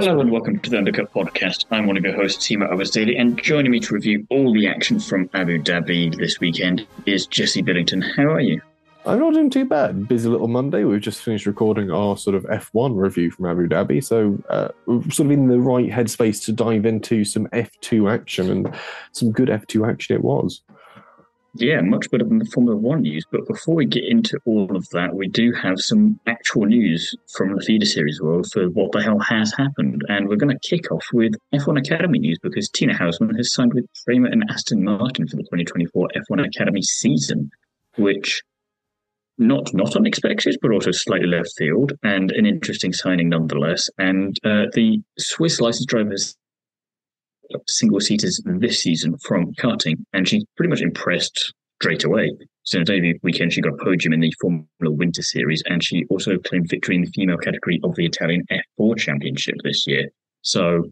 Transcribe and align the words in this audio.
Hello 0.00 0.18
and 0.18 0.30
welcome 0.32 0.58
to 0.60 0.70
the 0.70 0.78
Undercut 0.78 1.12
Podcast. 1.12 1.66
I'm 1.70 1.86
one 1.86 1.98
of 1.98 2.02
your 2.02 2.14
hosts, 2.14 2.48
Thiemo 2.48 2.72
Albers-Daly, 2.72 3.18
and 3.18 3.36
joining 3.36 3.70
me 3.70 3.80
to 3.80 3.92
review 3.92 4.26
all 4.30 4.50
the 4.50 4.66
action 4.66 4.98
from 4.98 5.28
Abu 5.34 5.62
Dhabi 5.62 6.16
this 6.16 6.40
weekend 6.40 6.86
is 7.04 7.26
Jesse 7.26 7.60
Billington. 7.60 8.00
How 8.00 8.22
are 8.22 8.40
you? 8.40 8.62
I'm 9.04 9.18
not 9.18 9.34
doing 9.34 9.50
too 9.50 9.66
bad. 9.66 10.08
Busy 10.08 10.26
little 10.26 10.48
Monday. 10.48 10.84
We've 10.84 11.02
just 11.02 11.20
finished 11.20 11.44
recording 11.44 11.90
our 11.90 12.16
sort 12.16 12.34
of 12.34 12.44
F1 12.44 12.96
review 12.96 13.30
from 13.30 13.44
Abu 13.44 13.68
Dhabi, 13.68 14.02
so 14.02 14.42
uh, 14.48 14.68
we're 14.86 15.02
sort 15.10 15.26
of 15.26 15.32
in 15.32 15.48
the 15.48 15.60
right 15.60 15.90
headspace 15.90 16.46
to 16.46 16.52
dive 16.52 16.86
into 16.86 17.22
some 17.22 17.46
F2 17.48 18.10
action, 18.10 18.50
and 18.50 18.74
some 19.12 19.30
good 19.30 19.50
F2 19.50 19.86
action 19.86 20.16
it 20.16 20.24
was. 20.24 20.62
Yeah, 21.54 21.80
much 21.80 22.08
better 22.10 22.24
than 22.24 22.38
the 22.38 22.44
Formula 22.44 22.76
One 22.76 23.02
news. 23.02 23.24
But 23.30 23.46
before 23.46 23.74
we 23.74 23.84
get 23.84 24.04
into 24.04 24.38
all 24.44 24.74
of 24.76 24.88
that, 24.90 25.14
we 25.14 25.26
do 25.26 25.52
have 25.52 25.80
some 25.80 26.20
actual 26.26 26.66
news 26.66 27.12
from 27.34 27.54
the 27.54 27.60
feeder 27.60 27.86
series 27.86 28.20
world 28.20 28.46
for 28.52 28.66
what 28.66 28.92
the 28.92 29.02
hell 29.02 29.18
has 29.18 29.52
happened. 29.56 30.02
And 30.08 30.28
we're 30.28 30.36
going 30.36 30.56
to 30.56 30.68
kick 30.68 30.92
off 30.92 31.04
with 31.12 31.32
F1 31.52 31.78
Academy 31.78 32.20
news 32.20 32.38
because 32.40 32.68
Tina 32.68 32.94
Hausman 32.94 33.36
has 33.36 33.52
signed 33.52 33.74
with 33.74 33.86
Prema 34.04 34.28
and 34.30 34.44
Aston 34.48 34.84
Martin 34.84 35.26
for 35.26 35.36
the 35.36 35.42
2024 35.42 36.08
F1 36.30 36.46
Academy 36.46 36.82
season, 36.82 37.50
which 37.96 38.42
not 39.36 39.74
not 39.74 39.96
unexpected, 39.96 40.56
but 40.62 40.70
also 40.70 40.92
slightly 40.92 41.26
left 41.26 41.50
field, 41.56 41.92
and 42.04 42.30
an 42.30 42.46
interesting 42.46 42.92
signing 42.92 43.28
nonetheless. 43.28 43.88
And 43.98 44.36
uh, 44.44 44.66
the 44.74 45.00
Swiss 45.18 45.60
licensed 45.60 45.88
drivers 45.88 46.36
single 47.68 48.00
seaters 48.00 48.40
this 48.44 48.80
season 48.80 49.16
from 49.18 49.52
karting, 49.54 49.96
and 50.12 50.28
she's 50.28 50.44
pretty 50.56 50.70
much 50.70 50.80
impressed 50.80 51.52
straight 51.80 52.04
away. 52.04 52.30
So 52.62 52.78
on 52.78 52.84
debut 52.84 53.18
weekend, 53.22 53.52
she 53.52 53.60
got 53.60 53.72
a 53.72 53.84
podium 53.84 54.12
in 54.12 54.20
the 54.20 54.32
Formula 54.40 54.66
Winter 54.82 55.22
Series, 55.22 55.62
and 55.66 55.82
she 55.82 56.04
also 56.10 56.38
claimed 56.38 56.68
victory 56.68 56.96
in 56.96 57.02
the 57.02 57.10
female 57.14 57.38
category 57.38 57.80
of 57.82 57.94
the 57.96 58.06
Italian 58.06 58.44
F4 58.78 58.98
Championship 58.98 59.54
this 59.64 59.86
year. 59.86 60.08
So, 60.42 60.84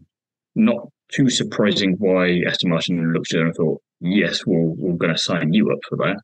not 0.55 0.87
too 1.13 1.29
surprising 1.29 1.95
why 1.99 2.41
Aston 2.47 2.69
Martin 2.69 3.13
looked 3.13 3.33
at 3.33 3.39
her 3.39 3.45
and 3.45 3.55
thought, 3.55 3.81
"Yes, 3.99 4.45
we're, 4.45 4.73
we're 4.77 4.97
going 4.97 5.13
to 5.13 5.19
sign 5.19 5.53
you 5.53 5.71
up 5.71 5.79
for 5.87 5.97
that." 5.97 6.17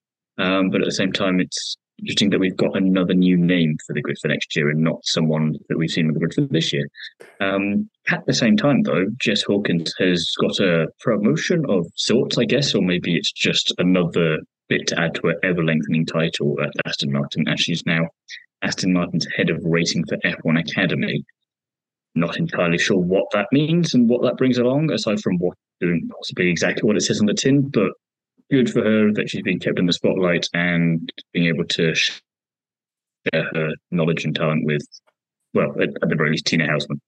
Um, 0.43 0.69
but 0.69 0.81
at 0.81 0.85
the 0.85 0.91
same 0.91 1.11
time, 1.11 1.39
it's 1.39 1.77
interesting 1.99 2.29
that 2.29 2.39
we've 2.39 2.57
got 2.57 2.75
another 2.75 3.13
new 3.13 3.37
name 3.37 3.77
for 3.85 3.93
the 3.93 4.01
grid 4.01 4.17
for 4.21 4.27
next 4.27 4.55
year 4.55 4.69
and 4.69 4.81
not 4.81 4.99
someone 5.03 5.55
that 5.69 5.77
we've 5.77 5.89
seen 5.89 6.07
on 6.07 6.13
the 6.13 6.19
grid 6.19 6.33
for 6.33 6.41
this 6.41 6.73
year. 6.73 6.87
Um, 7.39 7.89
at 8.09 8.25
the 8.25 8.33
same 8.33 8.57
time, 8.57 8.83
though, 8.83 9.05
Jess 9.17 9.43
Hawkins 9.43 9.93
has 9.99 10.29
got 10.41 10.59
a 10.59 10.87
promotion 10.99 11.63
of 11.69 11.85
sorts, 11.95 12.37
I 12.37 12.45
guess, 12.45 12.75
or 12.75 12.81
maybe 12.81 13.15
it's 13.15 13.31
just 13.31 13.73
another 13.77 14.39
bit 14.67 14.87
to 14.87 14.99
add 14.99 15.15
to 15.15 15.27
her 15.27 15.35
ever 15.43 15.63
lengthening 15.63 16.05
title 16.05 16.55
at 16.61 16.71
Aston 16.85 17.11
Martin, 17.11 17.47
as 17.47 17.59
she's 17.59 17.85
now 17.85 18.07
Aston 18.61 18.93
Martin's 18.93 19.27
head 19.35 19.49
of 19.49 19.59
racing 19.63 20.03
for 20.07 20.17
F1 20.17 20.59
Academy. 20.59 21.23
Not 22.15 22.37
entirely 22.37 22.77
sure 22.77 22.97
what 22.97 23.25
that 23.33 23.47
means 23.51 23.93
and 23.93 24.09
what 24.09 24.21
that 24.23 24.37
brings 24.37 24.57
along, 24.57 24.91
aside 24.91 25.19
from 25.19 25.37
what 25.37 25.57
doing 25.81 26.07
possibly 26.15 26.49
exactly 26.49 26.87
what 26.87 26.95
it 26.95 27.01
says 27.01 27.19
on 27.19 27.25
the 27.25 27.33
tin, 27.33 27.69
but 27.69 27.91
good 28.51 28.69
for 28.69 28.83
her 28.83 29.11
that 29.13 29.29
she's 29.29 29.43
been 29.43 29.59
kept 29.59 29.79
in 29.79 29.85
the 29.85 29.93
spotlight 29.93 30.47
and 30.53 31.11
being 31.33 31.47
able 31.47 31.65
to 31.65 31.95
share 31.95 32.23
her 33.33 33.71
knowledge 33.91 34.25
and 34.25 34.35
talent 34.35 34.65
with, 34.65 34.85
well, 35.53 35.71
at, 35.81 35.89
at 36.01 36.09
the 36.09 36.15
very 36.15 36.31
least, 36.31 36.45
Tina 36.45 36.67
Hausmann. 36.67 36.99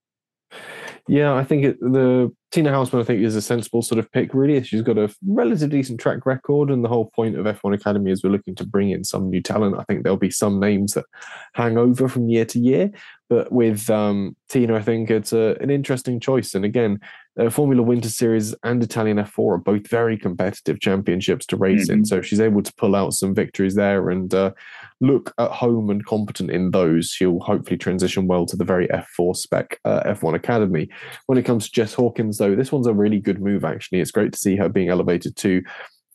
Yeah, 1.09 1.33
I 1.35 1.43
think 1.45 1.63
it, 1.63 1.79
the 1.79 2.29
Tina 2.51 2.71
Hausmann, 2.71 2.99
I 2.99 3.05
think, 3.05 3.21
is 3.21 3.35
a 3.35 3.41
sensible 3.41 3.81
sort 3.81 3.99
of 3.99 4.11
pick. 4.11 4.33
Really, 4.33 4.61
she's 4.63 4.81
got 4.81 4.97
a 4.97 5.13
relatively 5.25 5.79
decent 5.79 6.01
track 6.01 6.25
record, 6.25 6.69
and 6.69 6.83
the 6.83 6.89
whole 6.89 7.11
point 7.15 7.37
of 7.37 7.45
F1 7.45 7.73
Academy 7.73 8.11
is 8.11 8.23
we're 8.23 8.29
looking 8.29 8.55
to 8.55 8.65
bring 8.65 8.89
in 8.89 9.05
some 9.05 9.29
new 9.29 9.41
talent. 9.41 9.77
I 9.79 9.83
think 9.83 10.03
there'll 10.03 10.17
be 10.17 10.31
some 10.31 10.59
names 10.59 10.93
that 10.93 11.05
hang 11.53 11.77
over 11.77 12.09
from 12.09 12.27
year 12.27 12.43
to 12.45 12.59
year, 12.59 12.91
but 13.29 13.53
with 13.53 13.89
um, 13.89 14.35
Tina, 14.49 14.75
I 14.75 14.81
think 14.81 15.09
it's 15.09 15.31
a, 15.31 15.55
an 15.61 15.69
interesting 15.69 16.19
choice. 16.19 16.53
And 16.53 16.65
again, 16.65 16.99
uh, 17.39 17.49
Formula 17.49 17.81
Winter 17.83 18.09
Series 18.09 18.55
and 18.63 18.81
Italian 18.81 19.17
F4 19.17 19.55
are 19.55 19.57
both 19.57 19.87
very 19.87 20.17
competitive 20.17 20.79
championships 20.79 21.45
to 21.47 21.57
race 21.57 21.87
mm-hmm. 21.87 21.99
in. 21.99 22.05
So 22.05 22.21
she's 22.21 22.39
able 22.39 22.63
to 22.63 22.73
pull 22.73 22.95
out 22.95 23.13
some 23.13 23.33
victories 23.35 23.75
there 23.75 24.09
and 24.09 24.33
uh, 24.33 24.51
look 25.01 25.33
at 25.37 25.51
home 25.51 25.89
and 25.89 26.05
competent 26.05 26.49
in 26.49 26.71
those. 26.71 27.09
She'll 27.09 27.39
hopefully 27.39 27.77
transition 27.77 28.27
well 28.27 28.45
to 28.45 28.55
the 28.55 28.65
very 28.65 28.87
F4 28.87 29.35
spec 29.35 29.79
uh, 29.85 30.03
F1 30.03 30.35
Academy. 30.35 30.89
When 31.27 31.37
it 31.37 31.43
comes 31.43 31.65
to 31.65 31.71
Jess 31.71 31.93
Hawkins, 31.93 32.37
though, 32.37 32.55
this 32.55 32.71
one's 32.71 32.87
a 32.87 32.93
really 32.93 33.19
good 33.19 33.41
move, 33.41 33.63
actually. 33.63 33.99
It's 33.99 34.11
great 34.11 34.33
to 34.33 34.39
see 34.39 34.55
her 34.55 34.69
being 34.69 34.89
elevated 34.89 35.35
to 35.37 35.61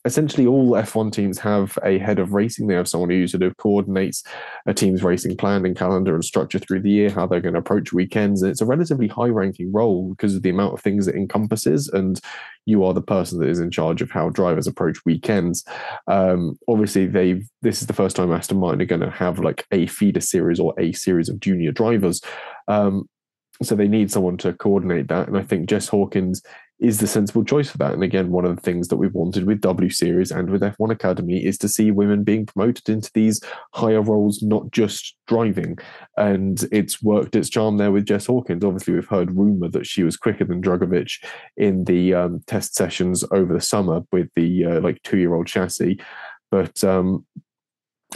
essentially 0.05 0.45
all 0.45 0.71
F1 0.71 1.11
teams 1.11 1.39
have 1.39 1.77
a 1.83 1.97
head 1.97 2.19
of 2.19 2.33
racing. 2.33 2.67
They 2.67 2.75
have 2.75 2.89
someone 2.89 3.09
who 3.09 3.25
sort 3.27 3.43
of 3.43 3.55
coordinates 3.57 4.23
a 4.65 4.73
team's 4.73 5.03
racing 5.03 5.37
plan 5.37 5.65
and 5.65 5.77
calendar 5.77 6.13
and 6.13 6.25
structure 6.25 6.59
through 6.59 6.81
the 6.81 6.89
year, 6.89 7.09
how 7.09 7.25
they're 7.25 7.39
going 7.39 7.53
to 7.53 7.59
approach 7.59 7.93
weekends. 7.93 8.41
And 8.41 8.51
it's 8.51 8.61
a 8.61 8.65
relatively 8.65 9.07
high 9.07 9.27
ranking 9.27 9.71
role 9.71 10.09
because 10.09 10.35
of 10.35 10.43
the 10.43 10.49
amount 10.49 10.73
of 10.73 10.81
things 10.81 11.07
it 11.07 11.15
encompasses. 11.15 11.87
And 11.87 12.19
you 12.65 12.83
are 12.83 12.93
the 12.93 13.01
person 13.01 13.39
that 13.39 13.49
is 13.49 13.59
in 13.59 13.71
charge 13.71 14.01
of 14.01 14.11
how 14.11 14.29
drivers 14.29 14.67
approach 14.67 14.97
weekends. 15.05 15.63
Um, 16.07 16.57
obviously, 16.67 17.07
they've 17.07 17.47
this 17.61 17.81
is 17.81 17.87
the 17.87 17.93
first 17.93 18.15
time 18.15 18.31
Aston 18.31 18.59
Martin 18.59 18.81
are 18.81 18.85
going 18.85 19.01
to 19.01 19.09
have 19.09 19.39
like 19.39 19.65
a 19.71 19.87
feeder 19.87 20.21
series 20.21 20.59
or 20.59 20.73
a 20.77 20.91
series 20.91 21.29
of 21.29 21.39
junior 21.39 21.71
drivers. 21.71 22.21
Um, 22.67 23.07
so 23.61 23.75
they 23.75 23.87
need 23.87 24.11
someone 24.11 24.37
to 24.37 24.53
coordinate 24.53 25.07
that. 25.09 25.27
And 25.27 25.37
I 25.37 25.43
think 25.43 25.69
Jess 25.69 25.87
Hawkins 25.87 26.41
is 26.83 26.99
the 26.99 27.07
sensible 27.07 27.45
choice 27.45 27.69
for 27.69 27.77
that. 27.77 27.93
And 27.93 28.03
again, 28.03 28.29
one 28.29 28.43
of 28.43 28.53
the 28.53 28.61
things 28.61 28.89
that 28.89 28.97
we've 28.97 29.13
wanted 29.13 29.45
with 29.45 29.61
W 29.61 29.89
Series 29.89 30.31
and 30.31 30.49
with 30.49 30.61
F1 30.61 30.91
Academy 30.91 31.43
is 31.43 31.57
to 31.59 31.69
see 31.69 31.91
women 31.91 32.25
being 32.25 32.45
promoted 32.45 32.89
into 32.89 33.09
these 33.13 33.39
higher 33.73 34.01
roles, 34.01 34.43
not 34.43 34.69
just 34.71 35.15
driving. 35.25 35.77
And 36.17 36.61
it's 36.73 37.01
worked 37.01 37.37
its 37.37 37.49
charm 37.49 37.77
there 37.77 37.93
with 37.93 38.05
Jess 38.05 38.25
Hawkins. 38.25 38.65
Obviously, 38.65 38.93
we've 38.93 39.07
heard 39.07 39.35
rumor 39.35 39.69
that 39.69 39.87
she 39.87 40.03
was 40.03 40.17
quicker 40.17 40.43
than 40.43 40.61
Drugovich 40.61 41.23
in 41.55 41.85
the 41.85 42.13
um, 42.13 42.41
test 42.47 42.75
sessions 42.75 43.23
over 43.31 43.53
the 43.53 43.61
summer 43.61 44.01
with 44.11 44.27
the 44.35 44.65
uh, 44.65 44.81
like 44.81 45.01
two 45.03 45.17
year 45.17 45.33
old 45.33 45.47
chassis. 45.47 46.01
But 46.51 46.83
um, 46.83 47.25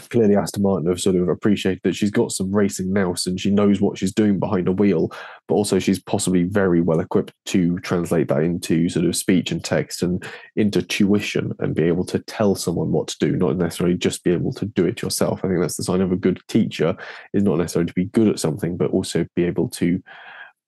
clearly 0.09 0.35
Aston 0.35 0.63
Martin 0.63 0.87
have 0.87 0.99
sort 0.99 1.15
of 1.15 1.27
appreciated 1.29 1.81
that 1.83 1.95
she's 1.95 2.11
got 2.11 2.31
some 2.31 2.51
racing 2.51 2.91
nous 2.91 3.25
and 3.25 3.39
she 3.39 3.49
knows 3.49 3.81
what 3.81 3.97
she's 3.97 4.13
doing 4.13 4.39
behind 4.39 4.67
a 4.67 4.71
wheel, 4.71 5.11
but 5.47 5.55
also 5.55 5.79
she's 5.79 5.99
possibly 5.99 6.43
very 6.43 6.81
well 6.81 6.99
equipped 6.99 7.33
to 7.45 7.79
translate 7.79 8.27
that 8.27 8.43
into 8.43 8.89
sort 8.89 9.05
of 9.05 9.15
speech 9.15 9.51
and 9.51 9.63
text 9.63 10.03
and 10.03 10.23
into 10.55 10.81
tuition 10.81 11.53
and 11.59 11.75
be 11.75 11.83
able 11.83 12.05
to 12.05 12.19
tell 12.19 12.55
someone 12.55 12.91
what 12.91 13.07
to 13.07 13.17
do, 13.19 13.35
not 13.35 13.57
necessarily 13.57 13.95
just 13.95 14.23
be 14.23 14.31
able 14.31 14.53
to 14.53 14.65
do 14.65 14.85
it 14.85 15.01
yourself. 15.01 15.39
I 15.43 15.47
think 15.47 15.61
that's 15.61 15.77
the 15.77 15.83
sign 15.83 16.01
of 16.01 16.11
a 16.11 16.17
good 16.17 16.39
teacher 16.47 16.95
is 17.33 17.43
not 17.43 17.57
necessarily 17.57 17.87
to 17.87 17.93
be 17.93 18.05
good 18.05 18.27
at 18.27 18.39
something, 18.39 18.77
but 18.77 18.91
also 18.91 19.25
be 19.35 19.43
able 19.43 19.69
to 19.69 20.01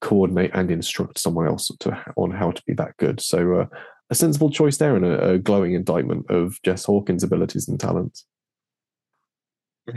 coordinate 0.01 0.51
and 0.53 0.71
instruct 0.71 1.19
someone 1.19 1.47
else 1.47 1.71
to, 1.79 2.03
on 2.15 2.31
how 2.31 2.51
to 2.51 2.61
be 2.65 2.73
that 2.73 2.95
good. 2.97 3.19
So 3.21 3.61
uh, 3.61 3.65
a 4.09 4.15
sensible 4.15 4.49
choice 4.49 4.77
there 4.77 4.95
and 4.95 5.05
a, 5.05 5.31
a 5.31 5.37
glowing 5.37 5.73
indictment 5.73 6.29
of 6.29 6.59
Jess 6.63 6.85
Hawkins' 6.85 7.23
abilities 7.23 7.67
and 7.67 7.79
talents 7.79 8.25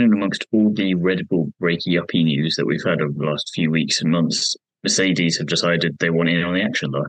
in 0.01 0.13
amongst 0.13 0.47
all 0.53 0.73
the 0.73 0.95
Red 0.95 1.29
Bull 1.29 1.53
breaky 1.61 2.01
uppy 2.01 2.25
news 2.25 2.57
that 2.57 2.67
we've 2.67 2.85
had 2.85 3.01
over 3.01 3.13
the 3.13 3.25
last 3.25 3.51
few 3.55 3.71
weeks 3.71 4.01
and 4.01 4.11
months, 4.11 4.57
Mercedes 4.83 5.39
have 5.39 5.47
decided 5.47 5.97
they 5.99 6.11
want 6.11 6.29
in 6.29 6.43
on 6.43 6.55
the 6.55 6.63
action 6.63 6.91
though. 6.91 7.07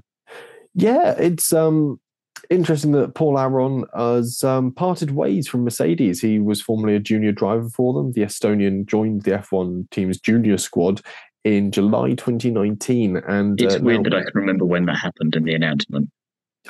Yeah, 0.76 1.16
it's 1.18 1.54
um 1.54 2.00
interesting 2.50 2.92
that 2.94 3.16
Paul 3.16 3.40
Aron 3.40 3.86
has 3.96 4.44
um, 4.44 4.72
parted 4.72 5.12
ways 5.12 5.48
from 5.48 5.64
Mercedes. 5.64 6.22
He 6.22 6.40
was 6.40 6.62
formerly 6.62 6.96
a 6.96 7.00
junior 7.00 7.32
driver 7.32 7.70
for 7.70 7.94
them. 7.94 8.12
The 8.12 8.22
Estonian 8.22 8.86
joined 8.86 9.24
the 9.24 9.32
F1 9.32 9.90
team's 9.92 10.20
junior 10.20 10.58
squad 10.58 11.02
in 11.44 11.72
July 11.72 12.10
2019. 12.10 13.18
And 13.18 13.60
it's 13.60 13.76
uh, 13.76 13.80
weird 13.82 14.04
now, 14.04 14.10
that 14.10 14.18
I 14.18 14.22
can 14.24 14.32
remember 14.36 14.66
when 14.66 14.86
that 14.86 14.98
happened 14.98 15.36
in 15.36 15.44
the 15.44 15.54
announcement. 15.54 16.10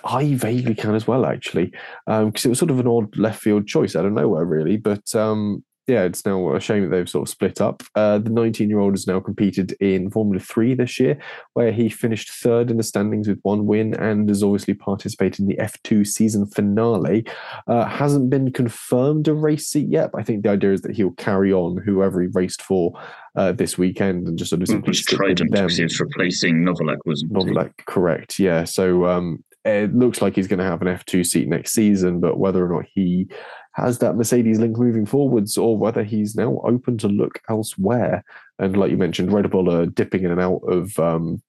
I 0.04 0.34
vaguely 0.34 0.74
can 0.74 0.96
as 0.96 1.08
well, 1.08 1.26
actually, 1.26 1.72
because 2.08 2.18
um, 2.24 2.34
it 2.34 2.48
was 2.48 2.60
sort 2.60 2.72
of 2.72 2.80
an 2.80 2.88
odd 2.88 3.16
left 3.18 3.42
field 3.42 3.68
choice 3.68 3.96
out 3.96 4.06
of 4.06 4.14
nowhere, 4.14 4.46
really. 4.46 4.78
But 4.78 5.14
um, 5.16 5.64
yeah, 5.88 6.04
it's 6.04 6.26
now 6.26 6.56
a 6.56 6.62
shame 6.62 6.84
that 6.84 6.96
they've 6.96 7.10
sort 7.10 7.28
of 7.28 7.30
split 7.30 7.60
up. 7.60 7.84
Uh, 7.94 8.18
the 8.18 8.30
19 8.30 8.70
year 8.70 8.80
old 8.80 8.94
has 8.94 9.06
now 9.06 9.20
competed 9.20 9.74
in 9.82 10.10
Formula 10.10 10.40
3 10.40 10.76
this 10.76 11.00
year, 11.00 11.18
where 11.54 11.74
he 11.74 11.90
finished 11.90 12.32
third 12.32 12.72
in 12.72 12.78
the 12.78 12.84
standings 12.84 13.28
with 13.28 13.40
one 13.42 13.66
win 13.66 13.94
and 13.96 14.30
has 14.30 14.44
obviously 14.44 14.74
participated 14.74 15.42
in 15.42 15.48
the 15.48 15.58
F2 15.58 16.08
season 16.08 16.46
finale. 16.46 17.26
Uh, 17.68 17.86
hasn't 17.86 18.30
been 18.30 18.52
confirmed 18.54 19.28
a 19.28 19.34
race 19.34 19.68
seat 19.68 19.90
yet, 19.90 20.12
but 20.14 20.22
I 20.22 20.24
think 20.24 20.44
the 20.44 20.50
idea 20.50 20.72
is 20.72 20.82
that 20.82 20.96
he'll 20.96 21.12
carry 21.12 21.52
on 21.52 21.78
whoever 21.78 22.22
he 22.22 22.28
raced 22.28 22.62
for 22.62 22.94
uh, 23.36 23.52
this 23.52 23.78
weekend 23.78 24.28
and 24.28 24.38
just 24.38 24.52
sort 24.52 24.62
of 24.62 24.70
simply 24.70 24.92
with 24.92 25.06
them. 25.50 25.50
Because 25.50 25.78
he 25.78 25.84
was 25.84 26.00
replacing 26.00 26.64
Novalak, 26.64 27.00
wasn't 27.06 27.34
Novalak, 27.34 27.74
correct, 27.88 28.40
yeah. 28.40 28.64
So 28.64 29.06
um, 29.06 29.44
it 29.66 29.94
looks 29.94 30.22
like 30.22 30.36
he's 30.36 30.48
going 30.48 30.60
to 30.60 30.66
have 30.66 30.82
an 30.82 30.88
F2 30.88 31.26
seat 31.26 31.48
next 31.48 31.72
season, 31.72 32.20
but 32.20 32.38
whether 32.38 32.66
or 32.66 32.74
not 32.74 32.86
he 32.94 33.28
has 33.74 34.00
that 34.00 34.16
Mercedes 34.16 34.60
link 34.60 34.78
moving 34.78 35.06
forwards 35.06 35.58
or 35.58 35.78
whether 35.78 36.04
he's 36.04 36.36
now 36.36 36.62
open 36.64 36.98
to 37.00 37.08
look 37.08 37.40
elsewhere. 37.50 38.24
And 38.60 38.78
like 38.78 38.92
you 38.92 38.98
mentioned, 38.98 39.32
Red 39.32 39.50
Bull 39.50 39.74
are 39.74 39.86
dipping 39.86 40.24
in 40.24 40.32
and 40.32 40.42
out 40.42 40.62
of 40.68 40.98
um, 41.00 41.42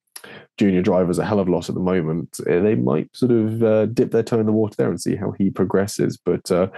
junior 0.57 0.83
drivers 0.83 1.19
a 1.19 1.25
hell 1.25 1.41
of 1.41 1.49
a 1.49 1.51
lot 1.51 1.69
at 1.69 1.75
the 1.75 1.81
moment. 1.81 2.39
Eh, 2.49 2.61
they 2.61 2.75
might 2.75 3.15
sort 3.15 3.33
of 3.33 3.63
uh, 3.63 3.87
dip 3.87 4.11
their 4.11 4.23
toe 4.23 4.41
in 4.41 4.47
the 4.47 4.53
water 4.53 4.75
there 4.77 4.91
and 4.91 5.01
see 5.01 5.17
how 5.17 5.33
he 5.33 5.51
progresses. 5.51 6.17
But 6.17 6.51
uh, 6.51 6.69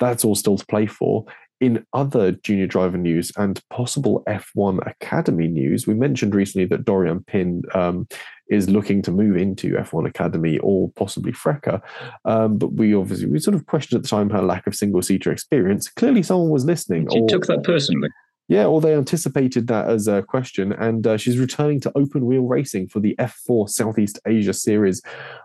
that's 0.00 0.24
all 0.24 0.34
still 0.34 0.56
to 0.56 0.66
play 0.66 0.86
for. 0.86 1.24
in 1.60 1.84
other 1.92 2.32
junior 2.32 2.66
driver 2.66 2.96
news 2.96 3.30
and 3.36 3.60
possible 3.68 4.24
F1 4.26 4.84
Academy 4.90 5.46
news, 5.46 5.86
we 5.86 5.94
mentioned 5.94 6.34
recently 6.34 6.66
that 6.66 6.84
Doriane 6.84 7.26
Pin 7.26 7.62
um, 7.74 8.08
is 8.50 8.68
looking 8.68 9.00
to 9.02 9.10
move 9.10 9.36
into 9.36 9.74
F1 9.74 10.08
Academy 10.08 10.58
or 10.58 10.90
possibly 10.90 11.32
FRECA. 11.32 11.80
Um, 12.24 12.58
but 12.58 12.72
we 12.72 12.94
obviously, 12.94 13.26
we 13.26 13.38
sort 13.38 13.54
of 13.54 13.66
questioned 13.66 13.98
at 13.98 14.02
the 14.02 14.08
time 14.08 14.28
her 14.30 14.42
lack 14.42 14.66
of 14.66 14.74
single 14.74 15.02
seater 15.02 15.32
experience. 15.32 15.88
Clearly, 15.88 16.22
someone 16.22 16.50
was 16.50 16.64
listening. 16.64 17.08
She 17.10 17.20
or, 17.20 17.28
took 17.28 17.46
that 17.46 17.62
personally. 17.62 18.10
Yeah, 18.50 18.66
or 18.66 18.80
they 18.80 18.96
anticipated 18.96 19.68
that 19.68 19.88
as 19.88 20.08
a 20.08 20.22
question, 20.22 20.72
and 20.72 21.06
uh, 21.06 21.16
she's 21.16 21.38
returning 21.38 21.78
to 21.82 21.92
open 21.94 22.26
wheel 22.26 22.42
racing 22.42 22.88
for 22.88 22.98
the 22.98 23.14
F4 23.20 23.68
Southeast 23.68 24.18
Asia 24.26 24.52
Series 24.52 25.00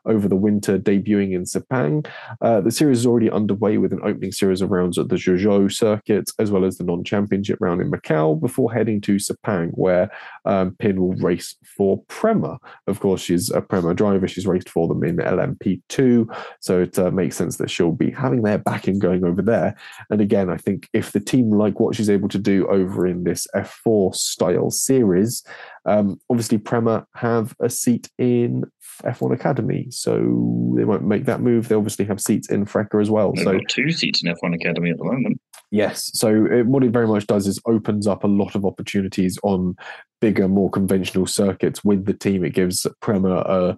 over 0.08 0.28
the 0.28 0.36
winter, 0.36 0.80
debuting 0.80 1.34
in 1.34 1.44
Sepang. 1.44 2.08
Uh, 2.42 2.62
the 2.62 2.72
series 2.72 2.98
is 2.98 3.06
already 3.06 3.30
underway 3.30 3.78
with 3.78 3.94
an 3.94 4.00
opening 4.04 4.32
series 4.32 4.60
of 4.60 4.72
rounds 4.72 4.98
at 4.98 5.10
the 5.10 5.18
Zhuzhou 5.18 5.72
circuit, 5.72 6.32
as 6.40 6.50
well 6.50 6.66
as 6.66 6.80
the 6.80 6.84
non-championship 6.84 7.60
round 7.62 7.80
in 7.80 7.92
Macau, 7.92 8.42
before 8.42 8.74
heading 8.74 9.00
to 9.02 9.18
Sepang, 9.18 9.70
where 9.76 10.10
um, 10.46 10.76
Pin 10.80 11.00
will 11.00 11.14
race 11.14 11.58
for 11.78 12.02
Prema. 12.08 12.58
Of 12.88 13.02
course, 13.02 13.22
she's 13.22 13.52
a 13.52 13.62
Prema 13.62 13.94
driver; 13.94 14.28
she's 14.28 14.48
raced 14.48 14.70
for 14.70 14.88
them 14.88 15.04
in 15.04 15.18
LMP2, 15.18 16.36
so 16.60 16.82
it 16.82 16.98
uh, 16.98 17.12
makes 17.12 17.36
sense 17.36 17.58
that 17.58 17.70
she'll 17.70 17.92
be 17.92 18.10
having 18.10 18.42
their 18.42 18.58
backing 18.58 18.98
going 18.98 19.24
over 19.24 19.44
there. 19.44 19.76
And 20.10 20.22
again, 20.22 20.50
I 20.50 20.58
think 20.58 20.90
if 20.92 21.12
the 21.12 21.20
team 21.20 21.52
like 21.52 21.80
what 21.80 21.94
she's 21.94 22.10
able 22.10 22.30
to 22.30 22.40
do 22.40 22.66
over 22.66 22.95
over 22.96 23.06
in 23.06 23.24
this 23.24 23.48
F4 23.56 24.16
style 24.16 24.72
series. 24.72 25.44
Um, 25.86 26.20
obviously, 26.30 26.58
Prema 26.58 27.06
have 27.16 27.56
a 27.60 27.70
seat 27.70 28.10
in 28.18 28.64
F1 29.04 29.34
Academy, 29.34 29.88
so 29.90 30.74
they 30.76 30.86
won't 30.86 31.04
make 31.04 31.26
that 31.26 31.42
move. 31.42 31.68
They 31.68 31.76
obviously 31.76 32.06
have 32.06 32.22
seats 32.22 32.50
in 32.50 32.66
FRECA 32.66 33.02
as 33.02 33.10
well. 33.10 33.34
They've 33.34 33.44
so 33.44 33.60
two 33.68 33.92
seats 33.92 34.24
in 34.24 34.34
F1 34.34 34.56
Academy 34.56 34.92
at 34.92 34.98
the 34.98 35.04
moment. 35.04 35.40
Yes, 35.72 36.12
so 36.14 36.46
it, 36.46 36.66
what 36.66 36.84
it 36.84 36.92
very 36.92 37.08
much 37.08 37.28
does 37.28 37.48
is 37.48 37.60
opens 37.66 38.08
up 38.08 38.24
a 38.24 38.28
lot 38.28 38.56
of 38.56 38.66
opportunities 38.66 39.38
on 39.44 39.76
bigger, 40.22 40.48
more 40.48 40.70
conventional 40.70 41.26
circuits 41.26 41.84
with 41.84 42.06
the 42.06 42.14
team. 42.14 42.46
It 42.46 42.54
gives 42.54 42.88
Prema 43.02 43.38
a 43.38 43.78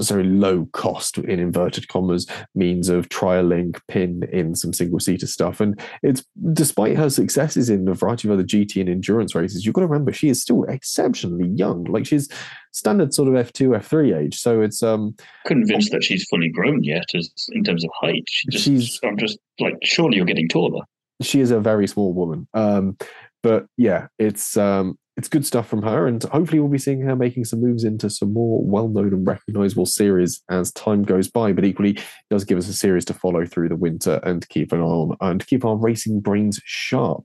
so 0.00 0.16
low 0.20 0.66
cost 0.72 1.18
in 1.18 1.38
inverted 1.38 1.88
commas 1.88 2.26
means 2.54 2.88
of 2.88 3.08
trialing 3.08 3.78
pin 3.88 4.22
in 4.32 4.54
some 4.54 4.72
single 4.72 4.98
seater 4.98 5.26
stuff. 5.26 5.60
And 5.60 5.80
it's 6.02 6.24
despite 6.52 6.96
her 6.96 7.08
successes 7.08 7.70
in 7.70 7.88
a 7.88 7.94
variety 7.94 8.28
of 8.28 8.34
other 8.34 8.42
gt 8.42 8.80
and 8.80 8.88
endurance 8.88 9.34
races 9.34 9.64
you've 9.64 9.74
got 9.74 9.82
to 9.82 9.86
remember 9.86 10.12
she 10.12 10.28
is 10.28 10.42
still 10.42 10.64
exceptionally 10.64 11.48
young. 11.48 11.84
Like 11.84 12.06
she's 12.06 12.28
standard 12.72 13.14
sort 13.14 13.28
of 13.28 13.34
f2 13.46 13.78
f3 13.78 14.18
age. 14.18 14.38
So 14.38 14.60
it's 14.60 14.82
um 14.82 15.14
convinced 15.46 15.92
that 15.92 16.04
she's 16.04 16.26
fully 16.28 16.48
grown 16.48 16.82
yet 16.82 17.06
as 17.14 17.32
in 17.52 17.64
terms 17.64 17.84
of 17.84 17.90
height. 18.00 18.24
She 18.28 18.48
just, 18.48 18.64
she's 18.64 19.00
i'm 19.04 19.16
just 19.16 19.38
like 19.60 19.76
surely 19.82 20.16
you're 20.16 20.26
getting 20.26 20.48
taller. 20.48 20.84
She 21.22 21.40
is 21.40 21.50
a 21.50 21.60
very 21.60 21.86
small 21.86 22.12
woman. 22.12 22.48
Um 22.54 22.96
but 23.42 23.66
yeah 23.76 24.08
it's 24.18 24.56
um 24.56 24.98
it's 25.16 25.28
good 25.28 25.46
stuff 25.46 25.66
from 25.66 25.82
her, 25.82 26.06
and 26.06 26.22
hopefully 26.24 26.60
we'll 26.60 26.68
be 26.68 26.78
seeing 26.78 27.00
her 27.00 27.16
making 27.16 27.46
some 27.46 27.60
moves 27.60 27.84
into 27.84 28.10
some 28.10 28.34
more 28.34 28.62
well-known 28.62 29.14
and 29.14 29.26
recognizable 29.26 29.86
series 29.86 30.42
as 30.50 30.72
time 30.72 31.02
goes 31.04 31.28
by. 31.28 31.52
But 31.52 31.64
equally, 31.64 31.92
it 31.92 32.02
does 32.28 32.44
give 32.44 32.58
us 32.58 32.68
a 32.68 32.74
series 32.74 33.06
to 33.06 33.14
follow 33.14 33.46
through 33.46 33.70
the 33.70 33.76
winter 33.76 34.20
and 34.24 34.46
keep 34.50 34.72
an 34.72 34.80
eye 34.80 34.84
on 34.84 35.16
and 35.22 35.46
keep 35.46 35.64
our 35.64 35.76
racing 35.76 36.20
brains 36.20 36.60
sharp. 36.64 37.22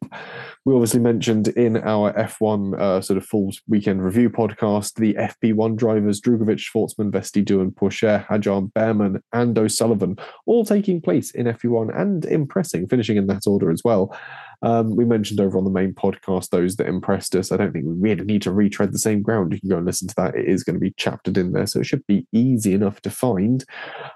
We 0.63 0.73
obviously 0.73 1.01
mentioned 1.01 1.49
in 1.49 1.77
our 1.77 2.13
F1 2.13 2.79
uh, 2.79 3.01
sort 3.01 3.17
of 3.17 3.25
full 3.25 3.51
weekend 3.67 4.05
review 4.05 4.29
podcast 4.29 4.95
the 4.95 5.13
FP1 5.15 5.75
drivers 5.75 6.21
Drugovich, 6.21 6.63
Shwartzman, 6.73 7.11
Vesti, 7.11 7.43
Doohan, 7.43 7.73
Pourchaire, 7.73 8.25
Hadjar, 8.25 8.71
Bearman, 8.71 9.21
and 9.33 9.57
O'Sullivan, 9.57 10.17
all 10.45 10.63
taking 10.63 11.01
place 11.01 11.31
in 11.31 11.45
FP1 11.45 11.99
and 11.99 12.23
impressing, 12.23 12.87
finishing 12.87 13.17
in 13.17 13.27
that 13.27 13.47
order 13.47 13.69
as 13.69 13.83
well. 13.83 14.17
Um, 14.61 14.95
we 14.95 15.05
mentioned 15.05 15.39
over 15.39 15.57
on 15.57 15.63
the 15.63 15.69
main 15.69 15.93
podcast 15.93 16.49
those 16.49 16.75
that 16.75 16.87
impressed 16.87 17.35
us. 17.35 17.51
I 17.51 17.57
don't 17.57 17.71
think 17.71 17.85
we 17.85 17.93
really 17.93 18.25
need 18.25 18.41
to 18.43 18.51
retread 18.51 18.93
the 18.93 18.99
same 18.99 19.21
ground. 19.21 19.53
You 19.53 19.59
can 19.59 19.69
go 19.69 19.77
and 19.77 19.85
listen 19.85 20.07
to 20.07 20.15
that. 20.15 20.35
It 20.35 20.47
is 20.47 20.63
going 20.63 20.75
to 20.75 20.79
be 20.79 20.93
chaptered 20.97 21.37
in 21.37 21.51
there, 21.51 21.65
so 21.65 21.79
it 21.79 21.85
should 21.85 22.05
be 22.07 22.27
easy 22.31 22.73
enough 22.73 23.01
to 23.01 23.09
find. 23.09 23.65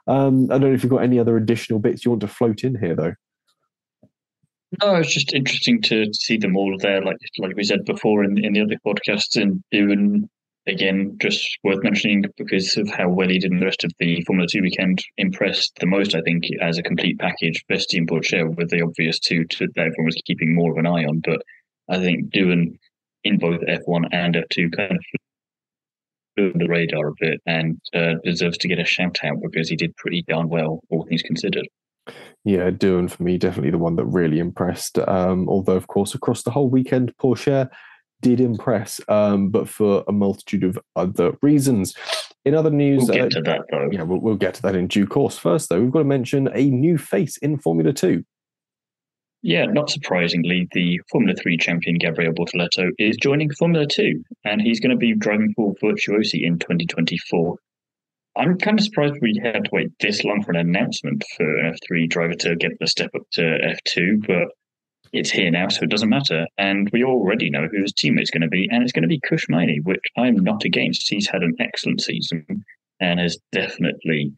Um, 0.07 0.45
I 0.51 0.57
don't 0.57 0.69
know 0.69 0.73
if 0.73 0.83
you've 0.83 0.91
got 0.91 1.03
any 1.03 1.19
other 1.19 1.37
additional 1.37 1.79
bits 1.79 2.05
you 2.05 2.11
want 2.11 2.21
to 2.21 2.27
float 2.27 2.63
in 2.63 2.79
here, 2.79 2.95
though. 2.95 3.13
No, 4.81 4.95
it's 4.95 5.13
just 5.13 5.33
interesting 5.33 5.81
to 5.83 6.11
see 6.13 6.37
them 6.37 6.57
all 6.57 6.77
there, 6.79 7.01
like 7.01 7.17
like 7.37 7.55
we 7.55 7.63
said 7.63 7.85
before 7.85 8.23
in, 8.23 8.43
in 8.43 8.53
the 8.53 8.61
other 8.61 8.77
podcasts, 8.85 9.41
and 9.41 9.63
Doohan 9.73 10.27
again, 10.67 11.17
just 11.19 11.57
worth 11.63 11.83
mentioning 11.83 12.25
because 12.37 12.75
of 12.77 12.89
how 12.89 13.09
well 13.09 13.29
he 13.29 13.39
did 13.39 13.51
in 13.51 13.59
the 13.59 13.65
rest 13.65 13.83
of 13.83 13.91
the 13.99 14.21
Formula 14.23 14.47
Two 14.49 14.61
weekend. 14.61 15.03
Impressed 15.17 15.73
the 15.79 15.85
most, 15.85 16.15
I 16.15 16.21
think, 16.21 16.43
as 16.61 16.77
a 16.77 16.83
complete 16.83 17.19
package. 17.19 17.63
Best 17.69 17.89
team 17.89 18.07
Pourchaire 18.07 18.55
with 18.55 18.69
the 18.69 18.81
obvious 18.81 19.19
two 19.19 19.45
that 19.59 19.69
everyone 19.77 20.05
was 20.05 20.21
keeping 20.25 20.55
more 20.55 20.71
of 20.71 20.77
an 20.77 20.87
eye 20.87 21.05
on. 21.05 21.21
But 21.23 21.41
I 21.89 21.99
think 21.99 22.33
Doohan 22.33 22.77
in 23.23 23.37
both 23.37 23.61
F1 23.61 24.07
and 24.11 24.35
F2 24.35 24.75
kind 24.75 24.91
of 24.91 25.03
flew 26.35 26.53
the 26.53 26.67
radar 26.67 27.07
a 27.07 27.13
bit 27.19 27.41
and 27.45 27.79
uh, 27.93 28.15
deserves 28.23 28.57
to 28.59 28.67
get 28.67 28.79
a 28.79 28.85
shout 28.85 29.17
out 29.23 29.37
because 29.41 29.69
he 29.69 29.75
did 29.75 29.95
pretty 29.97 30.23
darn 30.27 30.49
well, 30.49 30.81
all 30.89 31.05
things 31.05 31.21
considered. 31.21 31.67
Yeah, 32.43 32.69
Doohan 32.69 33.09
for 33.09 33.23
me, 33.23 33.37
definitely 33.37 33.71
the 33.71 33.79
one 33.79 33.95
that 33.95 34.05
really 34.05 34.37
impressed. 34.37 34.99
Um, 34.99 35.49
although, 35.49 35.75
of 35.75 35.87
course, 35.87 36.13
across 36.13 36.43
the 36.43 36.51
whole 36.51 36.69
weekend, 36.69 37.13
Pourchaire 37.17 37.69
did 38.21 38.39
impress, 38.39 38.99
um, 39.07 39.49
but 39.49 39.69
for 39.69 40.03
a 40.07 40.11
multitude 40.11 40.63
of 40.63 40.79
other 40.95 41.33
reasons. 41.41 41.93
In 42.43 42.53
other 42.53 42.69
news, 42.69 43.05
we'll 43.05 43.13
get 43.13 43.25
uh, 43.25 43.29
to 43.29 43.41
that 43.41 43.61
though. 43.71 43.89
Yeah, 43.91 44.03
we'll, 44.03 44.19
we'll, 44.19 44.35
get 44.35 44.53
to 44.55 44.61
that 44.63 44.75
in 44.75 44.87
due 44.87 45.07
course. 45.07 45.37
First, 45.37 45.69
though, 45.69 45.81
we've 45.81 45.91
got 45.91 45.99
to 45.99 46.05
mention 46.05 46.49
a 46.53 46.69
new 46.69 46.97
face 46.97 47.37
in 47.37 47.57
Formula 47.57 47.91
Two. 47.91 48.23
Yeah, 49.41 49.65
not 49.65 49.89
surprisingly, 49.89 50.67
the 50.71 50.99
Formula 51.11 51.35
Three 51.35 51.57
champion 51.57 51.97
Gabriele 51.97 52.33
Bortoleto 52.33 52.89
is 52.97 53.17
joining 53.17 53.51
Formula 53.51 53.85
Two, 53.87 54.23
and 54.43 54.61
he's 54.61 54.79
going 54.79 54.91
to 54.91 54.97
be 54.97 55.13
driving 55.15 55.53
for 55.55 55.73
Virtuosi 55.83 56.43
in 56.43 56.59
2024. 56.59 57.57
I'm 58.37 58.57
kind 58.57 58.77
of 58.77 58.83
surprised 58.83 59.15
we 59.21 59.39
had 59.41 59.65
to 59.65 59.69
wait 59.71 59.91
this 59.99 60.23
long 60.23 60.43
for 60.43 60.51
an 60.51 60.57
announcement 60.57 61.23
for 61.37 61.57
an 61.57 61.73
F3 61.73 62.09
driver 62.09 62.33
to 62.33 62.55
get 62.55 62.71
the 62.79 62.87
step 62.87 63.11
up 63.15 63.21
to 63.31 63.41
F2, 63.41 64.27
but 64.27 64.49
it's 65.13 65.31
here 65.31 65.51
now, 65.51 65.67
so 65.69 65.83
it 65.83 65.89
doesn't 65.89 66.09
matter. 66.09 66.45
And 66.57 66.89
we 66.91 67.03
already 67.03 67.49
know 67.49 67.67
who 67.71 67.81
his 67.81 67.93
teammate's 67.93 68.31
going 68.31 68.41
to 68.41 68.47
be, 68.47 68.67
and 68.71 68.83
it's 68.83 68.91
going 68.91 69.03
to 69.03 69.07
be 69.07 69.19
Kush 69.27 69.47
Maini, 69.49 69.79
which 69.83 70.03
I'm 70.17 70.35
not 70.35 70.63
against. 70.63 71.09
He's 71.09 71.27
had 71.27 71.43
an 71.43 71.55
excellent 71.59 72.01
season 72.01 72.45
and 72.99 73.19
has 73.19 73.37
definitely 73.51 74.33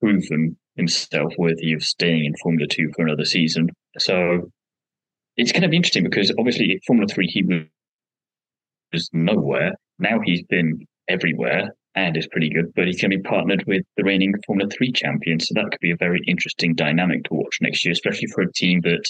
proven 0.00 0.56
himself 0.76 1.32
worthy 1.38 1.72
of 1.72 1.82
staying 1.82 2.24
in 2.24 2.34
Formula 2.42 2.66
Two 2.68 2.90
for 2.94 3.06
another 3.06 3.24
season. 3.24 3.70
So 3.98 4.50
it's 5.36 5.52
going 5.52 5.62
to 5.62 5.68
be 5.68 5.76
interesting 5.76 6.04
because 6.04 6.32
obviously 6.38 6.80
Formula 6.86 7.08
Three 7.08 7.26
he 7.26 7.42
was 8.92 9.10
nowhere. 9.12 9.72
Now 9.98 10.20
he's 10.24 10.42
been 10.44 10.86
everywhere 11.08 11.70
and 11.94 12.16
is 12.16 12.28
pretty 12.28 12.50
good, 12.50 12.72
but 12.74 12.86
he's 12.86 13.00
going 13.00 13.10
to 13.10 13.16
be 13.16 13.22
partnered 13.22 13.64
with 13.66 13.82
the 13.96 14.04
reigning 14.04 14.34
Formula 14.46 14.68
Three 14.70 14.92
champion. 14.92 15.40
So 15.40 15.54
that 15.54 15.70
could 15.70 15.80
be 15.80 15.92
a 15.92 15.96
very 15.96 16.20
interesting 16.26 16.74
dynamic 16.74 17.24
to 17.24 17.34
watch 17.34 17.58
next 17.60 17.84
year, 17.84 17.92
especially 17.92 18.28
for 18.28 18.42
a 18.42 18.52
team 18.52 18.82
that 18.82 19.04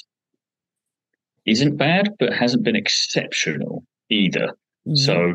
isn't 1.46 1.76
bad, 1.76 2.10
but 2.18 2.32
hasn't 2.32 2.64
been 2.64 2.76
exceptional 2.76 3.84
either. 4.10 4.48
Mm-hmm. 4.86 4.96
So 4.96 5.34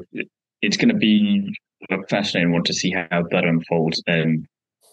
it's 0.61 0.77
going 0.77 0.89
to 0.89 0.95
be 0.95 1.55
a 1.89 1.97
fascinating 2.07 2.51
one 2.51 2.63
to 2.63 2.73
see 2.73 2.91
how 2.91 3.23
that 3.31 3.43
unfolds. 3.45 4.03
And 4.07 4.45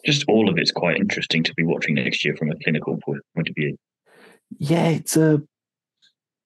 just 0.04 0.25
all 0.28 0.48
of 0.48 0.58
it's 0.58 0.70
quite 0.70 0.96
interesting 0.96 1.42
to 1.44 1.54
be 1.54 1.64
watching 1.64 1.96
next 1.96 2.25
year 2.25 2.37
from 2.37 2.50
a 2.50 2.56
clinical 2.62 2.98
point 3.04 3.48
of 3.48 3.54
view. 3.54 3.76
Yeah, 4.58 4.88
it's 4.88 5.16
a 5.16 5.42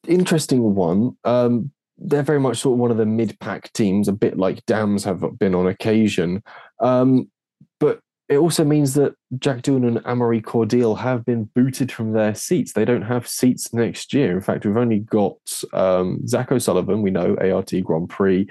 interesting 0.08 0.74
one. 0.74 1.16
Um, 1.24 1.70
they're 1.98 2.22
very 2.22 2.40
much 2.40 2.58
sort 2.58 2.74
of 2.74 2.80
one 2.80 2.90
of 2.90 2.96
the 2.96 3.06
mid-pack 3.06 3.72
teams, 3.74 4.08
a 4.08 4.12
bit 4.12 4.36
like 4.36 4.66
Dams 4.66 5.04
have 5.04 5.22
been 5.38 5.54
on 5.54 5.68
occasion. 5.68 6.42
Um, 6.80 7.30
but 7.78 8.00
it 8.32 8.38
also 8.38 8.64
means 8.64 8.94
that 8.94 9.14
Jack 9.38 9.62
Doohan 9.62 9.86
and 9.86 9.98
Amaury 10.04 10.42
Cordeel 10.42 10.98
have 10.98 11.24
been 11.24 11.44
booted 11.54 11.90
from 11.90 12.12
their 12.12 12.34
seats. 12.34 12.72
They 12.72 12.84
don't 12.84 13.02
have 13.02 13.26
seats 13.26 13.72
next 13.72 14.12
year. 14.12 14.32
In 14.32 14.40
fact, 14.40 14.64
we've 14.64 14.76
only 14.76 15.00
got 15.00 15.36
um, 15.72 16.26
Zach 16.26 16.50
O'Sullivan, 16.52 17.02
we 17.02 17.10
know, 17.10 17.36
ART 17.36 17.72
Grand 17.84 18.08
Prix. 18.08 18.46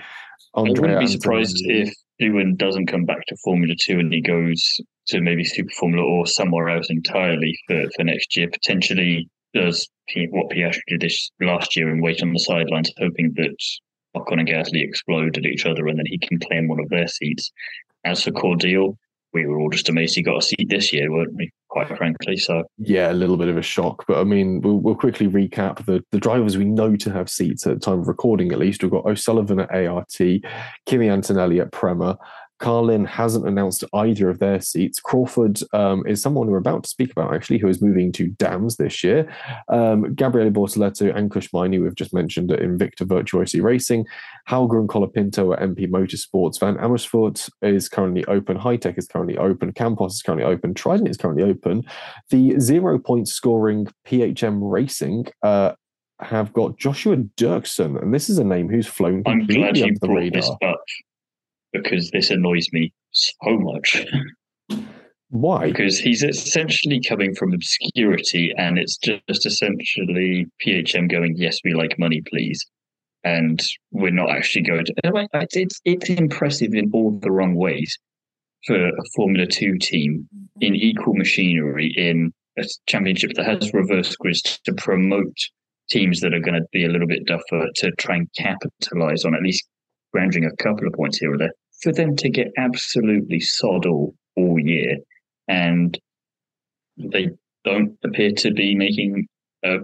Andrea 0.55 0.75
I 0.75 0.81
wouldn't 0.81 0.99
be 0.99 1.07
surprised 1.07 1.55
if 1.65 1.93
Doohan 2.21 2.57
doesn't 2.57 2.87
come 2.87 3.05
back 3.05 3.25
to 3.27 3.37
Formula 3.43 3.73
2 3.79 3.99
and 3.99 4.13
he 4.13 4.21
goes 4.21 4.79
to 5.07 5.21
maybe 5.21 5.43
Super 5.43 5.71
Formula 5.79 6.05
or 6.05 6.27
somewhere 6.27 6.69
else 6.69 6.89
entirely 6.89 7.57
for, 7.67 7.85
for 7.95 8.03
next 8.03 8.35
year. 8.37 8.49
Potentially 8.49 9.29
does 9.53 9.87
what 10.31 10.49
Piastri 10.49 10.81
did 10.87 11.01
this 11.01 11.31
last 11.41 11.75
year 11.75 11.89
and 11.89 12.01
wait 12.01 12.21
on 12.21 12.33
the 12.33 12.39
sidelines, 12.39 12.91
hoping 12.97 13.33
that 13.35 13.55
Ocon 14.15 14.39
and 14.39 14.47
Gasly 14.47 14.83
explode 14.83 15.37
at 15.37 15.45
each 15.45 15.65
other 15.65 15.87
and 15.87 15.97
then 15.97 16.05
he 16.05 16.17
can 16.17 16.39
claim 16.39 16.67
one 16.67 16.79
of 16.79 16.89
their 16.89 17.07
seats. 17.07 17.51
As 18.03 18.23
for 18.23 18.31
Cordeel, 18.31 18.97
we 19.33 19.45
were 19.45 19.59
all 19.59 19.69
just 19.69 19.89
amazed 19.89 20.15
he 20.15 20.21
got 20.21 20.37
a 20.37 20.41
seat 20.41 20.67
this 20.69 20.91
year, 20.91 21.11
weren't 21.11 21.33
we? 21.35 21.51
Quite 21.69 21.95
frankly, 21.97 22.35
so 22.35 22.63
yeah, 22.77 23.11
a 23.11 23.13
little 23.13 23.37
bit 23.37 23.47
of 23.47 23.55
a 23.55 23.61
shock. 23.61 24.05
But 24.05 24.17
I 24.17 24.25
mean, 24.25 24.59
we'll, 24.61 24.79
we'll 24.79 24.95
quickly 24.95 25.27
recap 25.27 25.85
the 25.85 26.03
the 26.11 26.19
drivers 26.19 26.57
we 26.57 26.65
know 26.65 26.97
to 26.97 27.11
have 27.11 27.29
seats 27.29 27.65
at 27.65 27.75
the 27.75 27.79
time 27.79 28.01
of 28.01 28.07
recording. 28.07 28.51
At 28.51 28.59
least 28.59 28.83
we've 28.83 28.91
got 28.91 29.05
O'Sullivan 29.05 29.61
at 29.61 29.73
ART, 29.73 30.17
Kimi 30.85 31.09
Antonelli 31.09 31.61
at 31.61 31.71
Prema, 31.71 32.17
Carlin 32.61 33.05
hasn't 33.05 33.47
announced 33.47 33.83
either 33.93 34.29
of 34.29 34.39
their 34.39 34.61
seats. 34.61 34.99
Crawford 34.99 35.59
um, 35.73 36.05
is 36.05 36.21
someone 36.21 36.47
we're 36.47 36.57
about 36.57 36.83
to 36.83 36.89
speak 36.89 37.11
about, 37.11 37.33
actually, 37.33 37.57
who 37.57 37.67
is 37.67 37.81
moving 37.81 38.11
to 38.13 38.27
Dams 38.27 38.77
this 38.77 39.03
year. 39.03 39.27
Um, 39.67 40.13
Gabriele 40.13 40.51
Bortoleto 40.51 41.13
and 41.13 41.29
Kush 41.31 41.49
Maini, 41.51 41.81
we've 41.81 41.95
just 41.95 42.13
mentioned 42.13 42.51
at 42.51 42.59
Invicta 42.59 43.01
Virtuosi 43.01 43.61
Racing. 43.61 44.05
Hauger 44.47 44.79
and 44.79 44.87
Colapinto 44.87 45.53
at 45.53 45.61
MP 45.67 45.89
Motorsports. 45.89 46.59
Van 46.59 46.77
Amersfoort 46.77 47.49
is 47.63 47.89
currently 47.89 48.23
open. 48.25 48.57
Hitech 48.57 48.97
is 48.97 49.07
currently 49.07 49.37
open. 49.37 49.73
Campos 49.73 50.13
is 50.13 50.21
currently 50.21 50.45
open. 50.45 50.75
Trident 50.75 51.09
is 51.09 51.17
currently 51.17 51.43
open. 51.43 51.83
The 52.29 52.59
zero 52.59 52.99
point 52.99 53.27
scoring 53.27 53.87
PHM 54.07 54.59
Racing 54.61 55.25
uh, 55.41 55.71
have 56.19 56.53
got 56.53 56.77
Joshua 56.77 57.17
Dürksen, 57.17 57.99
and 57.99 58.13
this 58.13 58.29
is 58.29 58.37
a 58.37 58.43
name 58.43 58.69
who's 58.69 58.85
flown 58.85 59.23
I'm 59.25 59.39
completely 59.39 59.81
under 59.81 59.99
the 59.99 60.09
radar. 60.09 60.57
This 61.73 61.79
up 61.79 61.83
because 61.83 62.11
this 62.11 62.29
annoys 62.29 62.67
me 62.71 62.93
so 63.11 63.57
much. 63.57 64.05
Why? 65.29 65.67
because 65.67 65.97
he's 65.97 66.23
essentially 66.23 66.99
coming 67.07 67.33
from 67.33 67.53
obscurity 67.53 68.53
and 68.57 68.77
it's 68.77 68.97
just 68.97 69.45
essentially 69.45 70.45
PHM 70.65 71.09
going, 71.09 71.35
yes, 71.37 71.59
we 71.63 71.73
like 71.73 71.97
money, 71.97 72.21
please. 72.29 72.65
And 73.23 73.61
we're 73.91 74.11
not 74.11 74.29
actually 74.31 74.63
going 74.63 74.85
to. 74.85 74.93
and, 75.03 75.47
It's, 75.53 75.79
it's 75.85 76.09
impressive 76.09 76.73
in 76.73 76.91
all 76.93 77.11
the 77.11 77.31
wrong 77.31 77.55
ways 77.55 77.97
for 78.65 78.89
a 78.89 79.03
Formula 79.15 79.47
Two 79.47 79.77
team 79.77 80.27
mm-hmm. 80.35 80.45
in 80.59 80.75
equal 80.75 81.13
machinery 81.13 81.93
in 81.95 82.33
a 82.57 82.63
championship 82.87 83.33
that 83.35 83.45
has 83.45 83.73
reverse 83.73 84.15
grids 84.15 84.59
to 84.65 84.73
promote 84.73 85.37
teams 85.89 86.19
that 86.21 86.33
are 86.33 86.39
going 86.39 86.59
to 86.59 86.67
be 86.73 86.83
a 86.83 86.89
little 86.89 87.07
bit 87.07 87.27
tougher 87.27 87.67
to 87.75 87.91
try 87.99 88.15
and 88.15 88.29
capitalize 88.35 89.23
on 89.23 89.35
at 89.35 89.43
least 89.43 89.67
grounding 90.13 90.45
a 90.45 90.55
couple 90.63 90.87
of 90.87 90.93
points 90.93 91.17
here 91.17 91.33
or 91.33 91.37
there. 91.37 91.53
For 91.81 91.91
them 91.91 92.15
to 92.17 92.29
get 92.29 92.51
absolutely 92.57 93.39
sod 93.39 93.85
all 93.85 94.15
all 94.35 94.59
year 94.59 94.97
and 95.47 95.99
they 96.97 97.29
don't 97.63 97.97
appear 98.03 98.31
to 98.31 98.51
be 98.51 98.75
making 98.75 99.27
a, 99.63 99.75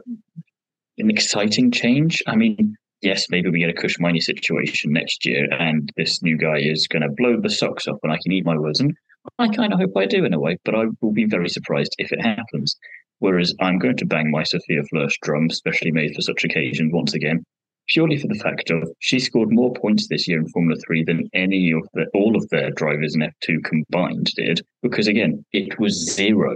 an 0.98 1.10
exciting 1.10 1.72
change. 1.72 2.22
I 2.28 2.36
mean, 2.36 2.76
yes, 3.02 3.26
maybe 3.30 3.50
we 3.50 3.60
get 3.60 3.70
a 3.70 3.74
Kush 3.74 3.98
Maini 4.00 4.22
situation 4.22 4.92
next 4.92 5.26
year, 5.26 5.48
and 5.52 5.92
this 5.98 6.22
new 6.24 6.38
guy 6.38 6.58
is 6.60 6.88
going 6.88 7.04
to 7.04 7.10
blow 7.10 7.40
the 7.40 7.50
socks 7.50 7.88
off, 7.88 8.00
and 8.04 8.12
I 8.12 8.18
can 8.24 8.32
eat 8.32 8.46
my 8.46 8.58
words. 8.58 8.80
And 8.80 8.96
I 9.40 9.48
kind 9.50 9.74
of 9.74 9.80
hope 9.80 9.92
I 9.96 10.06
do 10.06 10.26
in 10.26 10.34
a 10.34 10.40
way, 10.40 10.58
but 10.64 10.76
I 10.76 10.86
will 11.02 11.12
be 11.12 11.26
very 11.26 11.50
surprised 11.50 11.96
if 11.98 12.12
it 12.12 12.22
happens. 12.22 12.76
Whereas 13.20 13.54
I'm 13.60 13.80
going 13.80 13.98
to 13.98 14.06
bang 14.06 14.30
my 14.30 14.44
Sophia 14.44 14.84
Flörsch 14.94 15.16
drum, 15.22 15.50
specially 15.50 15.92
made 15.92 16.14
for 16.16 16.22
such 16.22 16.44
occasions, 16.44 16.94
once 16.94 17.14
again, 17.14 17.44
purely 17.88 18.18
for 18.18 18.28
the 18.28 18.40
fact 18.40 18.70
of 18.70 18.90
she 19.00 19.20
scored 19.20 19.52
more 19.52 19.74
points 19.74 20.08
this 20.08 20.28
year 20.28 20.40
in 20.40 20.48
Formula 20.50 20.80
Three 20.86 21.04
than 21.04 21.30
any 21.34 21.72
of 21.72 21.88
the 21.94 22.06
all 22.14 22.36
of 22.36 22.48
their 22.50 22.72
drivers 22.72 23.16
in 23.16 23.22
F2 23.22 23.64
combined 23.64 24.32
did. 24.36 24.62
Because 24.82 25.08
again, 25.08 25.46
it 25.54 25.80
was 25.80 26.14
zero. 26.14 26.56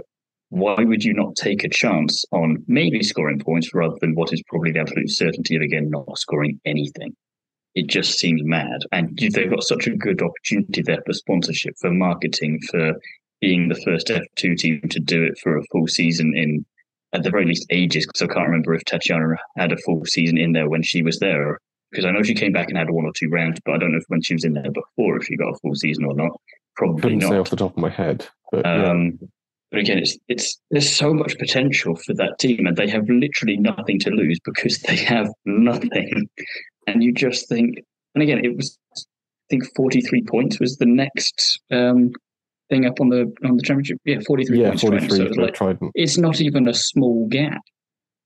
Why 0.50 0.76
would 0.76 1.02
you 1.02 1.14
not 1.14 1.34
take 1.36 1.64
a 1.64 1.68
chance 1.68 2.24
on 2.30 2.62
maybe 2.66 3.02
scoring 3.02 3.38
points 3.38 3.72
rather 3.72 3.96
than 4.00 4.14
what 4.14 4.32
is 4.32 4.42
probably 4.46 4.72
the 4.72 4.80
absolute 4.80 5.10
certainty 5.10 5.56
of 5.56 5.62
again 5.62 5.90
not 5.90 6.18
scoring 6.18 6.60
anything? 6.64 7.16
It 7.74 7.86
just 7.86 8.18
seems 8.18 8.42
mad, 8.44 8.80
and 8.92 9.18
they've 9.18 9.48
got 9.48 9.62
such 9.62 9.86
a 9.86 9.96
good 9.96 10.20
opportunity 10.20 10.82
there 10.82 11.02
for 11.06 11.14
sponsorship, 11.14 11.74
for 11.80 11.90
marketing, 11.90 12.60
for 12.70 12.92
being 13.40 13.68
the 13.68 13.80
first 13.82 14.08
F2 14.08 14.58
team 14.58 14.82
to 14.90 15.00
do 15.00 15.24
it 15.24 15.38
for 15.38 15.56
a 15.56 15.64
full 15.72 15.88
season 15.88 16.36
in 16.36 16.66
at 17.12 17.22
the 17.22 17.30
very 17.30 17.44
least 17.44 17.66
ages 17.70 18.06
because 18.06 18.22
I 18.22 18.32
can't 18.32 18.46
remember 18.46 18.74
if 18.74 18.84
Tatiana 18.84 19.36
had 19.56 19.72
a 19.72 19.76
full 19.78 20.04
season 20.06 20.38
in 20.38 20.52
there 20.52 20.68
when 20.68 20.82
she 20.82 21.02
was 21.02 21.18
there. 21.18 21.58
Because 21.90 22.06
I 22.06 22.10
know 22.10 22.22
she 22.22 22.34
came 22.34 22.52
back 22.52 22.68
and 22.68 22.78
had 22.78 22.90
one 22.90 23.04
or 23.04 23.12
two 23.14 23.28
rounds, 23.28 23.60
but 23.66 23.74
I 23.74 23.78
don't 23.78 23.92
know 23.92 23.98
if 23.98 24.04
when 24.08 24.22
she 24.22 24.32
was 24.32 24.44
in 24.44 24.54
there 24.54 24.70
before 24.70 25.18
if 25.18 25.26
she 25.26 25.36
got 25.36 25.50
a 25.50 25.58
full 25.58 25.74
season 25.74 26.04
or 26.04 26.14
not. 26.14 26.30
Probably 26.74 27.02
Couldn't 27.02 27.18
not. 27.18 27.28
say 27.30 27.36
off 27.36 27.50
the 27.50 27.56
top 27.56 27.72
of 27.72 27.76
my 27.76 27.90
head, 27.90 28.26
but 28.50 28.64
yeah. 28.64 28.90
Um, 28.90 29.18
but 29.70 29.80
again, 29.80 29.98
it's 29.98 30.16
it's 30.28 30.60
there's 30.70 30.94
so 30.94 31.12
much 31.12 31.38
potential 31.38 31.96
for 31.96 32.14
that 32.14 32.38
team, 32.38 32.66
and 32.66 32.76
they 32.76 32.88
have 32.88 33.08
literally 33.08 33.58
nothing 33.58 33.98
to 34.00 34.10
lose 34.10 34.38
because 34.44 34.78
they 34.80 34.96
have 34.96 35.28
nothing. 35.44 36.28
And 36.86 37.02
you 37.02 37.12
just 37.12 37.48
think, 37.48 37.78
and 38.14 38.22
again, 38.22 38.44
it 38.44 38.56
was 38.56 38.78
I 38.96 39.00
think 39.50 39.64
43 39.76 40.24
points 40.24 40.60
was 40.60 40.78
the 40.78 40.86
next 40.86 41.60
um, 41.70 42.12
thing 42.72 42.86
up 42.86 43.00
on 43.00 43.08
the 43.10 43.32
on 43.44 43.56
the 43.56 43.62
championship. 43.62 43.98
Yeah, 44.04 44.20
43 44.26 44.60
yeah, 44.60 44.68
points. 44.68 44.82
Trident. 44.82 45.02
43 45.10 45.18
So 45.18 45.24
it's 45.30 45.36
like, 45.36 45.54
Trident. 45.54 45.92
it's 45.94 46.18
not 46.18 46.40
even 46.40 46.68
a 46.68 46.74
small 46.74 47.28
gap. 47.28 47.60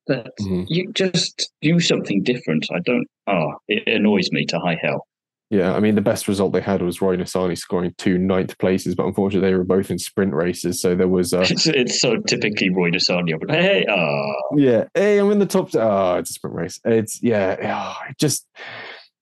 That 0.07 0.31
Mhm. 0.41 0.67
you 0.69 0.93
just 0.93 1.51
do 1.63 1.81
something 1.81 2.23
different. 2.23 2.67
I 2.73 2.79
don't. 2.85 3.07
Ah, 3.27 3.55
it 3.67 3.89
annoys 3.89 4.31
me 4.31 4.45
to 4.47 4.59
high 4.61 4.79
hell. 4.81 5.05
Yeah, 5.51 5.75
I 5.75 5.81
mean, 5.81 5.95
the 5.95 6.01
best 6.01 6.27
result 6.27 6.53
they 6.53 6.61
had 6.61 6.83
was 6.83 7.01
Roy 7.01 7.17
Nissany 7.17 7.57
scoring 7.57 7.93
two 7.99 8.19
ninth 8.19 8.59
places, 8.59 8.95
but 8.97 9.07
unfortunately, 9.07 9.49
they 9.49 9.55
were 9.57 9.63
both 9.65 9.91
in 9.93 9.99
sprint 9.99 10.33
races. 10.35 10.81
So 10.81 10.95
there 10.97 11.07
was, 11.09 11.33
uh, 11.33 11.41
It's, 11.51 11.67
it's 11.69 12.01
so 12.01 12.17
typically 12.19 12.71
Roy. 12.71 12.91
But 12.93 13.51
hey, 13.51 13.85
ah, 13.89 14.33
yeah, 14.57 14.85
hey, 14.95 15.19
I'm 15.19 15.31
in 15.31 15.39
the 15.39 15.47
top. 15.47 15.71
Oh, 15.75 16.17
it's 16.17 16.31
a 16.31 16.35
sprint 16.35 16.57
race. 16.57 16.81
It's, 16.85 17.21
yeah, 17.23 17.57
oh, 17.63 17.97
it 18.11 18.19
just, 18.19 18.47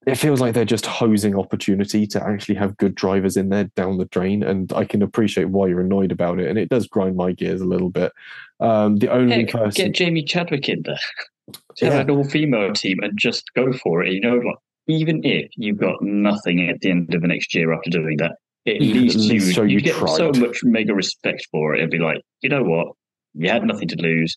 it 0.07 0.17
feels 0.17 0.41
like 0.41 0.55
they're 0.55 0.65
just 0.65 0.87
hosing 0.87 1.37
opportunity 1.39 2.07
to 2.09 2.23
actually 2.23 2.55
have 2.57 2.77
good 2.77 2.95
drivers 2.95 3.37
in 3.37 3.49
there 3.49 3.65
down 3.77 3.99
the 3.99 4.05
drain. 4.07 4.43
And 4.43 4.73
I 4.73 4.85
can 4.85 5.03
appreciate 5.03 5.49
why 5.49 5.69
you're 5.69 5.81
annoyed 5.81 6.13
about 6.13 6.41
it. 6.41 6.49
And 6.49 6.59
it 6.59 6.69
does 6.69 6.87
grind 6.87 7.17
my 7.17 7.33
gears 7.33 7.61
a 7.61 7.67
little 7.67 7.91
bit. 7.91 8.13
Um, 8.61 8.97
the 8.97 9.09
only 9.13 9.45
heck, 9.45 9.51
person. 9.51 9.87
get 9.87 9.95
Jamie 9.95 10.23
Chadwick 10.23 10.69
in 10.69 10.83
there. 10.83 10.99
Have 11.81 11.93
Yeah. 11.93 12.01
an 12.01 12.11
all-female 12.11 12.73
team 12.73 12.99
and 13.03 13.19
just 13.19 13.45
go 13.55 13.73
for 13.73 14.03
it. 14.03 14.13
You 14.13 14.21
know, 14.21 14.37
like, 14.37 14.57
even 14.87 15.25
if 15.25 15.51
you've 15.57 15.79
got 15.79 16.01
nothing 16.03 16.69
at 16.69 16.81
the 16.81 16.91
end 16.91 17.15
of 17.15 17.23
the 17.23 17.29
next 17.29 17.55
year 17.55 17.73
after 17.73 17.91
doing 17.91 18.17
that, 18.19 18.33
at 18.67 18.81
You 18.81 18.93
can 18.93 18.97
at 18.97 19.03
least 19.03 19.19
you 19.57 19.63
would 19.63 19.71
you 19.71 19.81
get 19.81 19.97
so 20.09 20.31
much 20.37 20.61
mega 20.63 20.95
respect 20.95 21.47
for 21.51 21.75
it. 21.75 21.79
It'd 21.79 21.91
be 21.91 21.99
like, 21.99 22.21
you 22.41 22.49
know 22.49 22.63
what? 22.63 22.89
You 23.35 23.51
had 23.51 23.65
nothing 23.65 23.89
to 23.89 23.97
lose. 24.01 24.37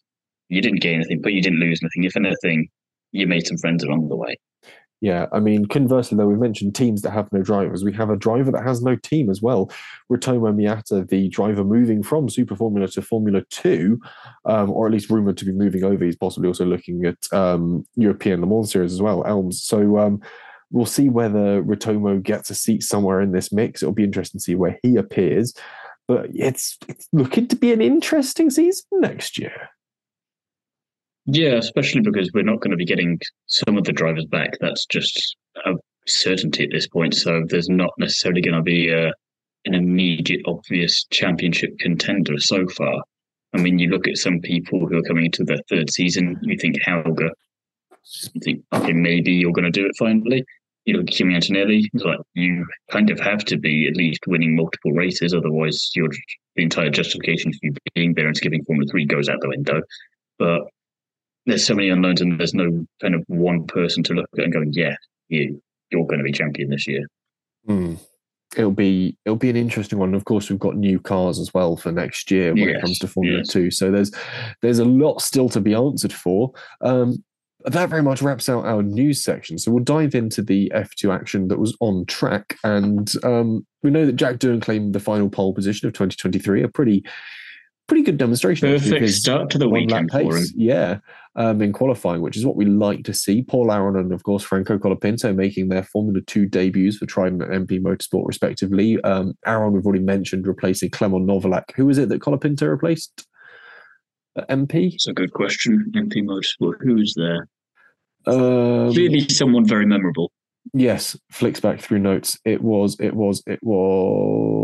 You 0.49 0.61
didn't 0.61 0.81
gain 0.81 0.95
anything, 0.95 1.21
but 1.21 1.33
you 1.33 1.41
didn't 1.41 1.59
lose 1.59 1.79
anything. 1.81 2.03
If 2.03 2.15
anything, 2.17 2.69
you 3.11 3.27
made 3.27 3.47
some 3.47 3.57
friends 3.57 3.83
along 3.83 4.09
the 4.09 4.15
way. 4.15 4.35
Yeah, 4.99 5.27
I 5.31 5.39
mean, 5.39 5.67
conversely, 5.67 6.17
though, 6.17 6.27
we 6.27 6.35
mentioned 6.35 6.73
teams 6.73 7.03
that 7.03 7.11
have 7.11 7.31
no 7.31 7.43
drivers. 7.43 7.83
We 7.83 7.93
have 7.93 8.09
a 8.09 8.15
driver 8.15 8.51
that 8.51 8.63
has 8.63 8.81
no 8.81 8.95
team 8.95 9.29
as 9.29 9.43
well. 9.43 9.71
Ritomo 10.11 10.51
Miyata, 10.55 11.07
the 11.07 11.29
driver 11.29 11.63
moving 11.63 12.01
from 12.01 12.29
Super 12.29 12.55
Formula 12.55 12.87
to 12.87 13.01
Formula 13.03 13.43
Two, 13.51 14.01
um, 14.45 14.71
or 14.71 14.87
at 14.87 14.93
least 14.93 15.11
rumored 15.11 15.37
to 15.37 15.45
be 15.45 15.51
moving 15.51 15.83
over. 15.83 16.03
He's 16.03 16.15
possibly 16.15 16.47
also 16.47 16.65
looking 16.65 17.05
at 17.05 17.17
um, 17.31 17.85
European 17.95 18.41
Le 18.41 18.47
Mans 18.47 18.71
series 18.71 18.91
as 18.91 19.01
well, 19.01 19.23
Elms. 19.27 19.61
So 19.61 19.99
um, 19.99 20.19
we'll 20.71 20.87
see 20.87 21.09
whether 21.09 21.61
Ritomo 21.61 22.21
gets 22.23 22.49
a 22.49 22.55
seat 22.55 22.81
somewhere 22.81 23.21
in 23.21 23.33
this 23.33 23.51
mix. 23.51 23.83
It'll 23.83 23.93
be 23.93 24.03
interesting 24.03 24.39
to 24.39 24.43
see 24.43 24.55
where 24.55 24.79
he 24.81 24.95
appears. 24.95 25.53
But 26.07 26.29
it's 26.33 26.77
it's 26.87 27.07
looking 27.11 27.47
to 27.49 27.55
be 27.55 27.71
an 27.71 27.81
interesting 27.81 28.49
season 28.49 28.85
next 28.93 29.37
year. 29.37 29.69
Yeah, 31.27 31.55
especially 31.55 32.01
because 32.01 32.31
we're 32.33 32.43
not 32.43 32.61
going 32.61 32.71
to 32.71 32.77
be 32.77 32.85
getting 32.85 33.19
some 33.47 33.77
of 33.77 33.83
the 33.83 33.91
drivers 33.91 34.25
back. 34.25 34.57
That's 34.61 34.85
just 34.85 35.35
a 35.65 35.73
certainty 36.07 36.63
at 36.63 36.69
this 36.71 36.87
point. 36.87 37.15
So 37.15 37.43
there's 37.49 37.67
not 37.69 37.91
necessarily 37.97 38.41
going 38.41 38.55
to 38.55 38.61
be 38.61 38.89
a, 38.89 39.07
an 39.65 39.73
immediate, 39.73 40.41
obvious 40.45 41.03
championship 41.11 41.77
contender 41.79 42.39
so 42.39 42.65
far. 42.69 43.03
I 43.53 43.57
mean, 43.57 43.77
you 43.77 43.89
look 43.89 44.07
at 44.07 44.17
some 44.17 44.39
people 44.39 44.87
who 44.87 44.97
are 44.97 45.03
coming 45.03 45.25
into 45.25 45.43
their 45.43 45.59
third 45.69 45.89
season, 45.89 46.37
you 46.43 46.57
think 46.57 46.77
Hauger, 46.81 47.29
you 48.33 48.41
think, 48.41 48.63
okay, 48.73 48.93
maybe 48.93 49.33
you're 49.33 49.51
going 49.51 49.65
to 49.65 49.71
do 49.71 49.85
it 49.85 49.95
finally. 49.99 50.45
You 50.85 50.93
look 50.95 51.09
at 51.09 51.13
Kimi 51.13 51.35
Antonelli, 51.35 51.89
it's 51.93 52.03
like 52.05 52.19
you 52.35 52.65
kind 52.89 53.09
of 53.09 53.19
have 53.19 53.43
to 53.45 53.57
be 53.57 53.89
at 53.89 53.97
least 53.97 54.21
winning 54.27 54.55
multiple 54.55 54.93
races, 54.93 55.33
otherwise 55.33 55.91
your 55.93 56.07
the 56.55 56.63
entire 56.63 56.89
justification 56.89 57.51
for 57.51 57.59
you 57.63 57.73
being 57.93 58.13
there 58.13 58.27
and 58.27 58.37
skipping 58.37 58.63
Formula 58.63 58.89
Three 58.89 59.05
goes 59.05 59.27
out 59.27 59.41
the 59.41 59.49
window. 59.49 59.81
But 60.39 60.61
there's 61.47 61.65
so 61.65 61.73
many 61.73 61.89
unknowns, 61.89 62.21
and 62.21 62.39
there's 62.39 62.53
no 62.53 62.85
kind 63.01 63.15
of 63.15 63.23
one 63.27 63.65
person 63.65 64.03
to 64.03 64.13
look 64.13 64.29
at 64.37 64.43
and 64.43 64.53
going, 64.53 64.73
yeah, 64.73 64.95
you 65.29 65.61
you're 65.89 66.05
going 66.05 66.19
to 66.19 66.23
be 66.23 66.31
champion 66.31 66.69
this 66.69 66.85
year. 66.85 67.07
Hmm. 67.65 67.95
It'll 68.55 68.71
be 68.71 69.17
it'll 69.25 69.37
be 69.37 69.49
an 69.49 69.55
interesting 69.55 69.97
one. 69.97 70.13
Of 70.13 70.25
course, 70.25 70.49
we've 70.49 70.59
got 70.59 70.75
new 70.75 70.99
cars 70.99 71.39
as 71.39 71.53
well 71.53 71.75
for 71.75 71.91
next 71.91 72.31
year 72.31 72.53
when 72.53 72.69
it 72.69 72.81
comes 72.81 72.99
to 72.99 73.07
Formula 73.07 73.39
yes. 73.39 73.49
Two. 73.49 73.71
So 73.71 73.91
there's 73.91 74.11
there's 74.61 74.79
a 74.79 74.85
lot 74.85 75.21
still 75.21 75.49
to 75.49 75.59
be 75.59 75.73
answered 75.73 76.13
for. 76.13 76.51
Um, 76.81 77.23
that 77.65 77.89
very 77.89 78.03
much 78.03 78.21
wraps 78.21 78.47
out 78.47 78.65
our 78.65 78.81
news 78.81 79.21
section. 79.21 79.57
So 79.57 79.71
we'll 79.71 79.83
dive 79.83 80.15
into 80.15 80.41
the 80.41 80.71
F2 80.73 81.13
action 81.13 81.49
that 81.49 81.59
was 81.59 81.75
on 81.81 82.05
track, 82.05 82.57
and 82.63 83.11
um, 83.23 83.65
we 83.83 83.91
know 83.91 84.05
that 84.05 84.15
Jack 84.15 84.37
Doohan 84.37 84.61
claimed 84.61 84.93
the 84.93 84.99
final 84.99 85.29
pole 85.29 85.53
position 85.53 85.87
of 85.87 85.93
2023. 85.93 86.63
A 86.63 86.69
pretty 86.69 87.03
pretty 87.87 88.03
good 88.03 88.17
demonstration. 88.17 88.69
Perfect 88.69 88.91
because 88.91 89.19
start 89.19 89.49
to 89.51 89.57
the 89.57 89.67
one 89.67 89.87
lap 89.87 90.03
weekend 90.03 90.11
for 90.11 90.19
him. 90.19 90.43
pace, 90.43 90.53
yeah, 90.55 90.99
um, 91.37 91.61
in 91.61 91.71
qualifying, 91.71 92.21
which 92.21 92.35
is 92.35 92.45
what 92.45 92.55
we 92.55 92.65
like 92.65 93.03
to 93.03 93.13
see. 93.13 93.43
Paul 93.43 93.71
Aron 93.71 93.95
and, 93.95 94.11
of 94.11 94.23
course, 94.23 94.43
Franco 94.43 94.77
Colapinto 94.79 95.33
making 95.35 95.69
their 95.69 95.83
Formula 95.83 96.19
2 96.21 96.47
debuts 96.47 96.97
for 96.97 97.05
Trident 97.05 97.43
and 97.43 97.67
MP 97.67 97.79
Motorsport, 97.79 98.25
respectively. 98.25 98.99
Um, 99.01 99.35
Aaron, 99.45 99.71
we've 99.71 99.85
already 99.85 100.03
mentioned, 100.03 100.47
replacing 100.47 100.89
Clement 100.89 101.27
Novalak. 101.27 101.71
Who 101.75 101.85
was 101.85 101.99
it 101.99 102.09
that 102.09 102.21
Colapinto 102.21 102.67
replaced? 102.67 103.27
At 104.35 104.49
MP? 104.49 104.95
It's 104.95 105.07
a 105.07 105.13
good 105.13 105.33
question. 105.33 105.91
MP 105.95 106.23
Motorsport, 106.23 106.81
who's 106.81 107.13
there? 107.15 107.47
Um, 108.25 108.91
Clearly, 108.91 109.29
someone 109.29 109.65
very 109.65 109.85
memorable. 109.85 110.31
Yes, 110.73 111.15
flicks 111.31 111.59
back 111.59 111.79
through 111.79 111.99
notes. 111.99 112.37
It 112.45 112.61
was, 112.61 112.99
it 112.99 113.13
was, 113.13 113.43
it 113.45 113.59
was 113.61 114.57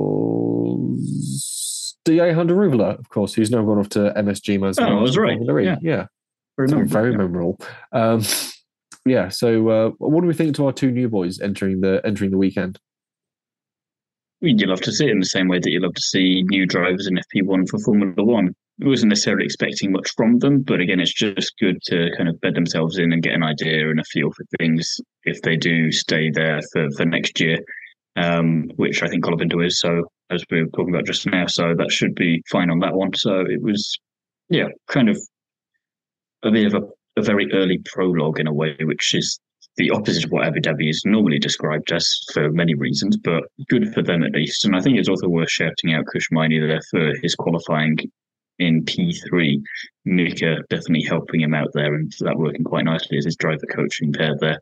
Jehan 2.05 2.47
Daruvala, 2.47 2.99
of 2.99 3.09
course, 3.09 3.33
who's 3.35 3.51
now 3.51 3.63
gone 3.63 3.77
off 3.77 3.89
to 3.89 4.11
MSG 4.17 4.59
Mazda. 4.59 4.83
Oh, 4.85 4.97
I 4.97 5.01
was 5.01 5.17
right. 5.17 5.37
Yeah, 5.63 5.77
yeah. 5.81 6.07
Very, 6.57 6.87
very 6.87 7.15
memorable. 7.15 7.57
Um, 7.91 8.23
yeah. 9.05 9.29
So, 9.29 9.69
uh, 9.69 9.89
what 9.97 10.21
do 10.21 10.27
we 10.27 10.33
think 10.33 10.55
to 10.55 10.67
our 10.67 10.73
two 10.73 10.91
new 10.91 11.09
boys 11.09 11.39
entering 11.39 11.81
the 11.81 12.01
entering 12.05 12.31
the 12.31 12.37
weekend? 12.37 12.79
You 14.41 14.67
love 14.67 14.81
to 14.81 14.91
see 14.91 15.05
it 15.05 15.11
in 15.11 15.19
the 15.19 15.25
same 15.25 15.47
way 15.47 15.59
that 15.59 15.71
you 15.71 15.79
love 15.79 15.93
to 15.93 16.01
see 16.01 16.43
new 16.49 16.65
drivers 16.65 17.07
in 17.07 17.15
FP1 17.15 17.69
for 17.69 17.79
Formula 17.79 18.23
One. 18.23 18.53
I 18.83 18.87
wasn't 18.87 19.09
necessarily 19.09 19.45
expecting 19.45 19.93
much 19.93 20.09
from 20.17 20.39
them, 20.39 20.63
but 20.63 20.81
again, 20.81 20.99
it's 20.99 21.13
just 21.13 21.57
good 21.59 21.81
to 21.83 22.09
kind 22.17 22.27
of 22.27 22.41
bed 22.41 22.55
themselves 22.55 22.97
in 22.97 23.13
and 23.13 23.23
get 23.23 23.35
an 23.35 23.43
idea 23.43 23.89
and 23.89 23.99
a 23.99 24.03
feel 24.03 24.31
for 24.31 24.43
things 24.59 24.99
if 25.23 25.41
they 25.43 25.55
do 25.55 25.91
stay 25.91 26.29
there 26.29 26.59
for, 26.73 26.89
for 26.97 27.05
next 27.05 27.39
year, 27.39 27.59
um, 28.17 28.69
which 28.75 29.01
I 29.01 29.07
think 29.07 29.23
Colapinto 29.23 29.65
is. 29.65 29.79
So, 29.79 30.03
as 30.29 30.43
we 30.51 30.61
were 30.61 30.69
talking 30.69 30.93
about 30.93 31.05
just 31.05 31.25
now, 31.25 31.47
so 31.47 31.73
that 31.77 31.91
should 31.91 32.13
be 32.13 32.43
fine 32.51 32.69
on 32.69 32.79
that 32.79 32.95
one. 32.95 33.13
So, 33.13 33.41
it 33.47 33.61
was, 33.61 33.97
yeah, 34.49 34.67
kind 34.89 35.07
of 35.07 35.17
a 36.43 36.51
bit 36.51 36.73
of 36.73 36.83
a, 36.83 37.19
a 37.19 37.23
very 37.23 37.51
early 37.53 37.79
prologue 37.85 38.39
in 38.39 38.47
a 38.47 38.53
way, 38.53 38.75
which 38.81 39.13
is 39.13 39.39
the 39.77 39.89
opposite 39.91 40.25
of 40.25 40.31
what 40.31 40.45
Abu 40.45 40.59
Dhabi 40.59 40.89
is 40.89 41.03
normally 41.05 41.39
described 41.39 41.91
as 41.91 42.23
for 42.31 42.51
many 42.51 42.75
reasons, 42.75 43.17
but 43.17 43.43
good 43.69 43.91
for 43.93 44.03
them 44.03 44.23
at 44.23 44.33
least. 44.33 44.65
And 44.65 44.75
I 44.75 44.81
think 44.81 44.97
it's 44.97 45.09
also 45.09 45.27
worth 45.27 45.49
shouting 45.49 45.93
out 45.93 46.05
Kush 46.05 46.29
Maini 46.31 46.59
there 46.59 46.81
for 46.91 47.13
his 47.21 47.33
qualifying 47.33 47.97
in 48.59 48.83
P3. 48.85 49.61
Mika 50.05 50.57
definitely 50.69 51.03
helping 51.03 51.41
him 51.41 51.55
out 51.55 51.69
there 51.73 51.95
and 51.95 52.13
that 52.19 52.37
working 52.37 52.63
quite 52.63 52.85
nicely 52.85 53.17
as 53.17 53.25
his 53.25 53.35
driver 53.35 53.65
coaching 53.65 54.13
pair 54.13 54.35
there. 54.39 54.59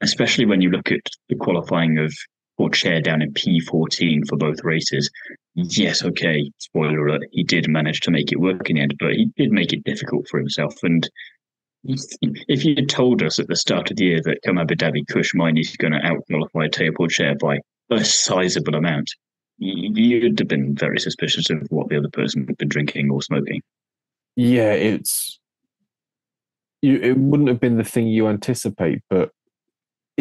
Especially 0.00 0.46
when 0.46 0.60
you 0.60 0.70
look 0.70 0.92
at 0.92 1.06
the 1.28 1.36
qualifying 1.36 1.98
of 1.98 2.12
Pourchaire 2.58 3.02
down 3.02 3.22
in 3.22 3.32
P14 3.32 4.28
for 4.28 4.36
both 4.36 4.62
races. 4.62 5.10
Yes, 5.54 6.04
okay, 6.04 6.50
spoiler 6.58 7.06
alert, 7.06 7.22
he 7.32 7.42
did 7.42 7.68
manage 7.68 8.00
to 8.00 8.10
make 8.10 8.32
it 8.32 8.40
work 8.40 8.68
in 8.70 8.76
the 8.76 8.82
end, 8.82 8.94
but 8.98 9.12
he 9.12 9.30
did 9.36 9.52
make 9.52 9.72
it 9.72 9.84
difficult 9.84 10.28
for 10.28 10.38
himself. 10.38 10.74
And 10.82 11.08
if 11.84 12.64
you 12.64 12.74
had 12.76 12.88
told 12.88 13.22
us 13.22 13.38
at 13.38 13.48
the 13.48 13.56
start 13.56 13.90
of 13.90 13.96
the 13.96 14.04
year 14.04 14.20
that 14.24 14.38
come 14.44 14.58
Abu 14.58 14.74
Dhabi 14.74 15.06
Kush 15.08 15.32
is 15.34 15.76
going 15.76 15.92
to 15.92 15.98
outqualify 15.98 16.70
Théo 16.70 16.92
Pourchaire 16.92 17.38
by 17.38 17.58
a 17.90 18.04
sizable 18.04 18.76
amount, 18.76 19.10
you'd 19.58 20.38
have 20.38 20.48
been 20.48 20.74
very 20.74 20.98
suspicious 20.98 21.50
of 21.50 21.66
what 21.70 21.88
the 21.88 21.98
other 21.98 22.10
person 22.10 22.46
had 22.46 22.56
been 22.56 22.68
drinking 22.68 23.10
or 23.10 23.20
smoking. 23.22 23.60
Yeah, 24.36 24.72
it's 24.72 25.38
you. 26.80 26.98
It 26.98 27.18
wouldn't 27.18 27.48
have 27.48 27.60
been 27.60 27.76
the 27.76 27.84
thing 27.84 28.06
you 28.06 28.28
anticipate, 28.28 29.00
but 29.10 29.30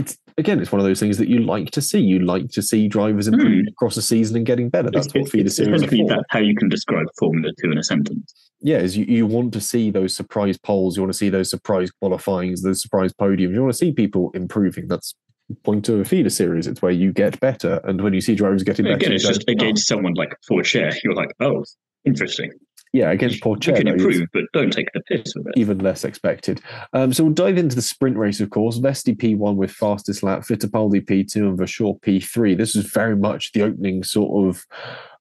it's 0.01 0.17
again, 0.37 0.59
it's 0.59 0.71
one 0.71 0.79
of 0.79 0.85
those 0.85 0.99
things 0.99 1.17
that 1.17 1.27
you 1.27 1.39
like 1.39 1.71
to 1.71 1.81
see. 1.81 1.99
You 1.99 2.19
like 2.19 2.49
to 2.51 2.61
see 2.61 2.87
drivers 2.87 3.27
improving 3.27 3.65
mm. 3.65 3.71
across 3.71 3.95
the 3.95 4.01
season 4.01 4.35
and 4.35 4.45
getting 4.45 4.69
better. 4.69 4.89
That's 4.91 5.07
it's, 5.07 5.15
what 5.15 5.29
feeder 5.29 5.49
series. 5.49 5.81
That's 5.81 6.23
how 6.29 6.39
you 6.39 6.55
can 6.55 6.69
describe 6.69 7.07
Formula 7.19 7.51
Two 7.61 7.71
in 7.71 7.77
a 7.77 7.83
sentence. 7.83 8.33
Yeah, 8.61 8.77
is 8.77 8.95
you, 8.97 9.05
you 9.05 9.25
want 9.25 9.53
to 9.53 9.61
see 9.61 9.89
those 9.89 10.15
surprise 10.15 10.57
poles. 10.57 10.95
You 10.95 11.03
want 11.03 11.13
to 11.13 11.17
see 11.17 11.29
those 11.29 11.49
surprise 11.49 11.89
qualifyings, 11.91 12.61
those 12.61 12.81
surprise 12.81 13.13
podiums. 13.13 13.53
You 13.53 13.61
want 13.61 13.73
to 13.73 13.77
see 13.77 13.91
people 13.91 14.31
improving. 14.33 14.87
That's 14.87 15.15
point 15.63 15.89
of 15.89 15.99
a 15.99 16.05
feeder 16.05 16.29
series. 16.29 16.67
It's 16.67 16.81
where 16.81 16.91
you 16.91 17.11
get 17.11 17.39
better, 17.39 17.81
and 17.83 18.01
when 18.01 18.13
you 18.13 18.21
see 18.21 18.35
drivers 18.35 18.63
getting 18.63 18.85
better, 18.85 18.95
again, 18.95 19.13
it's 19.13 19.27
just 19.27 19.47
against 19.47 19.91
oh. 19.91 19.95
someone 19.95 20.13
like 20.13 20.33
Pourchaire. 20.49 20.95
You're 21.03 21.15
like, 21.15 21.33
oh, 21.39 21.63
interesting. 22.05 22.51
Yeah, 22.93 23.11
against 23.11 23.41
Pourchaire. 23.41 23.67
You 23.67 23.73
can 23.73 23.87
improve, 23.87 24.27
but 24.33 24.43
don't 24.51 24.71
take 24.71 24.91
the 24.93 25.01
piss 25.01 25.33
with 25.35 25.47
it. 25.47 25.53
Even 25.55 25.79
less 25.79 26.03
expected. 26.03 26.61
Um, 26.91 27.13
so 27.13 27.23
we'll 27.23 27.33
dive 27.33 27.57
into 27.57 27.75
the 27.75 27.81
sprint 27.81 28.17
race, 28.17 28.41
of 28.41 28.49
course. 28.49 28.79
Vesti 28.79 29.15
P1 29.15 29.55
with 29.55 29.71
fastest 29.71 30.23
lap, 30.23 30.41
Fittipaldi 30.41 31.05
P2 31.05 31.35
and 31.37 31.57
Verschoor 31.57 32.01
P3. 32.01 32.57
This 32.57 32.75
was 32.75 32.85
very 32.87 33.15
much 33.15 33.53
the 33.53 33.61
opening 33.61 34.03
sort 34.03 34.49
of 34.49 34.65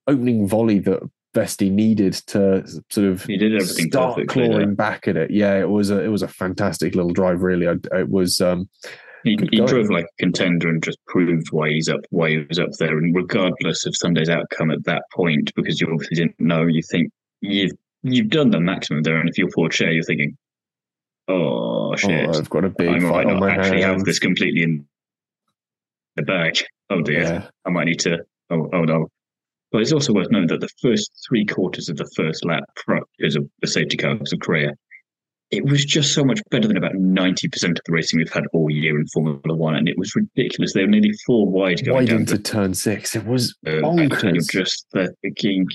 opening 0.09 0.49
volley 0.49 0.81
that 0.81 1.01
Vesti 1.35 1.71
needed 1.71 2.15
to 2.15 2.67
sort 2.91 3.07
of 3.07 3.25
he 3.25 3.37
did 3.37 3.55
everything 3.55 3.87
start 3.87 4.27
clawing 4.27 4.75
back 4.75 5.07
at 5.07 5.17
it. 5.17 5.31
Yeah, 5.31 5.61
it 5.61 5.69
was 5.69 5.91
a 5.91 6.03
it 6.03 6.09
was 6.09 6.23
a 6.23 6.29
fantastic 6.29 6.97
little 6.97 7.13
drive. 7.13 7.43
Really, 7.43 7.67
it 7.67 8.09
was. 8.09 8.41
Um, 8.41 8.69
he, 9.23 9.39
he 9.53 9.61
drove 9.67 9.91
like 9.91 10.07
a 10.07 10.23
contender 10.23 10.71
and 10.71 10.83
just 10.83 10.99
proved 11.07 11.49
why 11.53 11.69
he's 11.69 11.91
up, 11.91 12.01
why 12.09 12.31
he 12.31 12.39
was 12.49 12.59
up 12.59 12.71
there. 12.79 12.97
And 12.97 13.15
regardless 13.15 13.85
of 13.85 13.95
Sunday's 13.95 14.31
outcome 14.31 14.71
at 14.71 14.83
that 14.85 15.03
point, 15.13 15.53
because 15.55 15.79
you 15.79 15.89
obviously 15.93 16.17
didn't 16.17 16.41
know, 16.41 16.63
you 16.63 16.81
think 16.91 17.13
you've 17.41 17.73
you've 18.03 18.29
done 18.31 18.51
the 18.51 18.61
maximum 18.61 19.03
there, 19.03 19.19
and 19.19 19.29
if 19.29 19.39
you're 19.39 19.49
Pourchaire, 19.49 19.93
you're 19.95 20.05
thinking, 20.05 20.37
"Oh 21.29 21.95
shit, 21.97 22.29
oh, 22.29 22.39
I've 22.39 22.51
got 22.51 22.65
a 22.65 22.71
big 22.71 22.89
I 22.89 22.99
might 22.99 23.27
not 23.27 23.49
actually 23.49 23.83
hands. 23.83 24.01
have 24.01 24.05
this 24.05 24.19
completely 24.19 24.63
in 24.63 24.87
the 26.17 26.23
bag. 26.23 26.59
Oh 26.91 27.01
dear, 27.03 27.23
yeah. 27.23 27.49
I 27.67 27.71
might 27.71 27.85
need 27.85 28.01
to. 28.01 28.19
Oh, 28.51 28.69
oh 28.73 28.85
no." 28.85 29.09
But 29.73 29.83
it's 29.83 29.93
also 29.93 30.13
worth 30.13 30.31
noting 30.31 30.49
that 30.49 30.61
the 30.61 30.69
first 30.83 31.13
three 31.29 31.45
quarters 31.45 31.89
of 31.89 31.97
the 31.97 32.11
first 32.17 32.45
lap, 32.45 32.65
because 33.17 33.37
of 33.37 33.49
the 33.61 33.69
safety 33.69 33.97
car 33.97 34.15
because 34.15 34.33
of 34.33 34.41
Correa. 34.41 34.73
it 35.53 35.65
was 35.65 35.85
just 35.85 36.13
so 36.13 36.25
much 36.25 36.41
better 36.51 36.67
than 36.69 36.77
about 36.77 36.93
90% 36.95 37.45
of 37.71 37.79
the 37.85 37.93
racing 37.93 38.19
we've 38.19 38.33
had 38.33 38.45
all 38.53 38.69
year 38.71 38.99
in 38.99 39.07
Formula 39.09 39.41
One. 39.55 39.77
And 39.77 39.89
it 39.89 39.97
was 39.99 40.15
ridiculous. 40.17 40.73
They 40.75 40.83
were 40.83 40.89
nearly 40.89 41.13
four 41.25 41.47
wide 41.47 41.85
going 41.85 41.99
wide 41.99 42.09
down 42.09 42.21
into 42.21 42.39
turn 42.39 42.75
six. 42.75 43.15
It 43.15 43.25
was 43.27 43.57
uh, 43.67 43.71
bonkers. 43.71 44.53
You're 44.53 44.63
just 44.65 44.87
the 44.93 45.15
thinking, 45.23 45.67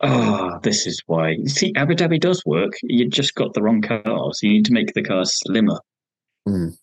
oh, 0.00 0.58
this 0.62 0.86
is 0.86 1.02
why. 1.06 1.36
See, 1.44 1.72
Abu 1.76 1.94
Dhabi 1.94 2.20
does 2.20 2.44
work. 2.46 2.72
You 2.82 3.08
just 3.08 3.34
got 3.34 3.54
the 3.54 3.62
wrong 3.62 3.82
cars. 3.82 4.40
You 4.42 4.50
need 4.50 4.64
to 4.66 4.72
make 4.72 4.94
the 4.94 5.02
cars 5.02 5.38
slimmer. 5.38 5.78
Mm. 6.48 6.76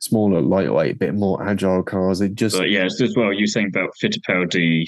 Smaller, 0.00 0.40
lightweight, 0.40 0.94
a 0.94 0.98
bit 0.98 1.14
more 1.14 1.42
agile 1.42 1.82
cars. 1.82 2.20
It 2.20 2.34
just. 2.34 2.56
But 2.56 2.70
yeah, 2.70 2.84
as 2.84 3.14
well, 3.16 3.32
you're 3.32 3.46
saying 3.46 3.68
about 3.68 3.90
Fittipaldi. 4.02 4.86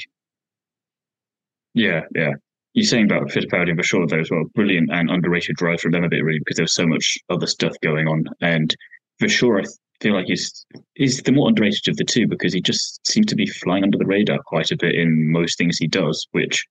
Yeah, 1.74 2.02
yeah. 2.14 2.32
You're 2.74 2.84
saying 2.84 3.04
about 3.04 3.28
Fittipaldi 3.28 3.70
and 3.70 3.78
Verschoor 3.78 4.08
there 4.08 4.20
as 4.20 4.30
well. 4.30 4.44
Brilliant 4.54 4.90
and 4.92 5.10
underrated 5.10 5.56
drive 5.56 5.80
from 5.80 5.92
them 5.92 6.04
a 6.04 6.08
bit, 6.08 6.24
really, 6.24 6.40
because 6.40 6.56
there's 6.56 6.74
so 6.74 6.86
much 6.86 7.16
other 7.30 7.46
stuff 7.46 7.74
going 7.82 8.08
on. 8.08 8.24
And 8.40 8.74
Verschoor, 9.22 9.64
I 9.64 9.68
feel 10.00 10.14
like 10.14 10.26
he's, 10.26 10.66
he's 10.94 11.22
the 11.22 11.32
more 11.32 11.48
underrated 11.48 11.88
of 11.88 11.96
the 11.96 12.04
two 12.04 12.26
because 12.26 12.52
he 12.52 12.60
just 12.60 13.06
seems 13.06 13.26
to 13.26 13.36
be 13.36 13.46
flying 13.46 13.84
under 13.84 13.96
the 13.96 14.06
radar 14.06 14.40
quite 14.44 14.72
a 14.72 14.76
bit 14.76 14.94
in 14.96 15.30
most 15.30 15.56
things 15.56 15.78
he 15.78 15.86
does, 15.86 16.26
which 16.32 16.64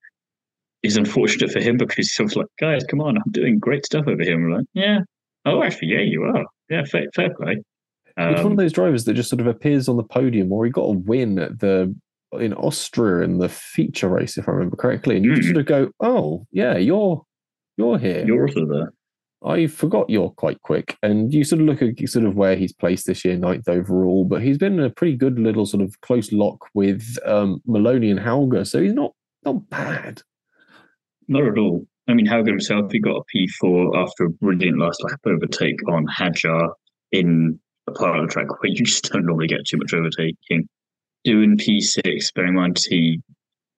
is 0.84 0.96
unfortunate 0.96 1.50
for 1.50 1.60
him 1.60 1.78
because 1.78 1.96
he's 1.96 2.14
sort 2.14 2.30
of 2.30 2.36
like, 2.36 2.46
guys, 2.60 2.84
come 2.84 3.00
on, 3.00 3.16
I'm 3.16 3.32
doing 3.32 3.58
great 3.58 3.86
stuff 3.86 4.06
over 4.06 4.22
here. 4.22 4.34
And 4.34 4.44
we're 4.44 4.58
like, 4.58 4.66
yeah, 4.74 5.00
oh, 5.46 5.62
actually, 5.62 5.88
yeah, 5.88 6.00
you 6.00 6.22
are. 6.24 6.44
Yeah, 6.68 6.84
fair, 6.84 7.06
fair 7.14 7.34
play. 7.34 7.62
Um, 8.16 8.28
it's 8.28 8.36
one 8.36 8.46
of 8.46 8.52
um, 8.52 8.56
those 8.56 8.72
drivers 8.72 9.04
that 9.04 9.14
just 9.14 9.30
sort 9.30 9.40
of 9.40 9.46
appears 9.46 9.88
on 9.88 9.96
the 9.96 10.04
podium, 10.04 10.52
or 10.52 10.64
he 10.64 10.70
got 10.70 10.82
a 10.82 10.92
win 10.92 11.38
at 11.38 11.58
the 11.58 11.94
in 12.38 12.52
Austria 12.54 13.24
in 13.24 13.38
the 13.38 13.48
feature 13.48 14.08
race, 14.08 14.36
if 14.36 14.48
I 14.48 14.52
remember 14.52 14.76
correctly, 14.76 15.16
and 15.16 15.24
you 15.24 15.32
mm. 15.32 15.36
just 15.36 15.48
sort 15.48 15.58
of 15.58 15.66
go, 15.66 15.90
"Oh, 16.00 16.46
yeah, 16.52 16.76
you're 16.76 17.24
you're 17.76 17.98
here. 17.98 18.24
You're 18.24 18.46
also 18.46 18.66
there." 18.66 18.92
I 19.44 19.66
forgot 19.66 20.08
you're 20.08 20.30
quite 20.30 20.62
quick, 20.62 20.96
and 21.02 21.34
you 21.34 21.44
sort 21.44 21.60
of 21.60 21.66
look 21.66 21.82
at 21.82 22.08
sort 22.08 22.24
of 22.24 22.36
where 22.36 22.56
he's 22.56 22.72
placed 22.72 23.06
this 23.06 23.24
year, 23.24 23.36
ninth 23.36 23.68
overall, 23.68 24.24
but 24.24 24.42
he's 24.42 24.58
been 24.58 24.78
in 24.78 24.84
a 24.84 24.90
pretty 24.90 25.16
good 25.16 25.38
little 25.38 25.66
sort 25.66 25.82
of 25.82 26.00
close 26.00 26.32
lock 26.32 26.66
with 26.72 27.18
um, 27.26 27.60
Maloney 27.66 28.10
and 28.10 28.20
Hauger, 28.20 28.66
so 28.66 28.80
he's 28.80 28.94
not 28.94 29.12
not 29.44 29.68
bad. 29.70 30.22
Not 31.28 31.46
at 31.46 31.58
all. 31.58 31.86
I 32.08 32.14
mean, 32.14 32.26
Hauger 32.26 32.48
himself, 32.48 32.92
he 32.92 33.00
got 33.00 33.16
a 33.22 33.36
P4 33.64 33.96
after 33.96 34.24
a 34.24 34.30
brilliant 34.30 34.78
last 34.78 35.02
lap 35.02 35.20
overtake 35.24 35.80
on 35.88 36.06
Hadjar 36.06 36.70
in 37.12 37.58
a 37.86 37.92
part 37.92 38.18
of 38.18 38.26
the 38.26 38.32
track 38.32 38.50
where 38.50 38.70
you 38.70 38.84
just 38.84 39.10
don't 39.10 39.24
normally 39.24 39.46
get 39.46 39.66
too 39.66 39.78
much 39.78 39.94
overtaking. 39.94 40.68
Doohan 41.26 41.58
P6, 41.60 42.34
bearing 42.34 42.50
in 42.50 42.56
mind 42.56 42.78
he 42.88 43.20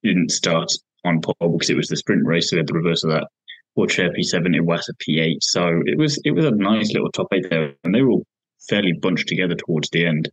didn't 0.03 0.33
start 0.33 0.71
on 1.05 1.21
pole 1.21 1.53
because 1.53 1.71
it 1.71 1.77
was 1.77 1.89
the 1.89 1.97
sprint 1.97 2.27
race, 2.27 2.51
so 2.51 2.57
we 2.57 2.59
had 2.59 2.67
the 2.67 2.75
reverse 2.75 3.05
of 3.05 3.11
that. 3.11 3.29
Pourchaire 3.77 4.17
P7, 4.17 4.57
it 4.57 4.65
was 4.65 4.89
a 4.89 4.95
P8. 5.05 5.37
So 5.43 5.83
it 5.85 5.99
was 5.99 6.19
it 6.25 6.33
was 6.33 6.45
a 6.45 6.51
nice 6.51 6.93
little 6.93 7.11
top 7.13 7.29
eight 7.33 7.49
there, 7.51 7.75
and 7.85 7.95
they 7.95 8.03
were 8.03 8.11
all 8.11 8.27
fairly 8.69 8.93
bunched 8.93 9.29
together 9.29 9.55
towards 9.55 9.91
the 9.91 10.07
end. 10.07 10.29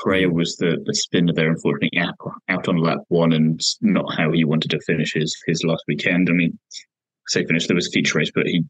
Correa 0.00 0.26
mm-hmm. 0.26 0.36
was 0.36 0.56
the, 0.56 0.78
the 0.84 0.94
spinner 0.94 1.32
there, 1.32 1.50
unfortunately, 1.50 1.98
out, 1.98 2.14
out 2.48 2.68
on 2.68 2.76
lap 2.76 2.98
one 3.08 3.32
and 3.32 3.60
not 3.80 4.14
how 4.16 4.32
he 4.32 4.44
wanted 4.44 4.70
to 4.70 4.80
finish 4.80 5.14
his, 5.14 5.36
his 5.46 5.62
last 5.64 5.84
weekend. 5.88 6.28
I 6.28 6.32
mean, 6.32 6.58
say 7.28 7.44
finish, 7.44 7.66
there 7.66 7.76
was 7.76 7.88
a 7.88 7.90
feature 7.90 8.18
race, 8.18 8.30
but 8.34 8.46
he 8.46 8.64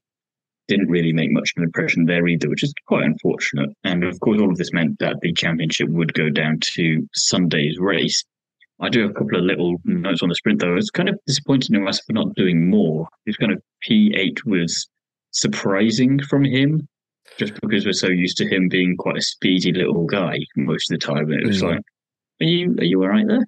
didn't 0.68 0.88
really 0.88 1.12
make 1.12 1.30
much 1.30 1.52
of 1.56 1.60
an 1.60 1.64
impression 1.64 2.06
there 2.06 2.26
either, 2.26 2.48
which 2.48 2.64
is 2.64 2.74
quite 2.86 3.04
unfortunate. 3.04 3.70
And 3.84 4.04
of 4.04 4.18
course, 4.20 4.40
all 4.40 4.50
of 4.50 4.56
this 4.56 4.72
meant 4.72 4.98
that 4.98 5.16
the 5.22 5.32
championship 5.32 5.88
would 5.90 6.14
go 6.14 6.28
down 6.28 6.58
to 6.74 7.06
Sunday's 7.14 7.78
race. 7.78 8.24
I 8.80 8.88
do 8.88 9.02
have 9.02 9.10
a 9.10 9.14
couple 9.14 9.38
of 9.38 9.44
little 9.44 9.76
notes 9.84 10.22
on 10.22 10.28
the 10.28 10.34
sprint, 10.34 10.60
though. 10.60 10.76
It's 10.76 10.90
kind 10.90 11.08
of 11.08 11.18
disappointing 11.26 11.76
in 11.76 11.88
us 11.88 12.00
for 12.00 12.12
not 12.12 12.34
doing 12.34 12.68
more. 12.68 13.08
It's 13.24 13.38
kind 13.38 13.52
of 13.52 13.62
P8 13.88 14.44
was 14.44 14.88
surprising 15.30 16.20
from 16.22 16.44
him 16.44 16.86
just 17.38 17.54
because 17.60 17.84
we're 17.84 17.92
so 17.92 18.08
used 18.08 18.36
to 18.38 18.48
him 18.48 18.68
being 18.68 18.96
quite 18.96 19.16
a 19.16 19.22
speedy 19.22 19.72
little 19.72 20.04
guy 20.04 20.38
most 20.56 20.90
of 20.90 20.98
the 20.98 21.06
time. 21.06 21.30
And 21.30 21.42
it 21.42 21.46
was 21.46 21.62
mm. 21.62 21.70
like, 21.72 21.82
are 22.40 22.46
you 22.46 22.76
are 22.78 22.84
you 22.84 23.02
all 23.02 23.08
right 23.08 23.26
there? 23.26 23.46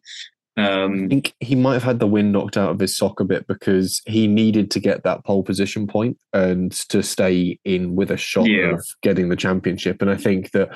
Um, 0.59 1.05
I 1.05 1.09
think 1.09 1.35
he 1.38 1.55
might 1.55 1.75
have 1.75 1.85
had 1.85 2.01
the 2.01 2.07
wind 2.07 2.33
knocked 2.33 2.57
out 2.57 2.71
of 2.71 2.81
his 2.81 2.97
sock 2.97 3.21
a 3.21 3.25
bit 3.25 3.47
because 3.47 4.03
he 4.07 4.27
needed 4.27 4.73
to 4.73 4.81
get 4.81 5.05
that 5.05 5.25
pole 5.25 5.45
position 5.45 5.87
point 5.87 6.19
and 6.33 6.73
to 6.88 7.01
stay 7.01 7.61
in 7.64 7.95
with 7.95 8.11
a 8.11 8.17
shot 8.17 8.49
yeah. 8.49 8.73
of 8.73 8.85
getting 9.03 9.29
the 9.29 9.37
championship. 9.37 10.03
And 10.03 10.11
I 10.11 10.17
think 10.17 10.51
that 10.51 10.71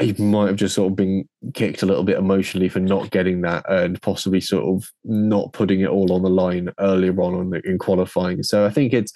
he 0.00 0.12
might 0.22 0.46
have 0.46 0.56
just 0.56 0.76
sort 0.76 0.92
of 0.92 0.96
been 0.96 1.28
kicked 1.54 1.82
a 1.82 1.86
little 1.86 2.04
bit 2.04 2.18
emotionally 2.18 2.68
for 2.68 2.80
not 2.80 3.10
getting 3.10 3.40
that 3.40 3.68
and 3.68 4.00
possibly 4.00 4.40
sort 4.40 4.64
of 4.64 4.88
not 5.04 5.52
putting 5.52 5.80
it 5.80 5.88
all 5.88 6.12
on 6.12 6.22
the 6.22 6.30
line 6.30 6.70
earlier 6.78 7.20
on 7.20 7.52
in 7.64 7.78
qualifying. 7.78 8.44
So 8.44 8.64
I 8.64 8.70
think 8.70 8.92
it's, 8.92 9.12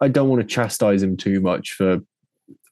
I 0.00 0.08
don't 0.08 0.28
want 0.28 0.42
to 0.42 0.46
chastise 0.46 1.02
him 1.02 1.16
too 1.16 1.40
much 1.40 1.72
for 1.72 2.00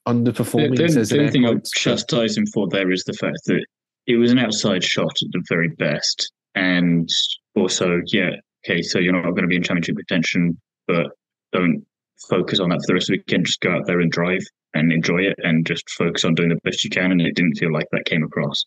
underperforming. 0.06 0.76
The, 0.76 1.00
the, 1.00 1.04
the 1.04 1.18
only 1.18 1.30
thing 1.30 1.46
I'll 1.46 1.60
chastise 1.74 2.36
him 2.36 2.46
for 2.46 2.68
there 2.68 2.90
is 2.90 3.04
the 3.04 3.12
fact 3.14 3.38
that 3.46 3.64
it 4.06 4.16
was 4.16 4.32
an 4.32 4.38
outside 4.38 4.84
shot 4.84 5.12
at 5.22 5.32
the 5.32 5.42
very 5.48 5.68
best. 5.68 6.30
And 6.54 7.08
also, 7.56 8.00
yeah, 8.06 8.30
okay, 8.64 8.82
so 8.82 8.98
you're 8.98 9.12
not 9.12 9.22
going 9.30 9.42
to 9.42 9.48
be 9.48 9.56
in 9.56 9.62
championship 9.62 9.96
contention, 9.96 10.60
but 10.86 11.06
don't 11.52 11.84
focus 12.28 12.60
on 12.60 12.70
that 12.70 12.80
for 12.80 12.88
the 12.88 12.94
rest 12.94 13.10
of 13.10 13.14
the 13.14 13.18
weekend. 13.18 13.46
Just 13.46 13.60
go 13.60 13.72
out 13.72 13.86
there 13.86 14.00
and 14.00 14.10
drive 14.10 14.42
and 14.74 14.92
enjoy 14.92 15.22
it 15.22 15.38
and 15.38 15.66
just 15.66 15.88
focus 15.90 16.24
on 16.24 16.34
doing 16.34 16.50
the 16.50 16.60
best 16.64 16.84
you 16.84 16.90
can. 16.90 17.12
And 17.12 17.20
it 17.20 17.34
didn't 17.34 17.56
feel 17.56 17.72
like 17.72 17.86
that 17.92 18.04
came 18.04 18.22
across. 18.22 18.64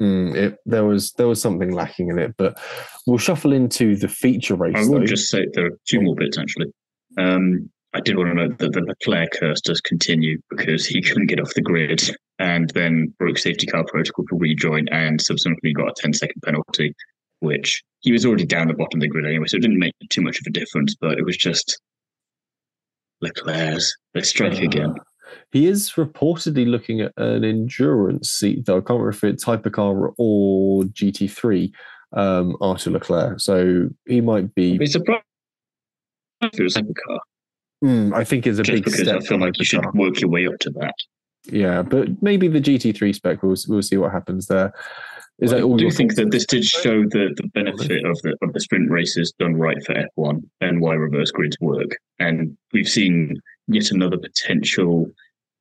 Mm, 0.00 0.34
it, 0.34 0.58
there 0.66 0.84
was 0.84 1.12
there 1.12 1.26
was 1.26 1.40
something 1.40 1.72
lacking 1.72 2.10
in 2.10 2.18
it, 2.18 2.34
but 2.36 2.60
we'll 3.06 3.16
shuffle 3.16 3.52
into 3.52 3.96
the 3.96 4.08
feature 4.08 4.54
race. 4.54 4.74
I 4.76 4.84
will 4.84 5.04
just 5.04 5.30
say 5.30 5.46
there 5.54 5.66
are 5.66 5.78
two 5.88 6.02
more 6.02 6.14
bits 6.14 6.36
actually. 6.36 6.66
Um, 7.16 7.70
I 7.96 8.00
did 8.00 8.18
want 8.18 8.28
to 8.28 8.34
note 8.34 8.58
that 8.58 8.74
the 8.74 8.82
Leclerc 8.82 9.30
curse 9.40 9.62
does 9.62 9.80
continue 9.80 10.38
because 10.50 10.84
he 10.84 11.00
couldn't 11.00 11.28
get 11.28 11.40
off 11.40 11.54
the 11.54 11.62
grid 11.62 12.02
and 12.38 12.68
then 12.74 13.14
broke 13.18 13.38
safety 13.38 13.66
car 13.66 13.84
protocol 13.88 14.26
to 14.28 14.36
rejoin 14.36 14.86
and 14.90 15.18
subsequently 15.18 15.72
got 15.72 15.88
a 15.88 15.94
10 15.96 16.12
second 16.12 16.42
penalty, 16.44 16.94
which 17.40 17.82
he 18.00 18.12
was 18.12 18.26
already 18.26 18.44
down 18.44 18.68
the 18.68 18.74
bottom 18.74 18.98
of 18.98 19.00
the 19.00 19.08
grid 19.08 19.24
anyway, 19.24 19.46
so 19.46 19.56
it 19.56 19.62
didn't 19.62 19.78
make 19.78 19.94
too 20.10 20.20
much 20.20 20.38
of 20.38 20.44
a 20.46 20.50
difference, 20.50 20.94
but 21.00 21.16
it 21.16 21.24
was 21.24 21.38
just 21.38 21.80
Leclerc's. 23.22 23.96
Let's 24.14 24.28
strike 24.28 24.60
uh, 24.60 24.64
again. 24.64 24.94
He 25.50 25.66
is 25.66 25.92
reportedly 25.92 26.66
looking 26.66 27.00
at 27.00 27.12
an 27.16 27.44
endurance 27.44 28.28
seat, 28.28 28.66
though. 28.66 28.76
I 28.76 28.80
can't 28.80 29.00
remember 29.00 29.08
if 29.08 29.24
it's 29.24 29.46
hypercar 29.46 30.12
or 30.18 30.82
GT3, 30.82 31.72
um, 32.12 32.58
Arthur 32.60 32.90
Leclerc. 32.90 33.40
So 33.40 33.88
he 34.04 34.20
might 34.20 34.54
be. 34.54 34.76
It's 34.78 34.96
a 34.96 35.00
if 36.42 36.60
it 36.60 36.62
was 36.62 36.74
hypercar. 36.74 37.20
Mm, 37.84 38.14
I 38.14 38.24
think 38.24 38.46
is 38.46 38.58
a 38.58 38.62
Just 38.62 38.76
big 38.76 38.84
because 38.84 39.00
step. 39.00 39.16
I 39.16 39.20
feel 39.20 39.38
like 39.38 39.58
you 39.58 39.64
should 39.64 39.84
work 39.94 40.20
your 40.20 40.30
way 40.30 40.46
up 40.46 40.58
to 40.60 40.70
that. 40.70 40.94
Yeah, 41.44 41.82
but 41.82 42.22
maybe 42.22 42.48
the 42.48 42.60
GT3 42.60 43.14
spec. 43.14 43.42
We'll 43.42 43.56
we'll 43.68 43.82
see 43.82 43.96
what 43.96 44.12
happens 44.12 44.46
there. 44.46 44.72
Is 45.38 45.50
well, 45.50 45.60
that 45.60 45.66
all 45.66 45.74
I 45.74 45.78
do 45.78 45.90
think 45.90 46.14
that 46.14 46.30
this 46.30 46.46
did 46.46 46.64
show 46.64 47.02
the, 47.02 47.34
the 47.36 47.48
benefit 47.48 48.04
of 48.06 48.18
the 48.22 48.36
of 48.40 48.52
the 48.54 48.60
sprint 48.60 48.90
races 48.90 49.32
done 49.38 49.54
right 49.54 49.76
for 49.84 49.94
F1 49.94 50.42
and 50.62 50.80
why 50.80 50.94
reverse 50.94 51.30
grids 51.30 51.58
work. 51.60 51.90
And 52.18 52.56
we've 52.72 52.88
seen 52.88 53.36
yet 53.68 53.90
another 53.90 54.16
potential 54.16 55.10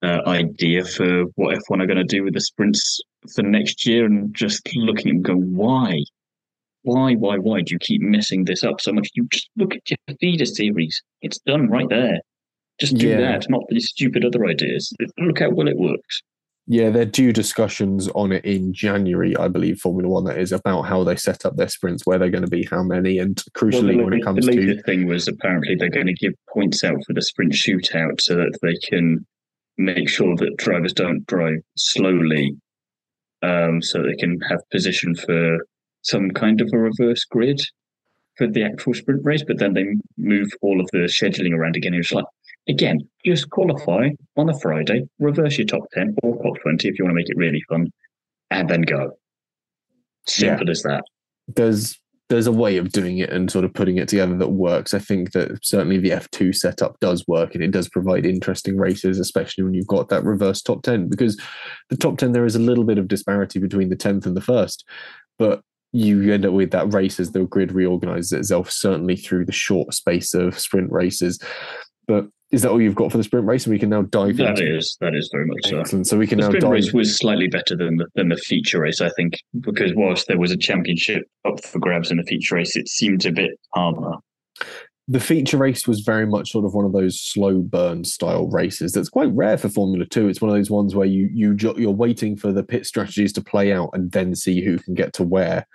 uh, 0.01 0.21
idea 0.27 0.85
for 0.85 1.23
what 1.35 1.57
F1 1.57 1.83
are 1.83 1.87
going 1.87 1.97
to 1.97 2.03
do 2.05 2.23
with 2.23 2.35
the 2.35 2.41
sprints 2.41 3.01
for 3.33 3.41
next 3.41 3.85
year. 3.85 4.05
And 4.05 4.33
just 4.33 4.73
looking 4.75 5.09
and 5.09 5.23
going, 5.23 5.55
why? 5.55 6.03
Why, 6.85 7.15
why, 7.15 7.37
why 7.37 7.61
do 7.61 7.73
you 7.73 7.79
keep 7.79 8.01
messing 8.01 8.45
this 8.45 8.63
up 8.63 8.79
so 8.79 8.93
much? 8.93 9.09
You 9.13 9.27
just 9.31 9.49
look 9.57 9.75
at 9.75 9.89
your 9.89 10.17
feeder 10.19 10.45
series. 10.45 11.01
It's 11.21 11.39
done 11.39 11.67
right 11.69 11.89
there. 11.89 12.19
Just 12.79 12.95
do 12.97 13.09
yeah. 13.09 13.17
that, 13.17 13.49
not 13.49 13.63
these 13.69 13.89
stupid 13.89 14.23
other 14.23 14.45
ideas. 14.45 14.93
Look 15.17 15.39
how 15.39 15.49
well 15.49 15.67
it 15.67 15.77
works. 15.77 16.21
Yeah, 16.67 16.89
they're 16.89 17.05
due 17.05 17.31
discussions 17.31 18.07
on 18.09 18.31
it 18.31 18.43
in 18.43 18.73
January, 18.73 19.37
I 19.37 19.47
believe, 19.47 19.79
Formula 19.79 20.09
One 20.09 20.23
that 20.25 20.39
is 20.39 20.51
about 20.51 20.83
how 20.83 21.03
they 21.03 21.15
set 21.15 21.45
up 21.45 21.55
their 21.57 21.69
sprints, 21.69 22.05
where 22.05 22.17
they're 22.17 22.31
going 22.31 22.43
to 22.43 22.49
be, 22.49 22.67
how 22.69 22.81
many, 22.81 23.19
and 23.19 23.37
crucially 23.55 23.95
well, 23.95 24.05
when 24.05 24.13
it 24.13 24.23
comes 24.23 24.45
the 24.45 24.51
to 24.51 24.75
the 24.75 24.81
thing 24.81 25.05
was 25.05 25.27
apparently 25.27 25.75
they're 25.75 25.89
going 25.89 26.07
to 26.07 26.13
give 26.13 26.33
points 26.49 26.83
out 26.83 26.97
for 27.05 27.13
the 27.13 27.21
sprint 27.21 27.53
shootout 27.53 28.19
so 28.19 28.35
that 28.35 28.57
they 28.63 28.75
can 28.77 29.25
make 29.77 30.09
sure 30.09 30.35
that 30.37 30.57
drivers 30.57 30.93
don't 30.93 31.25
drive 31.27 31.59
slowly, 31.77 32.55
um, 33.43 33.81
so 33.81 34.01
they 34.01 34.15
can 34.15 34.39
have 34.49 34.59
position 34.71 35.13
for 35.15 35.59
some 36.05 36.31
kind 36.31 36.61
of 36.61 36.69
a 36.73 36.77
reverse 36.77 37.25
grid 37.25 37.61
for 38.37 38.47
the 38.47 38.63
actual 38.63 38.93
sprint 38.93 39.23
race. 39.23 39.43
But 39.45 39.59
then 39.59 39.73
they 39.73 39.85
move 40.17 40.49
all 40.61 40.79
of 40.79 40.89
the 40.91 40.99
scheduling 40.99 41.53
around 41.53 41.75
again. 41.75 41.93
It's 41.93 42.11
like 42.11 42.25
Again, 42.67 43.07
just 43.23 43.49
qualify 43.51 44.09
on 44.37 44.49
a 44.49 44.59
Friday, 44.59 45.07
reverse 45.19 45.57
your 45.57 45.67
top 45.67 45.83
10 45.93 46.15
or 46.23 46.41
top 46.41 46.59
20 46.63 46.87
if 46.87 46.97
you 46.97 47.05
want 47.05 47.11
to 47.11 47.15
make 47.15 47.29
it 47.29 47.37
really 47.37 47.61
fun, 47.69 47.91
and 48.49 48.67
then 48.67 48.81
go. 48.81 49.11
Simple 50.27 50.65
yeah. 50.65 50.71
as 50.71 50.81
that. 50.81 51.03
There's 51.47 51.99
there's 52.29 52.47
a 52.47 52.51
way 52.51 52.77
of 52.77 52.91
doing 52.91 53.19
it 53.19 53.29
and 53.29 53.51
sort 53.51 53.65
of 53.65 53.73
putting 53.75 53.97
it 53.97 54.07
together 54.07 54.35
that 54.35 54.49
works. 54.49 54.95
I 54.95 54.99
think 54.99 55.33
that 55.33 55.63
certainly 55.63 55.99
the 55.99 56.09
F2 56.09 56.55
setup 56.55 56.99
does 56.99 57.23
work 57.27 57.53
and 57.53 57.63
it 57.63 57.69
does 57.69 57.87
provide 57.87 58.25
interesting 58.25 58.77
races, 58.79 59.19
especially 59.19 59.63
when 59.63 59.75
you've 59.75 59.85
got 59.85 60.09
that 60.09 60.23
reverse 60.23 60.63
top 60.63 60.81
10, 60.81 61.07
because 61.07 61.39
the 61.91 61.97
top 61.97 62.17
10, 62.17 62.31
there 62.31 62.45
is 62.45 62.55
a 62.55 62.59
little 62.59 62.83
bit 62.83 62.97
of 62.97 63.07
disparity 63.07 63.59
between 63.59 63.89
the 63.89 63.95
10th 63.95 64.25
and 64.25 64.35
the 64.35 64.41
first. 64.41 64.83
But 65.37 65.61
you 65.95 66.33
end 66.33 66.45
up 66.45 66.53
with 66.53 66.71
that 66.71 66.93
race 66.93 67.19
as 67.19 67.31
the 67.31 67.45
grid 67.45 67.71
reorganizes 67.71 68.31
itself, 68.33 68.69
certainly 68.69 69.15
through 69.15 69.45
the 69.45 69.51
short 69.51 69.93
space 69.93 70.33
of 70.33 70.59
sprint 70.59 70.91
races. 70.91 71.39
But 72.07 72.27
is 72.51 72.61
that 72.61 72.71
all 72.71 72.81
you've 72.81 72.95
got 72.95 73.11
for 73.11 73.17
the 73.17 73.23
sprint 73.23 73.47
race? 73.47 73.65
And 73.65 73.73
we 73.73 73.79
can 73.79 73.89
now 73.89 74.03
dive 74.03 74.37
That 74.37 74.59
into 74.59 74.77
is, 74.77 74.97
that 75.01 75.15
is 75.15 75.29
very 75.31 75.45
much 75.45 75.71
Excellent. 75.73 76.05
so. 76.07 76.15
So 76.15 76.17
we 76.19 76.27
can 76.27 76.37
the 76.37 76.43
now 76.43 76.49
sprint 76.49 76.61
dive. 76.63 76.71
race 76.71 76.93
was 76.93 77.17
slightly 77.17 77.47
better 77.47 77.75
than 77.75 77.97
the, 77.97 78.07
than 78.15 78.29
the 78.29 78.37
feature 78.37 78.81
race, 78.81 79.01
I 79.01 79.09
think, 79.15 79.39
because 79.61 79.93
whilst 79.95 80.27
there 80.27 80.37
was 80.37 80.51
a 80.51 80.57
championship 80.57 81.23
up 81.45 81.63
for 81.63 81.79
grabs 81.79 82.11
in 82.11 82.17
the 82.17 82.23
feature 82.23 82.55
race, 82.55 82.75
it 82.75 82.87
seemed 82.87 83.25
a 83.25 83.31
bit 83.31 83.51
harder. 83.73 84.13
The 85.07 85.19
feature 85.19 85.57
race 85.57 85.87
was 85.87 85.99
very 85.99 86.25
much 86.25 86.51
sort 86.51 86.65
of 86.65 86.73
one 86.73 86.85
of 86.85 86.91
those 86.91 87.19
slow 87.19 87.59
burn 87.59 88.05
style 88.05 88.47
races. 88.47 88.91
That's 88.91 89.09
quite 89.09 89.31
rare 89.33 89.57
for 89.57 89.69
Formula 89.69 90.05
Two. 90.05 90.27
It's 90.27 90.41
one 90.41 90.49
of 90.49 90.55
those 90.55 90.71
ones 90.71 90.95
where 90.95 91.05
you 91.05 91.29
you 91.31 91.55
you're 91.77 91.91
waiting 91.91 92.35
for 92.35 92.51
the 92.51 92.63
pit 92.63 92.87
strategies 92.87 93.31
to 93.33 93.43
play 93.43 93.71
out 93.71 93.91
and 93.93 94.11
then 94.11 94.33
see 94.35 94.63
who 94.63 94.79
can 94.79 94.95
get 94.95 95.13
to 95.13 95.23
where 95.23 95.67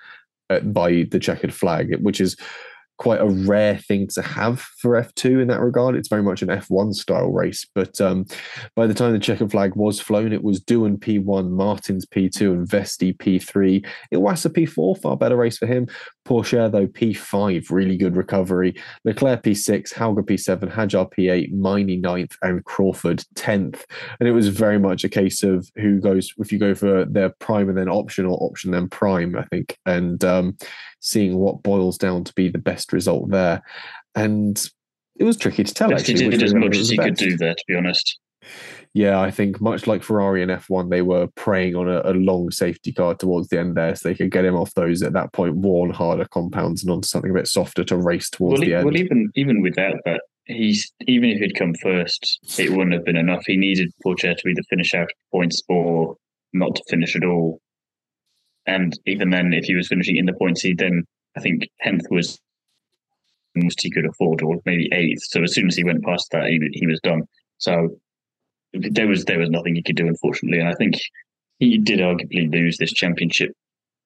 uh, 0.51 0.61
by 0.61 1.07
the 1.13 1.21
checkered 1.21 1.55
flag, 1.55 1.95
which 2.03 2.21
is 2.21 2.37
quite 3.01 3.21
a 3.21 3.27
rare 3.27 3.79
thing 3.79 4.07
to 4.07 4.21
have 4.21 4.61
for 4.61 4.91
F2 4.91 5.41
in 5.41 5.49
that 5.49 5.61
regard. 5.61 5.97
It's 5.97 6.11
very 6.11 6.23
much 6.23 6.43
an 6.43 6.49
F1 6.49 6.95
style 6.95 7.31
race. 7.33 7.67
But 7.75 7.99
um, 7.99 8.27
by 8.77 8.87
the 8.87 8.93
time 8.93 9.13
the 9.13 9.19
checkered 9.19 9.51
flag 9.51 9.75
was 9.75 9.99
flown, 9.99 10.35
it 10.35 10.45
was 10.45 10.61
Doohan 10.61 10.99
P1, 10.99 11.49
Martins 11.49 12.05
P2, 12.05 12.53
and 12.53 12.69
Vesti 12.69 13.17
P3. 13.17 13.87
Iwasa 14.13 14.53
P4, 14.53 15.01
far 15.01 15.17
better 15.17 15.37
race 15.37 15.57
for 15.57 15.67
him. 15.67 15.89
Pourchaire, 16.29 16.71
though, 16.71 16.87
P5, 16.87 17.71
really 17.71 17.97
good 17.97 18.17
recovery. 18.17 18.75
Leclerc 19.07 19.43
P6, 19.45 19.95
Hauger 19.95 20.23
P7, 20.23 20.71
Hadjar 20.71 21.11
P8, 21.11 21.55
Maini 21.55 22.01
9th, 22.03 22.37
and 22.43 22.63
Crawford 22.67 23.25
10th. 23.35 23.83
And 24.21 24.29
it 24.29 24.33
was 24.33 24.49
very 24.49 24.79
much 24.79 25.05
a 25.05 25.09
case 25.09 25.43
of 25.43 25.67
who 25.77 26.01
goes, 26.01 26.35
if 26.37 26.53
you 26.53 26.59
go 26.59 26.75
for 26.75 27.07
their 27.07 27.31
prime 27.41 27.71
and 27.71 27.79
then 27.79 27.89
option 27.89 28.27
or 28.27 28.37
option 28.43 28.73
then 28.73 28.91
prime, 28.91 29.35
I 29.37 29.45
think. 29.45 29.79
And 29.87 30.23
um, 30.23 30.59
seeing 31.01 31.39
what 31.39 31.63
boils 31.63 31.97
down 31.97 32.25
to 32.25 32.35
be 32.35 32.49
the 32.49 32.59
best 32.59 32.90
result 32.93 33.31
there. 33.31 33.63
And 34.15 34.63
it 35.19 35.25
was 35.25 35.37
tricky 35.37 35.65
to 35.65 35.75
tell. 35.75 35.93
actually, 35.93 36.25
he 36.25 36.31
did 36.31 36.43
as 36.43 36.55
much 36.55 36.77
as 36.77 36.89
he 36.89 36.97
could 36.97 37.17
do 37.17 37.37
there, 37.37 37.55
to 37.55 37.65
be 37.67 37.75
honest. 37.75 38.19
Yeah, 38.93 39.21
I 39.21 39.31
think 39.31 39.61
much 39.61 39.87
like 39.87 40.03
Ferrari 40.03 40.43
and 40.43 40.51
F1, 40.51 40.91
they 40.91 41.03
were 41.03 41.29
preying 41.37 41.77
on 41.77 41.89
a, 41.89 42.01
a, 42.05 42.15
long 42.15 42.51
safety 42.51 42.93
car 42.93 43.15
towards 43.15 43.49
the 43.49 43.61
end 43.61 43.77
there, 43.77 43.95
so 43.95 44.09
they 44.09 44.17
could 44.17 44.33
get 44.33 44.45
him 44.45 44.57
off 44.57 44.75
those 44.75 45.03
at 45.03 45.13
that 45.13 45.33
point 45.33 45.57
worn 45.57 45.91
harder 45.91 46.27
compounds 46.33 46.83
and 46.83 46.91
onto 46.91 47.07
something 47.07 47.31
a 47.31 47.35
bit 47.35 47.47
softer 47.47 47.85
to 47.85 47.97
race 47.97 48.29
towards 48.29 48.59
well, 48.59 48.69
the 48.69 48.75
end. 48.75 48.85
Well, 48.87 48.97
even 48.97 49.31
even 49.37 49.63
without 49.63 49.95
that, 50.07 50.23
he's 50.47 50.91
even 51.07 51.31
if 51.31 51.39
he'd 51.39 51.55
come 51.55 51.75
first, 51.75 52.41
it 52.59 52.71
wouldn't 52.71 52.95
have 52.95 53.05
been 53.05 53.17
enough. 53.17 53.45
He 53.47 53.57
needed 53.57 53.93
Pourchaire 54.05 54.37
to 54.37 54.49
either 54.49 54.63
finish 54.69 54.93
out 54.95 55.11
points 55.31 55.63
or 55.69 56.17
not 56.53 56.75
to 56.75 56.83
finish 56.89 57.15
at 57.15 57.25
all. 57.25 57.61
And 58.67 58.99
even 59.07 59.31
then, 59.31 59.53
if 59.53 59.67
he 59.67 59.75
was 59.75 59.89
finishing 59.89 60.17
in 60.17 60.27
the 60.27 60.33
points, 60.33 60.63
he 60.63 60.75
then 60.75 61.05
I 61.37 61.41
think 61.41 61.69
tenth 61.81 62.07
was 62.11 62.41
most 63.55 63.83
he 63.83 63.91
could 63.91 64.07
afford, 64.07 64.43
or 64.43 64.57
maybe 64.65 64.89
eighth. 64.93 65.23
So 65.25 65.43
as 65.43 65.55
soon 65.55 65.69
as 65.69 65.77
he 65.77 65.85
went 65.85 66.05
past 66.05 66.29
that, 66.33 66.47
he, 66.47 66.61
he 66.73 66.87
was 66.87 67.01
done. 67.01 67.23
So 67.59 67.89
there 68.73 69.09
was 69.09 69.25
there 69.25 69.39
was 69.39 69.51
nothing 69.51 69.75
he 69.75 69.83
could 69.83 69.97
do, 69.97 70.07
unfortunately. 70.07 70.61
And 70.61 70.69
I 70.69 70.75
think 70.75 70.95
he 71.59 71.79
did 71.79 72.01
arguably 72.01 72.51
lose 72.51 72.79
this 72.79 72.93
championship 72.93 73.53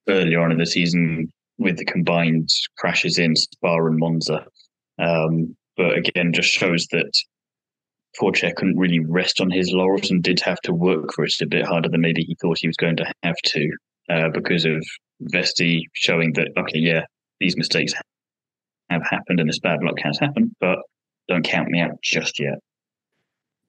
earlier 0.09 0.41
on 0.41 0.53
in 0.53 0.59
the 0.59 0.67
season 0.67 1.31
with 1.59 1.77
the 1.77 1.85
combined 1.85 2.49
crashes 2.79 3.19
in 3.19 3.37
Spa 3.37 3.77
and 3.77 3.99
Monza. 3.99 4.45
Um, 4.99 5.57
but 5.77 5.97
again, 5.97 6.33
just 6.33 6.49
shows 6.49 6.87
that 6.93 7.13
Pourchaire 8.19 8.55
couldn't 8.55 8.79
really 8.79 9.01
rest 9.01 9.41
on 9.41 9.51
his 9.51 9.73
laurels 9.73 10.11
and 10.11 10.23
did 10.23 10.41
have 10.41 10.61
to 10.63 10.73
work 10.73 11.13
for 11.13 11.25
it 11.25 11.41
a 11.41 11.47
bit 11.47 11.67
harder 11.67 11.89
than 11.89 12.01
maybe 12.01 12.23
he 12.23 12.37
thought 12.41 12.59
he 12.59 12.69
was 12.69 12.77
going 12.77 12.97
to 12.97 13.13
have 13.23 13.37
to 13.45 13.71
uh, 14.11 14.29
because 14.29 14.65
of 14.65 14.85
Vesti 15.33 15.83
showing 15.95 16.33
that, 16.35 16.49
okay, 16.57 16.79
yeah, 16.79 17.05
these 17.41 17.57
mistakes 17.57 17.93
have 18.91 19.03
happened 19.03 19.41
and 19.41 19.49
this 19.49 19.59
bad 19.59 19.83
luck 19.83 19.99
has 20.01 20.19
happened, 20.19 20.55
but 20.61 20.79
don't 21.29 21.45
count 21.45 21.69
me 21.69 21.81
out 21.81 22.01
just 22.03 22.39
yet. 22.39 22.59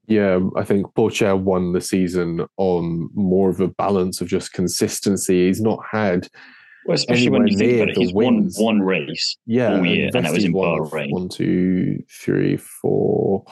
Yeah, 0.08 0.40
I 0.56 0.64
think 0.64 0.86
Pourchaire 0.94 1.40
won 1.40 1.74
the 1.74 1.82
season 1.82 2.46
on 2.58 3.10
more 3.16 3.50
of 3.50 3.60
a 3.60 3.68
balance 3.68 4.22
of 4.22 4.28
just 4.28 4.54
consistency. 4.54 5.48
He's 5.48 5.62
not 5.62 5.80
had 5.92 6.28
well, 6.86 6.94
especially 6.94 7.30
when 7.30 7.48
you 7.48 7.58
think 7.58 7.76
about 7.78 7.90
it, 7.90 7.98
he's 7.98 8.14
wins. 8.14 8.58
won 8.60 8.80
one 8.80 8.86
race 8.86 9.38
yeah, 9.48 9.76
all 9.76 9.86
year, 9.86 10.12
and 10.14 10.26
that 10.26 10.32
was 10.32 10.44
in 10.44 10.54
Bahrain. 10.54 11.10
One, 11.10 11.30
two, 11.30 12.04
three, 12.08 12.58
four, 12.58 13.44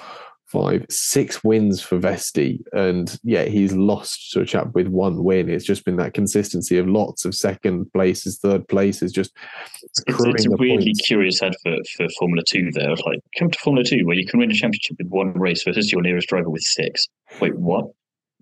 five, 0.53 0.85
six 0.87 1.43
wins 1.43 1.81
for 1.81 1.99
Vesti. 1.99 2.61
And 2.73 3.19
yeah, 3.23 3.45
he's 3.45 3.73
lost 3.73 4.31
to 4.31 4.41
a 4.41 4.45
chap 4.45 4.67
with 4.75 4.87
one 4.87 5.23
win. 5.23 5.49
It's 5.49 5.65
just 5.65 5.83
been 5.83 5.95
that 5.95 6.13
consistency 6.13 6.77
of 6.77 6.87
lots 6.87 7.25
of 7.25 7.33
second 7.33 7.91
places, 7.91 8.37
third 8.37 8.67
places, 8.67 9.11
just 9.11 9.35
it's, 9.81 10.03
it's 10.07 10.45
a 10.45 10.49
really 10.59 10.85
points. 10.85 11.01
curious 11.01 11.41
advert 11.41 11.87
for 11.97 12.07
Formula 12.19 12.43
Two 12.47 12.71
there. 12.71 12.91
Like, 12.91 13.19
come 13.37 13.49
to 13.49 13.59
Formula 13.59 13.83
Two 13.83 14.05
where 14.05 14.15
you 14.15 14.27
can 14.27 14.39
win 14.39 14.51
a 14.51 14.53
championship 14.53 14.97
with 14.99 15.07
one 15.07 15.33
race 15.33 15.63
versus 15.63 15.91
your 15.91 16.03
nearest 16.03 16.29
driver 16.29 16.51
with 16.51 16.61
six. 16.61 17.07
Wait, 17.41 17.57
what? 17.57 17.87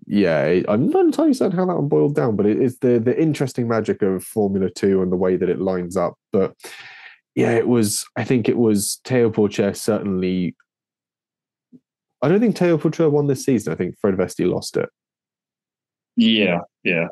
Yeah, 0.06 0.60
I'm 0.68 0.90
not 0.90 1.06
entirely 1.06 1.32
certain 1.32 1.56
how 1.56 1.64
that 1.64 1.76
one 1.76 1.88
boiled 1.88 2.14
down, 2.14 2.36
but 2.36 2.44
it 2.44 2.60
is 2.60 2.78
the 2.80 2.98
the 2.98 3.18
interesting 3.18 3.68
magic 3.68 4.02
of 4.02 4.22
Formula 4.22 4.68
Two 4.68 5.00
and 5.00 5.10
the 5.10 5.16
way 5.16 5.36
that 5.36 5.48
it 5.48 5.60
lines 5.60 5.96
up. 5.96 6.18
But 6.30 6.54
yeah, 7.34 7.52
it 7.52 7.68
was. 7.68 8.04
I 8.16 8.24
think 8.24 8.50
it 8.50 8.58
was 8.58 9.00
Théo 9.06 9.32
Pourchaire 9.32 9.74
certainly 9.74 10.54
I 12.22 12.28
don't 12.28 12.40
think 12.40 12.56
Théo 12.56 12.78
Pourchaire 12.80 13.10
won 13.10 13.26
this 13.26 13.44
season. 13.44 13.72
I 13.72 13.76
think 13.76 13.98
Fred 13.98 14.14
Vesti 14.14 14.48
lost 14.48 14.76
it. 14.76 14.88
Yeah, 16.16 16.60
yeah. 16.84 17.08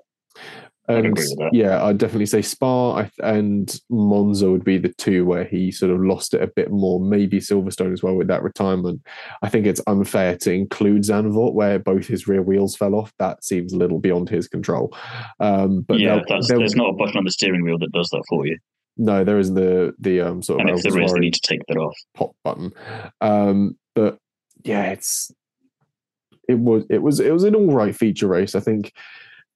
And 0.88 1.16
yeah, 1.52 1.84
I'd 1.84 1.98
definitely 1.98 2.26
say 2.26 2.42
Spa 2.42 3.06
and 3.22 3.80
Monza 3.90 4.50
would 4.50 4.64
be 4.64 4.76
the 4.76 4.92
two 4.98 5.24
where 5.24 5.44
he 5.44 5.70
sort 5.70 5.92
of 5.92 6.00
lost 6.00 6.34
it 6.34 6.42
a 6.42 6.48
bit 6.48 6.72
more. 6.72 6.98
Maybe 6.98 7.38
Silverstone 7.38 7.92
as 7.92 8.02
well 8.02 8.16
with 8.16 8.26
that 8.26 8.42
retirement. 8.42 9.00
I 9.42 9.48
think 9.48 9.66
it's 9.66 9.80
unfair 9.86 10.36
to 10.38 10.52
include 10.52 11.02
Zandvoort 11.02 11.54
where 11.54 11.78
both 11.78 12.08
his 12.08 12.26
rear 12.26 12.42
wheels 12.42 12.74
fell 12.74 12.96
off. 12.96 13.12
That 13.18 13.44
seems 13.44 13.72
a 13.72 13.76
little 13.76 14.00
beyond 14.00 14.30
his 14.30 14.48
control. 14.48 14.96
Um, 15.38 15.82
but 15.82 16.00
yeah, 16.00 16.20
there's 16.28 16.74
not 16.74 16.90
a 16.90 16.94
button 16.94 17.18
on 17.18 17.24
the 17.24 17.30
steering 17.30 17.62
wheel 17.62 17.78
that 17.78 17.92
does 17.92 18.08
that 18.10 18.24
for 18.28 18.46
you. 18.46 18.58
No, 18.96 19.22
there 19.22 19.38
is 19.38 19.54
the 19.54 19.94
the 20.00 20.20
um, 20.22 20.42
sort 20.42 20.60
of. 20.60 20.66
And 20.66 20.76
if 20.76 20.82
there 20.82 21.00
is, 21.00 21.12
they 21.12 21.20
need 21.20 21.34
to 21.34 21.40
take 21.40 21.60
that 21.68 21.76
off. 21.76 21.96
Pop 22.14 22.32
button. 22.42 22.72
Um, 23.20 23.78
but 23.94 24.18
yeah, 24.64 24.86
it's 24.86 25.32
it 26.48 26.58
was 26.58 26.84
it 26.90 26.98
was 27.02 27.20
it 27.20 27.32
was 27.32 27.44
an 27.44 27.54
all 27.54 27.72
right 27.72 27.94
feature 27.94 28.28
race. 28.28 28.54
I 28.54 28.60
think 28.60 28.92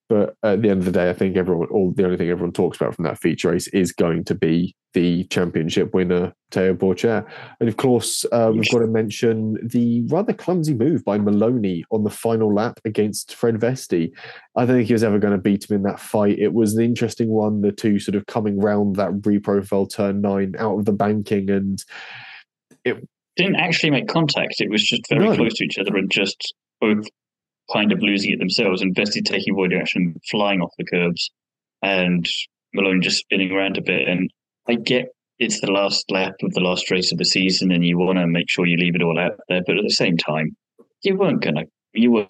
but 0.08 0.36
at 0.42 0.60
the 0.60 0.68
end 0.68 0.80
of 0.80 0.84
the 0.84 0.92
day, 0.92 1.08
I 1.08 1.14
think 1.14 1.36
everyone, 1.36 1.68
all 1.68 1.92
the 1.92 2.04
only 2.04 2.18
thing 2.18 2.28
everyone 2.28 2.52
talks 2.52 2.76
about 2.76 2.94
from 2.94 3.04
that 3.04 3.18
feature 3.18 3.50
race 3.50 3.68
is 3.68 3.90
going 3.90 4.24
to 4.24 4.34
be 4.34 4.76
the 4.92 5.24
championship 5.24 5.94
winner, 5.94 6.32
Théo 6.52 6.76
Pourchaire. 6.76 7.26
And 7.58 7.68
of 7.68 7.78
course, 7.78 8.24
uh, 8.30 8.52
we've 8.54 8.70
got 8.70 8.80
to 8.80 8.86
mention 8.86 9.56
the 9.66 10.02
rather 10.08 10.34
clumsy 10.34 10.74
move 10.74 11.04
by 11.04 11.16
Maloney 11.16 11.84
on 11.90 12.04
the 12.04 12.10
final 12.10 12.54
lap 12.54 12.78
against 12.84 13.34
Fred 13.34 13.56
Vesti. 13.56 14.12
I 14.56 14.66
don't 14.66 14.76
think 14.76 14.88
he 14.88 14.92
was 14.92 15.04
ever 15.04 15.18
going 15.18 15.34
to 15.34 15.42
beat 15.42 15.68
him 15.68 15.76
in 15.76 15.82
that 15.84 15.98
fight. 15.98 16.38
It 16.38 16.52
was 16.52 16.76
an 16.76 16.84
interesting 16.84 17.30
one, 17.30 17.62
the 17.62 17.72
two 17.72 17.98
sort 17.98 18.14
of 18.14 18.26
coming 18.26 18.60
round 18.60 18.96
that 18.96 19.10
reprofile 19.10 19.90
turn 19.90 20.20
nine 20.20 20.54
out 20.58 20.78
of 20.78 20.84
the 20.84 20.92
banking 20.92 21.50
and 21.50 21.82
it 22.84 23.08
didn't 23.36 23.56
actually 23.56 23.90
make 23.90 24.08
contact. 24.08 24.54
It 24.58 24.70
was 24.70 24.82
just 24.82 25.08
very 25.08 25.28
no. 25.28 25.34
close 25.34 25.54
to 25.54 25.64
each 25.64 25.78
other 25.78 25.96
and 25.96 26.10
just 26.10 26.54
both 26.80 27.06
kind 27.72 27.92
of 27.92 28.00
losing 28.00 28.32
it 28.32 28.38
themselves. 28.38 28.82
And 28.82 28.94
Vesti 28.94 29.24
taking 29.24 29.54
avoiding 29.54 29.80
action, 29.80 30.20
flying 30.30 30.60
off 30.60 30.72
the 30.78 30.84
curbs, 30.84 31.30
and 31.82 32.28
Malone 32.72 33.02
just 33.02 33.18
spinning 33.18 33.52
around 33.52 33.78
a 33.78 33.82
bit. 33.82 34.08
And 34.08 34.30
I 34.68 34.74
get 34.74 35.08
it's 35.38 35.60
the 35.60 35.72
last 35.72 36.10
lap 36.10 36.34
of 36.42 36.54
the 36.54 36.60
last 36.60 36.90
race 36.90 37.10
of 37.10 37.18
the 37.18 37.24
season, 37.24 37.72
and 37.72 37.84
you 37.84 37.98
want 37.98 38.18
to 38.18 38.26
make 38.26 38.48
sure 38.48 38.66
you 38.66 38.76
leave 38.76 38.94
it 38.94 39.02
all 39.02 39.18
out 39.18 39.38
there. 39.48 39.62
But 39.66 39.78
at 39.78 39.84
the 39.84 39.90
same 39.90 40.16
time, 40.16 40.56
you 41.02 41.16
weren't 41.16 41.42
gonna 41.42 41.64
you 41.92 42.12
were 42.12 42.26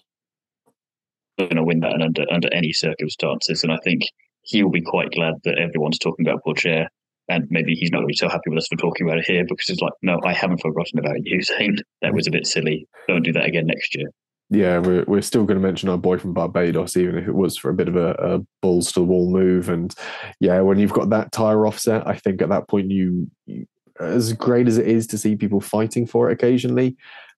going 1.37 1.55
to 1.55 1.63
win 1.63 1.81
that 1.81 2.01
under 2.01 2.25
under 2.31 2.51
any 2.53 2.73
circumstances. 2.73 3.63
And 3.63 3.71
I 3.71 3.77
think 3.83 4.03
he 4.41 4.63
will 4.63 4.71
be 4.71 4.81
quite 4.81 5.11
glad 5.11 5.35
that 5.43 5.57
everyone's 5.57 5.99
talking 5.99 6.27
about 6.27 6.43
Pourchaire. 6.43 6.87
And 7.27 7.47
maybe 7.49 7.73
he's 7.73 7.91
not 7.91 7.99
going 7.99 8.07
to 8.07 8.11
be 8.11 8.15
so 8.15 8.29
happy 8.29 8.49
with 8.49 8.59
us 8.59 8.67
for 8.67 8.77
talking 8.77 9.07
about 9.07 9.19
it 9.19 9.25
here 9.25 9.43
because 9.47 9.69
it's 9.69 9.81
like, 9.81 9.93
no, 10.03 10.19
I 10.23 10.33
haven't 10.33 10.61
forgotten 10.61 10.99
about 10.99 11.17
you, 11.23 11.41
saying 11.41 11.77
that 12.01 12.13
was 12.13 12.27
a 12.27 12.31
bit 12.31 12.45
silly. 12.45 12.87
Don't 13.07 13.23
do 13.23 13.33
that 13.33 13.45
again 13.45 13.65
next 13.65 13.95
year 13.95 14.09
yeah, 14.49 14.77
we're 14.77 15.03
we're 15.05 15.21
still 15.21 15.43
going 15.43 15.59
to 15.59 15.65
mention 15.65 15.89
our 15.89 15.97
boy 15.97 16.17
from 16.17 16.33
Barbados, 16.33 16.95
even 16.97 17.17
if 17.17 17.27
it 17.27 17.33
was 17.33 17.57
for 17.57 17.69
a 17.69 17.73
bit 17.73 17.87
of 17.87 17.95
a, 17.95 18.11
a 18.19 18.39
balls 18.61 18.91
to 18.91 18.99
the 18.99 19.05
wall 19.05 19.31
move. 19.31 19.69
And 19.69 19.93
yeah, 20.39 20.61
when 20.61 20.77
you've 20.77 20.93
got 20.93 21.09
that 21.09 21.31
tire 21.31 21.65
offset, 21.65 22.07
I 22.07 22.15
think 22.15 22.41
at 22.41 22.49
that 22.49 22.67
point 22.67 22.91
you, 22.91 23.29
you 23.47 23.65
as 23.99 24.33
great 24.33 24.67
as 24.67 24.77
it 24.77 24.87
is 24.87 25.07
to 25.07 25.17
see 25.17 25.35
people 25.35 25.61
fighting 25.61 26.05
for 26.05 26.29
it 26.29 26.33
occasionally, 26.33 26.95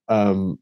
um, 0.10 0.60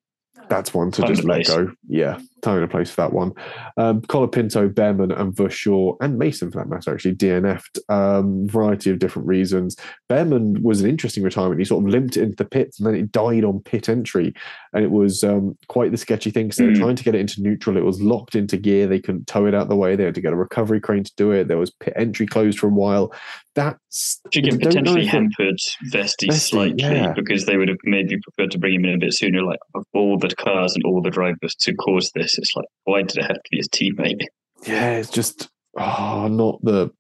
that's 0.50 0.74
one 0.74 0.92
to 0.92 1.04
just 1.04 1.24
let 1.24 1.48
go. 1.48 1.72
Yeah, 1.88 2.20
time 2.46 2.56
and 2.56 2.64
a 2.64 2.68
place 2.68 2.90
for 2.90 3.02
that 3.02 3.14
one. 3.14 3.32
Um, 3.78 4.02
Colapinto, 4.02 4.74
Bearman, 4.74 5.12
and 5.12 5.34
Verschoor, 5.34 5.98
and 6.02 6.18
Mason 6.18 6.52
for 6.52 6.60
that 6.60 6.70
matter, 6.70 6.94
actually 6.94 7.16
DNF'd. 7.16 7.80
Um, 7.90 8.48
variety 8.48 8.90
of 8.90 9.00
different 9.00 9.28
reasons. 9.28 9.76
Bearman 10.10 10.62
was 10.64 10.82
an 10.82 10.90
interesting 10.90 11.24
retirement. 11.24 11.60
He 11.60 11.66
sort 11.66 11.84
of 11.84 11.90
limped 11.90 12.18
into 12.18 12.36
the 12.36 12.46
pits 12.46 12.80
and 12.80 12.88
then 12.88 12.96
it 12.96 13.12
died 13.12 13.44
on 13.44 13.60
pit 13.60 13.90
entry. 13.90 14.34
And 14.74 14.84
it 14.84 14.92
was 14.92 15.24
um, 15.24 15.58
quite 15.68 15.92
the 15.92 15.98
sketchy 15.98 16.32
thing 16.32 16.48
were 16.48 16.72
mm. 16.72 16.80
trying 16.80 16.96
to 16.96 17.04
get 17.04 17.16
it 17.16 17.20
into 17.20 17.42
neutral. 17.42 17.78
It 17.78 17.86
was 17.86 18.02
locked 18.02 18.36
into 18.36 18.58
gear. 18.58 18.88
They 18.88 19.00
couldn't 19.00 19.28
tow 19.28 19.46
it 19.46 19.56
out 19.56 19.70
the 19.70 19.76
way. 19.76 19.96
They 19.96 20.04
had 20.04 20.16
to 20.16 20.22
get 20.22 20.34
a 20.34 20.38
recovery 20.38 20.80
crane 20.80 21.04
to 21.04 21.12
do 21.16 21.32
it. 21.32 21.48
There 21.48 21.58
was 21.58 21.72
pit 21.72 21.94
entry 21.96 22.26
closed 22.26 22.60
for 22.60 22.68
a 22.68 22.72
while. 22.72 23.14
That's. 23.56 24.22
Chicken 24.32 24.60
potentially 24.60 25.06
hampered 25.06 25.60
Vesti, 25.92 26.32
slightly 26.34 26.84
yeah. 26.84 27.14
because 27.14 27.46
they 27.46 27.56
would 27.56 27.70
have 27.70 27.78
maybe 27.86 28.18
preferred 28.20 28.52
to 28.52 28.60
bring 28.60 28.74
him 28.74 28.86
in 28.86 28.96
a 28.96 28.98
bit 28.98 29.14
sooner. 29.14 29.44
Like, 29.44 29.60
of 29.74 29.86
all 29.94 30.18
the 30.18 30.30
cars 30.36 30.76
and 30.76 30.84
all 30.84 31.02
the 31.02 31.10
drivers 31.10 31.56
to 31.62 31.74
cause 31.76 32.12
this, 32.14 32.35
it's 32.38 32.56
like, 32.56 32.68
why 32.84 33.02
did 33.02 33.18
it 33.18 33.26
have 33.26 33.42
to 33.42 33.50
be 33.52 33.58
his 33.58 33.70
teammate? 33.70 34.26
Yeah, 34.66 34.92
it's 34.92 35.10
just 35.10 35.50
oh, 35.78 36.28
not 36.30 36.60
the 36.64 36.92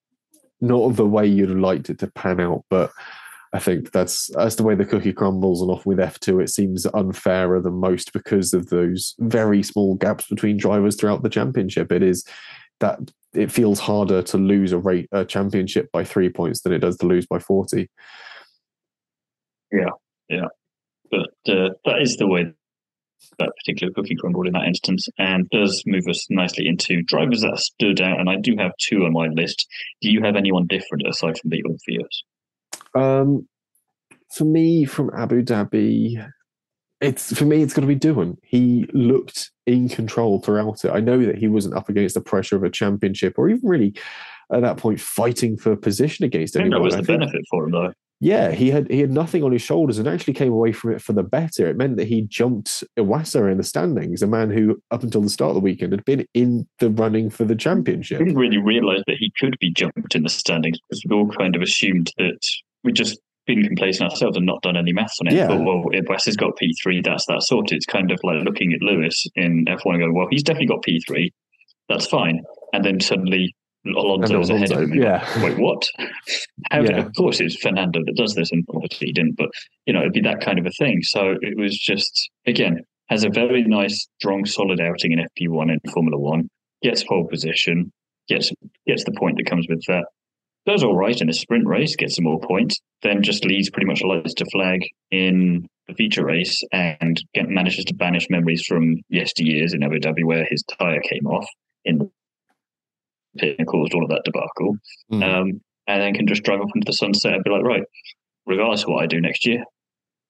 not 0.62 0.96
the 0.96 1.06
way 1.06 1.26
you'd 1.26 1.50
have 1.50 1.58
liked 1.58 1.90
it 1.90 2.00
to 2.00 2.08
pan 2.08 2.40
out, 2.40 2.64
but 2.70 2.92
I 3.54 3.60
think 3.60 3.92
that's 3.92 4.30
that's 4.34 4.56
the 4.56 4.64
way 4.64 4.76
the 4.76 4.86
cookie 4.86 5.14
crumbles, 5.14 5.62
and 5.62 5.72
off 5.72 5.86
with 5.86 6.00
F 6.00 6.20
two, 6.20 6.40
it 6.40 6.50
seems 6.50 6.86
unfairer 6.86 7.62
than 7.62 7.76
most 7.76 8.12
because 8.12 8.54
of 8.54 8.70
those 8.70 9.16
very 9.20 9.64
small 9.64 9.96
gaps 9.96 10.28
between 10.28 10.58
drivers 10.58 10.96
throughout 10.96 11.24
the 11.24 11.30
championship. 11.30 11.92
It 11.92 12.04
is 12.04 12.26
that 12.82 13.00
it 13.34 13.52
feels 13.52 13.80
harder 13.80 14.22
to 14.24 14.38
lose 14.38 14.72
a 14.72 14.78
rate 14.78 15.08
a 15.12 15.24
championship 15.24 15.90
by 15.94 16.04
three 16.04 16.30
points 16.30 16.62
than 16.62 16.74
it 16.74 16.80
does 16.80 16.98
to 16.98 17.06
lose 17.06 17.26
by 17.26 17.40
forty. 17.40 17.90
Yeah, 19.72 19.92
yeah, 20.30 20.48
but 21.10 21.30
uh, 21.48 21.70
that 21.86 22.02
is 22.02 22.18
the 22.18 22.28
way 22.28 22.52
that 23.40 23.52
particular 23.58 23.94
cookie 23.94 24.16
crumbled 24.16 24.48
in 24.48 24.54
that 24.54 24.66
instance, 24.68 25.08
and 25.18 25.50
does 25.50 25.84
move 25.86 26.08
us 26.08 26.26
nicely 26.30 26.68
into 26.68 27.02
drivers 27.04 27.42
that 27.42 27.58
stood 27.60 28.02
out. 28.02 28.20
And 28.20 28.30
I 28.30 28.38
do 28.38 28.56
have 28.58 28.72
two 28.78 29.06
on 29.06 29.14
my 29.14 29.28
list. 29.28 29.68
Do 30.02 30.10
you 30.10 30.22
have 30.24 30.36
anyone 30.36 30.68
different 30.68 31.08
aside 31.08 31.38
from 31.38 31.50
the 31.50 31.64
obvious? 31.64 32.24
Um, 32.94 33.48
for 34.34 34.46
me, 34.46 34.86
from 34.86 35.12
Abu 35.16 35.44
Dhabi, 35.44 36.28
it's 37.02 37.38
for 37.38 37.46
me, 37.46 37.62
it's 37.62 37.74
got 37.74 37.82
to 37.82 37.88
be 37.88 37.96
Doohan. 37.96 38.38
He 38.44 38.88
looked 38.94 39.52
in 39.66 39.90
control 39.90 40.40
throughout 40.40 40.86
it. 40.86 40.92
I 40.92 41.00
know 41.00 41.24
that 41.26 41.38
he 41.38 41.48
wasn't 41.48 41.76
up 41.76 41.90
against 41.90 42.16
the 42.16 42.22
pressure 42.22 42.56
of 42.56 42.64
a 42.64 42.70
championship 42.70 43.38
or 43.38 43.50
even 43.50 43.68
really 43.68 43.94
at 44.54 44.62
that 44.62 44.78
point 44.78 45.00
fighting 45.00 45.58
for 45.58 45.76
position 45.76 46.24
against 46.24 46.56
anyone. 46.56 46.72
That 46.72 46.84
was 46.84 46.96
the 46.96 47.04
benefit 47.04 47.42
for 47.50 47.66
him, 47.66 47.72
though 47.72 47.94
yeah, 48.26 48.50
he 48.54 48.72
had 48.72 48.90
he 48.90 49.02
had 49.02 49.12
nothing 49.12 49.44
on 49.44 49.52
his 49.52 49.62
shoulders 49.62 50.00
and 50.00 50.08
actually 50.08 50.34
came 50.34 50.52
away 50.52 50.72
from 50.72 50.94
it 50.94 51.02
for 51.02 51.14
the 51.14 51.22
better. 51.22 51.68
It 51.68 51.78
meant 51.78 51.98
that 51.98 52.08
he 52.08 52.24
jumped 52.24 52.84
Iwasa 52.98 53.52
in 53.52 53.58
the 53.58 53.64
standings, 53.64 54.24
a 54.24 54.28
man 54.28 54.50
who 54.50 54.82
up 54.90 55.04
until 55.04 55.22
the 55.22 55.30
start 55.30 55.50
of 55.50 55.56
the 55.56 55.62
weekend 55.62 55.92
had 55.92 56.04
been 56.06 56.26
in 56.34 56.68
the 56.80 56.90
running 56.90 57.30
for 57.30 57.46
the 57.46 57.56
championship. 57.56 58.18
He 58.18 58.26
didn't 58.26 58.40
really 58.40 58.58
realise 58.58 59.04
that 59.06 59.18
he 59.20 59.32
could 59.40 59.56
be 59.60 59.72
jumped 59.72 60.16
in 60.16 60.24
the 60.24 60.30
standings 60.30 60.80
because 60.90 61.04
we 61.08 61.16
all 61.16 61.30
kind 61.30 61.56
of 61.56 61.62
assumed 61.62 62.12
that 62.18 62.40
we'd 62.84 62.96
just 62.96 63.20
been 63.46 63.62
complacent 63.62 64.10
ourselves 64.10 64.38
and 64.38 64.46
not 64.48 64.64
done 64.64 64.76
any 64.76 64.92
maths 64.92 65.20
on 65.22 65.28
it. 65.28 65.34
Yeah. 65.34 65.48
But, 65.48 65.60
well, 65.64 65.84
if 65.92 66.06
Wes 66.10 66.26
has 66.26 66.36
got 66.36 66.58
P3, 66.58 67.04
that's 67.04 67.28
that 67.28 67.44
sorted. 67.44 67.76
It's 67.76 67.86
kind 67.86 68.10
of 68.10 68.20
like 68.24 68.44
looking 68.44 68.74
at 68.74 68.82
Lewis 68.82 69.28
in 69.36 69.66
F1 69.66 69.86
and 69.86 70.00
going, 70.00 70.16
well, 70.16 70.30
he's 70.32 70.42
definitely 70.42 70.66
got 70.66 70.84
P3. 70.84 71.32
That's 71.90 72.08
fine. 72.08 72.42
And 72.74 72.84
then 72.84 73.00
suddenly 73.00 73.56
Alonso 73.86 74.38
was 74.38 74.50
ahead 74.50 74.72
of 74.72 74.80
him. 74.80 74.94
Yeah. 74.94 75.44
Wait, 75.44 75.58
what? 75.58 75.88
How 76.72 76.82
yeah. 76.82 77.00
of 77.00 77.14
course, 77.16 77.40
it's 77.40 77.56
Fernando 77.56 78.02
that 78.06 78.16
does 78.16 78.34
this, 78.34 78.52
and 78.52 78.66
obviously 78.74 79.08
he 79.08 79.14
didn't. 79.14 79.36
But 79.38 79.50
you 79.86 79.94
know, 79.94 80.02
it'd 80.02 80.14
be 80.14 80.22
that 80.22 80.42
kind 80.42 80.60
of 80.60 80.66
a 80.66 80.72
thing. 80.72 81.02
So 81.04 81.36
it 81.42 81.58
was 81.58 81.78
just 81.78 82.30
again 82.46 82.82
has 83.08 83.24
a 83.24 83.30
very 83.30 83.64
nice, 83.64 84.08
strong, 84.20 84.46
solid 84.46 84.82
outing 84.82 85.12
in 85.12 85.20
FP1 85.20 85.72
in 85.72 85.92
Formula 85.92 86.18
One. 86.18 86.50
Gets 86.82 87.04
pole 87.04 87.28
position, 87.28 87.92
gets 88.28 88.52
gets 88.88 89.04
the 89.04 89.16
point 89.18 89.38
that 89.38 89.50
comes 89.50 89.68
with 89.70 89.84
that. 89.88 90.06
Does 90.66 90.84
all 90.84 90.96
right 90.96 91.20
in 91.20 91.30
a 91.30 91.34
sprint 91.34 91.68
race, 91.68 91.96
gets 91.96 92.16
some 92.16 92.26
more 92.26 92.40
points. 92.40 92.80
Then 93.04 93.22
just 93.22 93.46
leads 93.46 93.70
pretty 93.70 93.86
much 93.86 94.02
a 94.02 94.08
lights 94.08 94.34
to 94.36 94.46
flag 94.46 94.82
in 95.12 95.68
the 95.88 95.94
feature 95.94 96.26
race 96.26 96.60
and 96.72 97.22
get, 97.36 97.48
manages 97.48 97.86
to 97.86 97.94
banish 97.94 98.28
memories 98.30 98.64
from 98.68 98.96
yesteryears 99.14 99.76
in 99.76 99.84
Abu 99.84 100.00
Dhabi 100.00 100.24
where 100.24 100.48
his 100.50 100.64
tire 100.64 101.02
came 101.02 101.28
off 101.28 101.46
in 101.84 102.00
the 102.00 102.10
pit 103.38 103.56
and 103.58 103.68
caused 103.68 103.94
all 103.94 104.04
of 104.04 104.10
that 104.10 104.24
debacle. 104.26 104.78
Mm. 105.12 105.24
Um, 105.24 105.62
and 105.88 106.02
then 106.02 106.14
can 106.14 106.28
just 106.28 106.44
drive 106.44 106.62
off 106.62 106.72
into 106.74 106.86
the 106.86 106.94
sunset 106.94 107.34
and 107.34 107.44
be 107.44 107.52
like, 107.52 107.64
right, 107.64 107.84
regardless 108.46 108.84
of 108.84 108.90
what 108.90 109.04
I 109.04 109.08
do 109.08 109.22
next 109.22 109.46
year, 109.46 109.64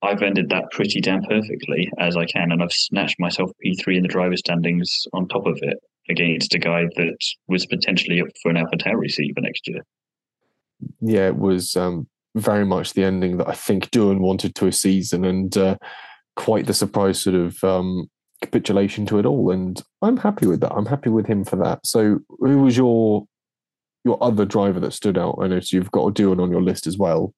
I've 0.02 0.22
ended 0.22 0.50
that 0.50 0.72
pretty 0.72 1.02
damn 1.02 1.24
perfectly 1.24 1.90
as 2.00 2.18
I 2.18 2.26
can, 2.26 2.52
and 2.52 2.62
I've 2.62 2.72
snatched 2.72 3.20
myself 3.20 3.52
P3 3.66 3.98
in 3.98 4.02
the 4.04 4.08
driver 4.08 4.38
standings 4.38 5.04
on 5.14 5.28
top 5.28 5.48
of 5.48 5.58
it 5.62 5.78
against 6.10 6.54
a 6.54 6.60
guy 6.60 6.84
that 6.96 7.18
was 7.48 7.66
potentially 7.66 8.22
up 8.22 8.28
for 8.42 8.52
an 8.52 8.58
AlphaTauri 8.58 9.10
seat 9.10 9.34
for 9.34 9.42
next 9.42 9.68
year. 9.68 9.82
Yeah, 11.02 11.28
it 11.28 11.38
was 11.38 11.76
um, 11.76 12.08
very 12.36 12.66
much 12.66 12.94
the 12.94 13.04
ending 13.04 13.38
that 13.38 13.48
I 13.48 13.54
think 13.54 13.90
Doohan 13.90 14.20
wanted 14.20 14.54
to 14.56 14.68
a 14.68 14.72
season, 14.72 15.26
and 15.26 15.58
uh, 15.58 15.78
quite 16.36 16.68
the 16.68 16.74
surprise 16.74 17.22
sort 17.22 17.36
of 17.36 17.64
um, 17.64 18.08
capitulation 18.42 19.06
to 19.08 19.20
it 19.20 19.26
all, 19.26 19.52
and 19.52 19.82
I'm 20.02 20.18
happy 20.18 20.48
with 20.48 20.62
that. 20.62 20.74
I'm 20.74 20.86
happy 20.86 21.10
with 21.10 21.26
him 21.26 21.44
for 21.44 21.56
that. 21.58 21.86
So, 21.86 22.20
who 22.40 22.60
was 22.60 22.78
your 22.78 23.26
your 24.04 24.22
other 24.24 24.46
driver 24.46 24.80
that 24.82 24.94
stood 24.94 25.18
out? 25.18 25.38
I 25.42 25.60
so 25.60 25.78
you've 25.78 25.92
got 25.92 26.08
a 26.08 26.14
Doohan 26.14 26.42
on 26.42 26.52
your 26.52 26.62
list 26.62 26.88
as 26.88 26.98
well. 26.98 27.34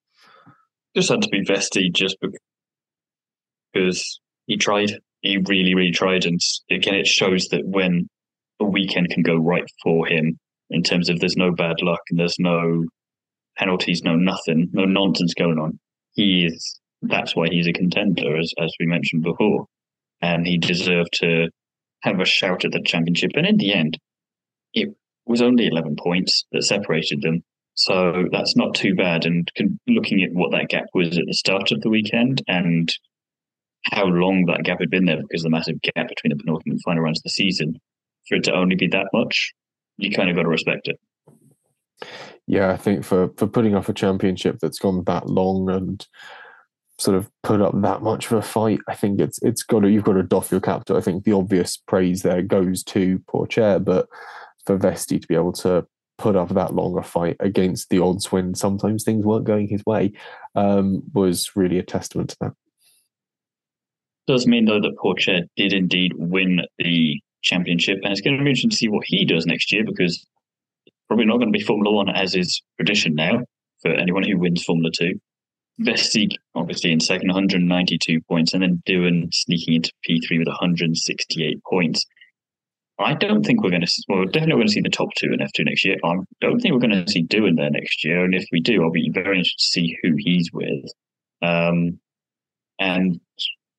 Just 0.95 1.09
had 1.09 1.21
to 1.21 1.29
be 1.29 1.43
Vesti, 1.43 1.93
just 1.93 2.17
because 3.73 4.19
he 4.47 4.57
tried. 4.57 4.91
He 5.21 5.37
really, 5.37 5.73
really 5.73 5.91
tried, 5.91 6.25
and 6.25 6.39
again, 6.69 6.95
it 6.95 7.07
shows 7.07 7.47
that 7.49 7.65
when 7.65 8.09
a 8.59 8.65
weekend 8.65 9.09
can 9.09 9.23
go 9.23 9.35
right 9.35 9.69
for 9.83 10.07
him 10.07 10.39
in 10.69 10.83
terms 10.83 11.09
of 11.09 11.19
there's 11.19 11.37
no 11.37 11.51
bad 11.51 11.81
luck 11.81 12.01
and 12.09 12.19
there's 12.19 12.39
no 12.39 12.85
penalties, 13.57 14.03
no 14.03 14.15
nothing, 14.15 14.69
no 14.73 14.85
nonsense 14.85 15.33
going 15.33 15.59
on. 15.59 15.79
He 16.13 16.45
is. 16.45 16.79
That's 17.01 17.35
why 17.35 17.47
he's 17.49 17.67
a 17.67 17.73
contender, 17.73 18.37
as 18.37 18.51
as 18.59 18.73
we 18.79 18.87
mentioned 18.87 19.23
before, 19.23 19.67
and 20.21 20.45
he 20.45 20.57
deserved 20.57 21.09
to 21.13 21.49
have 22.01 22.19
a 22.19 22.25
shout 22.25 22.65
at 22.65 22.71
the 22.71 22.81
championship. 22.83 23.31
And 23.35 23.45
in 23.45 23.57
the 23.57 23.73
end, 23.73 23.97
it 24.73 24.89
was 25.25 25.41
only 25.41 25.67
11 25.67 25.95
points 25.97 26.45
that 26.51 26.63
separated 26.63 27.21
them. 27.21 27.43
So 27.75 28.25
that's 28.31 28.55
not 28.55 28.75
too 28.75 28.95
bad. 28.95 29.25
And 29.25 29.51
looking 29.87 30.23
at 30.23 30.33
what 30.33 30.51
that 30.51 30.69
gap 30.69 30.85
was 30.93 31.17
at 31.17 31.25
the 31.27 31.33
start 31.33 31.71
of 31.71 31.81
the 31.81 31.89
weekend 31.89 32.41
and 32.47 32.91
how 33.91 34.05
long 34.05 34.45
that 34.45 34.63
gap 34.63 34.79
had 34.79 34.89
been 34.89 35.05
there 35.05 35.21
because 35.21 35.43
the 35.43 35.49
massive 35.49 35.81
gap 35.81 36.07
between 36.07 36.31
the 36.31 36.37
penultimate 36.37 36.73
and 36.73 36.81
final 36.83 37.03
rounds 37.03 37.19
of 37.19 37.23
the 37.23 37.29
season, 37.29 37.79
for 38.27 38.35
it 38.35 38.43
to 38.45 38.53
only 38.53 38.75
be 38.75 38.87
that 38.87 39.07
much, 39.13 39.53
you 39.97 40.11
kind 40.11 40.29
of 40.29 40.35
got 40.35 40.43
to 40.43 40.49
respect 40.49 40.87
it. 40.87 40.99
Yeah, 42.47 42.71
I 42.71 42.77
think 42.77 43.03
for 43.03 43.29
for 43.37 43.47
putting 43.47 43.75
off 43.75 43.89
a 43.89 43.93
championship 43.93 44.59
that's 44.61 44.79
gone 44.79 45.03
that 45.05 45.27
long 45.27 45.69
and 45.69 46.05
sort 46.99 47.17
of 47.17 47.29
put 47.43 47.61
up 47.61 47.79
that 47.81 48.01
much 48.01 48.25
of 48.27 48.33
a 48.33 48.41
fight, 48.41 48.79
I 48.87 48.95
think 48.95 49.19
it's 49.19 49.39
it's 49.41 49.63
got 49.63 49.81
to 49.81 49.89
you've 49.89 50.03
got 50.03 50.13
to 50.13 50.23
doff 50.23 50.51
your 50.51 50.61
cap 50.61 50.85
to. 50.85 50.95
I 50.95 51.01
think 51.01 51.23
the 51.23 51.33
obvious 51.33 51.77
praise 51.77 52.23
there 52.23 52.41
goes 52.41 52.83
to 52.85 53.19
Pourchaire, 53.29 53.83
but 53.83 54.07
for 54.65 54.77
Vesti 54.77 55.21
to 55.21 55.27
be 55.27 55.35
able 55.35 55.53
to 55.53 55.85
put 56.17 56.35
up 56.35 56.49
that 56.49 56.73
longer 56.73 57.03
fight 57.03 57.37
against 57.39 57.89
the 57.89 57.99
odds 57.99 58.31
when 58.31 58.55
sometimes 58.55 59.03
things 59.03 59.23
weren't 59.23 59.45
going 59.45 59.67
his 59.67 59.85
way 59.85 60.11
um, 60.55 61.03
was 61.13 61.51
really 61.55 61.77
a 61.77 61.83
testament 61.83 62.31
to 62.31 62.37
that. 62.41 62.53
Does 64.25 64.47
mean 64.47 64.65
though 64.65 64.81
that 64.81 64.97
Pourchaire 64.97 65.47
did 65.55 65.73
indeed 65.73 66.13
win 66.15 66.61
the 66.79 67.21
championship, 67.43 67.99
and 68.03 68.11
it's 68.11 68.21
going 68.21 68.37
to 68.37 68.43
be 68.43 68.49
interesting 68.49 68.71
to 68.71 68.75
see 68.75 68.89
what 68.89 69.05
he 69.05 69.23
does 69.23 69.45
next 69.45 69.71
year 69.71 69.83
because 69.85 70.25
probably 71.07 71.25
not 71.25 71.37
going 71.37 71.51
to 71.51 71.57
be 71.57 71.63
Formula 71.63 71.95
One 71.95 72.09
as 72.09 72.35
is 72.35 72.61
tradition 72.77 73.15
now 73.15 73.43
for 73.81 73.91
anyone 73.91 74.23
who 74.23 74.37
wins 74.37 74.63
Formula 74.63 74.91
Two. 74.97 75.19
Vesti 75.81 76.29
obviously 76.55 76.91
in 76.91 76.99
second, 76.99 77.27
192 77.27 78.21
points, 78.27 78.53
and 78.53 78.63
then 78.63 78.81
Doohan 78.87 79.33
sneaking 79.33 79.75
into 79.75 79.91
P3 80.07 80.39
with 80.39 80.47
168 80.47 81.63
points. 81.69 82.05
I 82.99 83.13
don't 83.13 83.43
think 83.43 83.63
we're 83.63 83.69
going 83.69 83.85
to. 83.85 84.03
Well, 84.07 84.19
we're 84.19 84.25
definitely 84.25 84.55
going 84.55 84.67
to 84.67 84.73
see 84.73 84.81
the 84.81 84.89
top 84.89 85.09
two 85.15 85.31
in 85.31 85.39
F2 85.39 85.65
next 85.65 85.85
year. 85.85 85.97
I 86.03 86.15
don't 86.41 86.59
think 86.59 86.73
we're 86.73 86.87
going 86.87 87.05
to 87.05 87.11
see 87.11 87.23
Doohan 87.23 87.55
there 87.55 87.69
next 87.69 88.03
year, 88.03 88.23
and 88.23 88.33
if 88.33 88.45
we 88.51 88.59
do, 88.59 88.83
I'll 88.83 88.91
be 88.91 89.11
very 89.13 89.37
interested 89.37 89.59
to 89.59 89.65
see 89.65 89.97
who 90.01 90.13
he's 90.17 90.49
with. 90.51 90.85
Um, 91.43 91.99
and 92.79 93.19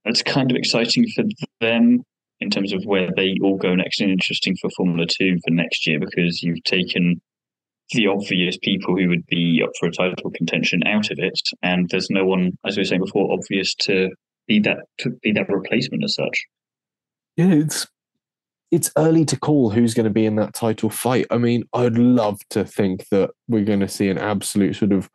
it's 0.05 0.23
kind 0.23 0.51
of 0.51 0.57
exciting 0.57 1.07
for 1.17 1.25
them 1.61 2.05
in 2.41 2.51
terms 2.51 2.73
of 2.73 2.85
where 2.85 3.11
they 3.17 3.37
all 3.43 3.57
go 3.57 3.75
next, 3.75 4.01
and 4.01 4.11
interesting 4.11 4.55
for 4.61 4.71
Formula 4.77 5.05
Two 5.07 5.37
for 5.45 5.51
next 5.51 5.85
year 5.87 5.99
because 5.99 6.41
you've 6.43 6.63
taken 6.63 7.21
the 7.93 8.07
obvious 8.07 8.59
people 8.59 8.97
who 8.97 9.09
would 9.09 9.27
be 9.27 9.63
up 9.65 9.71
for 9.79 9.89
a 9.89 9.93
title 9.93 10.31
contention 10.31 10.87
out 10.87 11.11
of 11.11 11.19
it, 11.19 11.41
and 11.63 11.89
there's 11.91 12.11
no 12.11 12.25
one, 12.25 12.59
as 12.67 12.77
we 12.77 12.83
were 12.83 12.85
saying 12.85 13.05
before, 13.05 13.33
obvious 13.33 13.75
to 13.77 14.11
be 14.47 14.59
that 14.61 14.79
to 14.99 15.11
be 15.23 15.33
that 15.33 15.49
replacement 15.49 16.05
as 16.05 16.15
such. 16.15 16.45
Yeah, 17.37 17.53
it's 17.53 17.87
it's 18.71 18.91
early 18.97 19.25
to 19.25 19.39
call 19.39 19.71
who's 19.71 19.95
going 19.95 20.05
to 20.05 20.11
be 20.11 20.27
in 20.27 20.37
that 20.37 20.55
title 20.55 20.91
fight. 20.91 21.27
I 21.31 21.39
mean, 21.39 21.65
I'd 21.73 21.97
love 21.97 22.39
to 22.51 22.65
think 22.65 23.09
that 23.11 23.31
we're 23.49 23.65
going 23.65 23.81
to 23.81 23.89
see 23.89 24.09
an 24.09 24.19
absolute 24.19 24.77
sort 24.77 24.93
of 24.93 25.09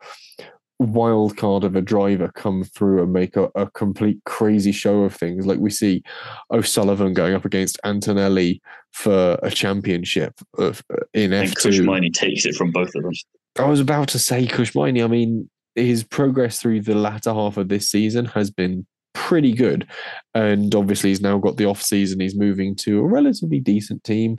wild 0.78 1.36
card 1.36 1.64
of 1.64 1.76
a 1.76 1.80
driver 1.80 2.30
come 2.34 2.64
through 2.64 3.02
and 3.02 3.12
make 3.12 3.36
a, 3.36 3.44
a 3.54 3.70
complete 3.70 4.18
crazy 4.24 4.72
show 4.72 5.02
of 5.02 5.14
things. 5.14 5.46
Like 5.46 5.58
we 5.58 5.70
see 5.70 6.02
O'Sullivan 6.50 7.14
going 7.14 7.34
up 7.34 7.44
against 7.44 7.78
Antonelli 7.84 8.60
for 8.92 9.38
a 9.42 9.50
championship 9.50 10.34
of, 10.58 10.82
uh, 10.92 10.96
in 11.12 11.32
and 11.32 11.50
F2. 11.50 11.62
Kush 11.62 11.80
Maini 11.80 12.12
takes 12.12 12.44
it 12.44 12.54
from 12.54 12.70
both 12.70 12.94
of 12.94 13.02
them. 13.02 13.12
I 13.58 13.66
was 13.66 13.80
about 13.80 14.08
to 14.08 14.18
say 14.18 14.46
Kush 14.46 14.74
Maini. 14.74 15.02
I 15.02 15.06
mean, 15.06 15.48
his 15.74 16.04
progress 16.04 16.60
through 16.60 16.82
the 16.82 16.94
latter 16.94 17.32
half 17.32 17.56
of 17.56 17.68
this 17.68 17.88
season 17.88 18.26
has 18.26 18.50
been 18.50 18.86
pretty 19.14 19.52
good. 19.52 19.86
And 20.34 20.74
obviously, 20.74 21.10
he's 21.10 21.20
now 21.20 21.38
got 21.38 21.56
the 21.56 21.66
off 21.66 21.82
season. 21.82 22.20
He's 22.20 22.36
moving 22.36 22.74
to 22.76 23.00
a 23.00 23.06
relatively 23.06 23.60
decent 23.60 24.04
team. 24.04 24.36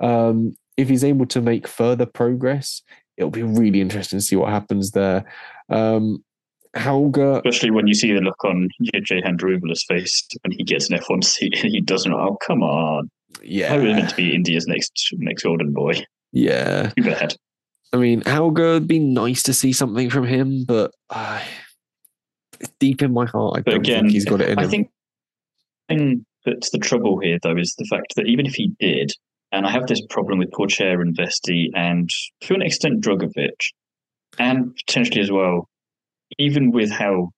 Um, 0.00 0.56
if 0.76 0.88
he's 0.88 1.04
able 1.04 1.26
to 1.26 1.40
make 1.40 1.66
further 1.66 2.06
progress, 2.06 2.82
it'll 3.16 3.30
be 3.30 3.42
really 3.42 3.80
interesting 3.80 4.18
to 4.18 4.24
see 4.24 4.36
what 4.36 4.50
happens 4.50 4.90
there. 4.90 5.24
Um, 5.68 6.22
Hauger, 6.76 7.38
especially 7.38 7.70
when 7.70 7.86
you 7.86 7.94
see 7.94 8.12
the 8.12 8.20
look 8.20 8.44
on 8.44 8.68
Jehan 9.02 9.38
Daruvala's 9.38 9.84
face 9.88 10.26
when 10.42 10.52
he 10.52 10.62
gets 10.64 10.90
an 10.90 10.98
F1 10.98 11.24
seat, 11.24 11.54
and 11.62 11.72
he 11.72 11.80
doesn't. 11.80 12.12
Oh, 12.12 12.36
come 12.46 12.62
on! 12.62 13.08
Yeah, 13.42 13.72
I 13.74 13.78
was 13.78 13.92
meant 13.94 14.10
to 14.10 14.16
be 14.16 14.34
India's 14.34 14.66
next 14.66 15.10
next 15.18 15.42
golden 15.42 15.72
boy. 15.72 15.94
Yeah, 16.32 16.92
you 16.96 17.04
too 17.04 17.10
bad. 17.10 17.34
I 17.92 17.96
mean, 17.98 18.20
Hauger 18.22 18.74
would 18.74 18.88
be 18.88 18.98
nice 18.98 19.42
to 19.44 19.54
see 19.54 19.72
something 19.72 20.10
from 20.10 20.26
him, 20.26 20.64
but 20.66 20.90
uh, 21.08 21.40
deep 22.78 23.00
in 23.02 23.12
my 23.12 23.24
heart, 23.26 23.58
I 23.58 23.60
but 23.62 23.70
don't 23.70 23.80
again, 23.80 24.00
think 24.02 24.12
he's 24.12 24.24
got 24.24 24.40
it 24.40 24.50
in 24.50 24.58
I 24.58 24.64
him. 24.64 24.70
think 24.70 24.90
thing 25.88 26.26
that's 26.44 26.70
the 26.70 26.78
trouble 26.78 27.18
here, 27.20 27.38
though, 27.42 27.56
is 27.56 27.74
the 27.78 27.86
fact 27.86 28.14
that 28.16 28.26
even 28.26 28.44
if 28.46 28.54
he 28.54 28.72
did, 28.78 29.12
and 29.52 29.66
I 29.66 29.70
have 29.70 29.86
this 29.86 30.02
problem 30.10 30.38
with 30.38 30.50
Pourchaire 30.50 31.00
and 31.00 31.16
Vesti, 31.16 31.66
and 31.74 32.08
to 32.42 32.54
an 32.54 32.62
extent 32.62 33.02
Drugovich, 33.02 33.72
and 34.38 34.74
potentially 34.74 35.20
as 35.20 35.30
well, 35.30 35.68
even 36.38 36.70
with 36.70 36.90
how 36.90 37.30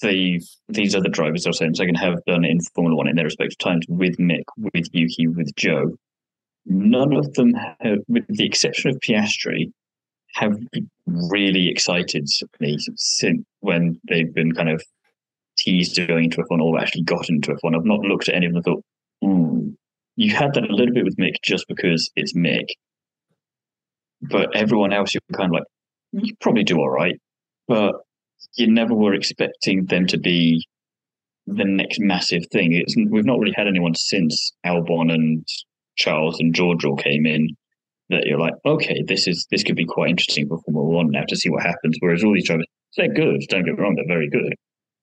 the 0.00 0.40
these 0.68 0.94
other 0.94 1.08
drivers 1.08 1.46
are 1.46 1.52
saying 1.52 1.74
second 1.74 1.94
have 1.96 2.24
done 2.26 2.44
in 2.44 2.60
Formula 2.74 2.96
One 2.96 3.08
in 3.08 3.16
their 3.16 3.24
respective 3.24 3.58
times 3.58 3.86
with 3.88 4.18
Mick, 4.18 4.44
with 4.56 4.88
Yuki, 4.92 5.26
with 5.28 5.54
Joe, 5.56 5.96
none 6.66 7.14
of 7.14 7.32
them 7.34 7.54
have, 7.80 7.98
with 8.08 8.26
the 8.28 8.46
exception 8.46 8.90
of 8.90 8.98
Piastri, 9.00 9.72
have 10.34 10.56
really 11.06 11.68
excited 11.68 12.26
me 12.60 12.76
since 12.96 13.44
when 13.60 14.00
they've 14.08 14.34
been 14.34 14.52
kind 14.52 14.68
of 14.68 14.82
teased 15.56 15.96
going 16.08 16.24
into 16.24 16.42
F1 16.42 16.60
or 16.60 16.78
actually 16.78 17.04
got 17.04 17.28
into 17.28 17.52
F1. 17.52 17.76
I've 17.76 17.84
not 17.84 18.00
looked 18.00 18.28
at 18.28 18.34
any 18.34 18.46
of 18.46 18.52
them 18.52 18.56
and 18.56 18.64
thought, 18.64 18.84
hmm, 19.22 19.68
you 20.16 20.34
had 20.34 20.54
that 20.54 20.68
a 20.68 20.74
little 20.74 20.94
bit 20.94 21.04
with 21.04 21.16
Mick 21.16 21.36
just 21.42 21.66
because 21.68 22.10
it's 22.16 22.34
Mick. 22.34 22.66
But 24.22 24.56
everyone 24.56 24.92
else, 24.92 25.14
you're 25.14 25.20
kind 25.36 25.50
of 25.50 25.52
like, 25.52 25.64
you 26.22 26.34
probably 26.40 26.64
do 26.64 26.78
all 26.78 26.90
right. 26.90 27.16
But 27.66 27.94
you 28.56 28.70
never 28.70 28.94
were 28.94 29.14
expecting 29.14 29.86
them 29.86 30.06
to 30.08 30.18
be 30.18 30.66
the 31.46 31.64
next 31.64 31.98
massive 32.00 32.44
thing. 32.52 32.72
It's, 32.72 32.94
we've 33.10 33.24
not 33.24 33.38
really 33.38 33.54
had 33.56 33.66
anyone 33.66 33.94
since 33.94 34.52
Albon 34.64 35.12
and 35.12 35.46
Charles 35.96 36.40
and 36.40 36.54
George 36.54 36.84
all 36.84 36.96
came 36.96 37.26
in 37.26 37.48
that 38.10 38.26
you're 38.26 38.38
like, 38.38 38.54
okay, 38.66 39.02
this 39.06 39.26
is 39.26 39.46
this 39.50 39.62
could 39.62 39.76
be 39.76 39.86
quite 39.86 40.10
interesting 40.10 40.46
for 40.48 40.58
Formula 40.64 40.86
One 40.86 41.10
now 41.10 41.24
to 41.28 41.36
see 41.36 41.48
what 41.48 41.62
happens. 41.62 41.96
Whereas 42.00 42.22
all 42.22 42.34
these 42.34 42.46
drivers, 42.46 42.66
they're 42.96 43.12
good. 43.12 43.40
Don't 43.48 43.64
get 43.64 43.74
me 43.74 43.82
wrong, 43.82 43.94
they're 43.96 44.06
very 44.06 44.28
good, 44.28 44.54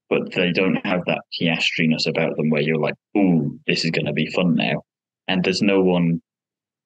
but 0.10 0.34
they 0.34 0.52
don't 0.52 0.86
have 0.86 1.02
that 1.08 1.22
piastriness 1.40 2.08
about 2.08 2.36
them 2.38 2.50
where 2.50 2.62
you're 2.62 2.78
like, 2.78 2.96
ooh, 3.18 3.60
this 3.68 3.84
is 3.84 3.92
going 3.92 4.06
to 4.06 4.14
be 4.14 4.28
fun 4.28 4.56
now. 4.56 4.82
And 5.28 5.44
there's 5.44 5.62
no 5.62 5.82
one 5.82 6.22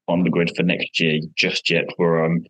on 0.08 0.24
the 0.24 0.30
grid 0.30 0.52
for 0.56 0.64
next 0.64 1.00
year 1.00 1.20
just 1.36 1.70
yet 1.70 1.86
where 1.98 2.24
I'm 2.24 2.46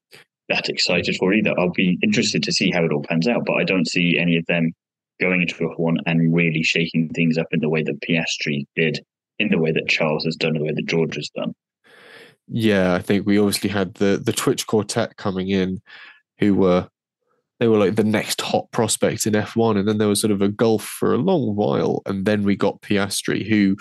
that 0.49 0.69
excited 0.69 1.15
for 1.17 1.33
either. 1.33 1.53
I'll 1.59 1.71
be 1.71 1.97
interested 2.03 2.43
to 2.43 2.51
see 2.51 2.71
how 2.71 2.83
it 2.83 2.91
all 2.91 3.03
pans 3.03 3.27
out, 3.27 3.45
but 3.45 3.53
I 3.53 3.63
don't 3.63 3.87
see 3.87 4.17
any 4.19 4.37
of 4.37 4.45
them 4.47 4.71
going 5.19 5.41
into 5.41 5.55
F1 5.55 5.97
and 6.05 6.35
really 6.35 6.63
shaking 6.63 7.09
things 7.09 7.37
up 7.37 7.47
in 7.51 7.61
the 7.61 7.69
way 7.69 7.83
that 7.83 8.01
Piastri 8.01 8.65
did, 8.75 9.03
in 9.39 9.49
the 9.49 9.57
way 9.57 9.71
that 9.71 9.87
Charles 9.87 10.25
has 10.25 10.35
done, 10.35 10.53
the 10.53 10.63
way 10.63 10.73
that 10.73 10.85
George 10.85 11.15
has 11.15 11.29
done. 11.29 11.53
Yeah, 12.47 12.93
I 12.93 12.99
think 12.99 13.25
we 13.25 13.39
obviously 13.39 13.69
had 13.69 13.95
the 13.95 14.21
the 14.23 14.33
Twitch 14.33 14.67
quartet 14.67 15.17
coming 15.17 15.49
in, 15.49 15.81
who 16.37 16.53
were 16.53 16.87
they 17.59 17.67
were 17.67 17.77
like 17.77 17.95
the 17.95 18.03
next 18.03 18.41
hot 18.41 18.69
prospect 18.71 19.25
in 19.25 19.33
F1, 19.33 19.79
and 19.79 19.87
then 19.87 19.97
there 19.97 20.07
was 20.07 20.21
sort 20.21 20.31
of 20.31 20.41
a 20.41 20.49
gulf 20.49 20.83
for 20.83 21.13
a 21.13 21.17
long 21.17 21.55
while, 21.55 22.01
and 22.05 22.25
then 22.25 22.43
we 22.43 22.55
got 22.55 22.81
Piastri, 22.81 23.47
who 23.47 23.75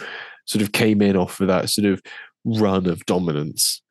sort 0.46 0.62
of 0.62 0.72
came 0.72 1.02
in 1.02 1.16
off 1.16 1.40
of 1.40 1.48
that 1.48 1.68
sort 1.68 1.86
of 1.86 2.00
run 2.44 2.86
of 2.86 3.04
dominance, 3.06 3.82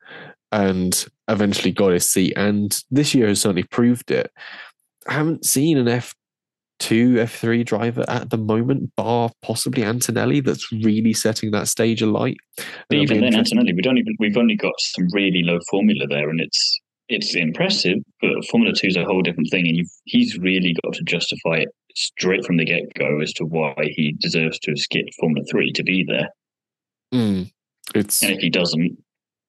and 0.54 1.06
eventually 1.28 1.72
got 1.72 1.92
his 1.92 2.08
seat. 2.08 2.32
And 2.36 2.74
this 2.90 3.14
year 3.14 3.26
has 3.28 3.40
certainly 3.40 3.64
proved 3.64 4.10
it. 4.10 4.30
I 5.08 5.14
haven't 5.14 5.44
seen 5.44 5.76
an 5.76 5.88
F 5.88 6.14
two 6.78 7.14
F3 7.14 7.64
driver 7.64 8.04
at 8.08 8.30
the 8.30 8.38
moment, 8.38 8.94
bar 8.96 9.30
possibly 9.42 9.84
Antonelli, 9.84 10.40
that's 10.40 10.70
really 10.72 11.12
setting 11.12 11.50
that 11.50 11.68
stage 11.68 12.02
alight. 12.02 12.36
even 12.90 13.20
then, 13.20 13.34
Antonelli, 13.34 13.72
we 13.72 13.82
don't 13.82 13.98
even 13.98 14.14
we've 14.18 14.36
only 14.36 14.56
got 14.56 14.74
some 14.78 15.06
really 15.12 15.42
low 15.42 15.58
formula 15.68 16.06
there, 16.06 16.30
and 16.30 16.40
it's 16.40 16.80
it's 17.08 17.34
impressive. 17.34 17.98
But 18.20 18.44
Formula 18.48 18.74
Two 18.74 18.86
is 18.86 18.96
a 18.96 19.04
whole 19.04 19.22
different 19.22 19.50
thing, 19.50 19.66
and 19.66 19.86
he's 20.04 20.38
really 20.38 20.74
got 20.84 20.94
to 20.94 21.02
justify 21.02 21.56
it 21.56 21.68
straight 21.96 22.44
from 22.44 22.56
the 22.56 22.64
get 22.64 22.82
go 22.94 23.20
as 23.20 23.32
to 23.34 23.44
why 23.44 23.74
he 23.78 24.16
deserves 24.20 24.58
to 24.60 24.70
have 24.70 24.78
skipped 24.78 25.14
Formula 25.18 25.44
Three 25.50 25.72
to 25.72 25.82
be 25.82 26.04
there. 26.06 26.28
Mm. 27.12 27.50
It's 27.94 28.22
And 28.22 28.32
if 28.32 28.40
he 28.40 28.50
doesn't, 28.50 28.98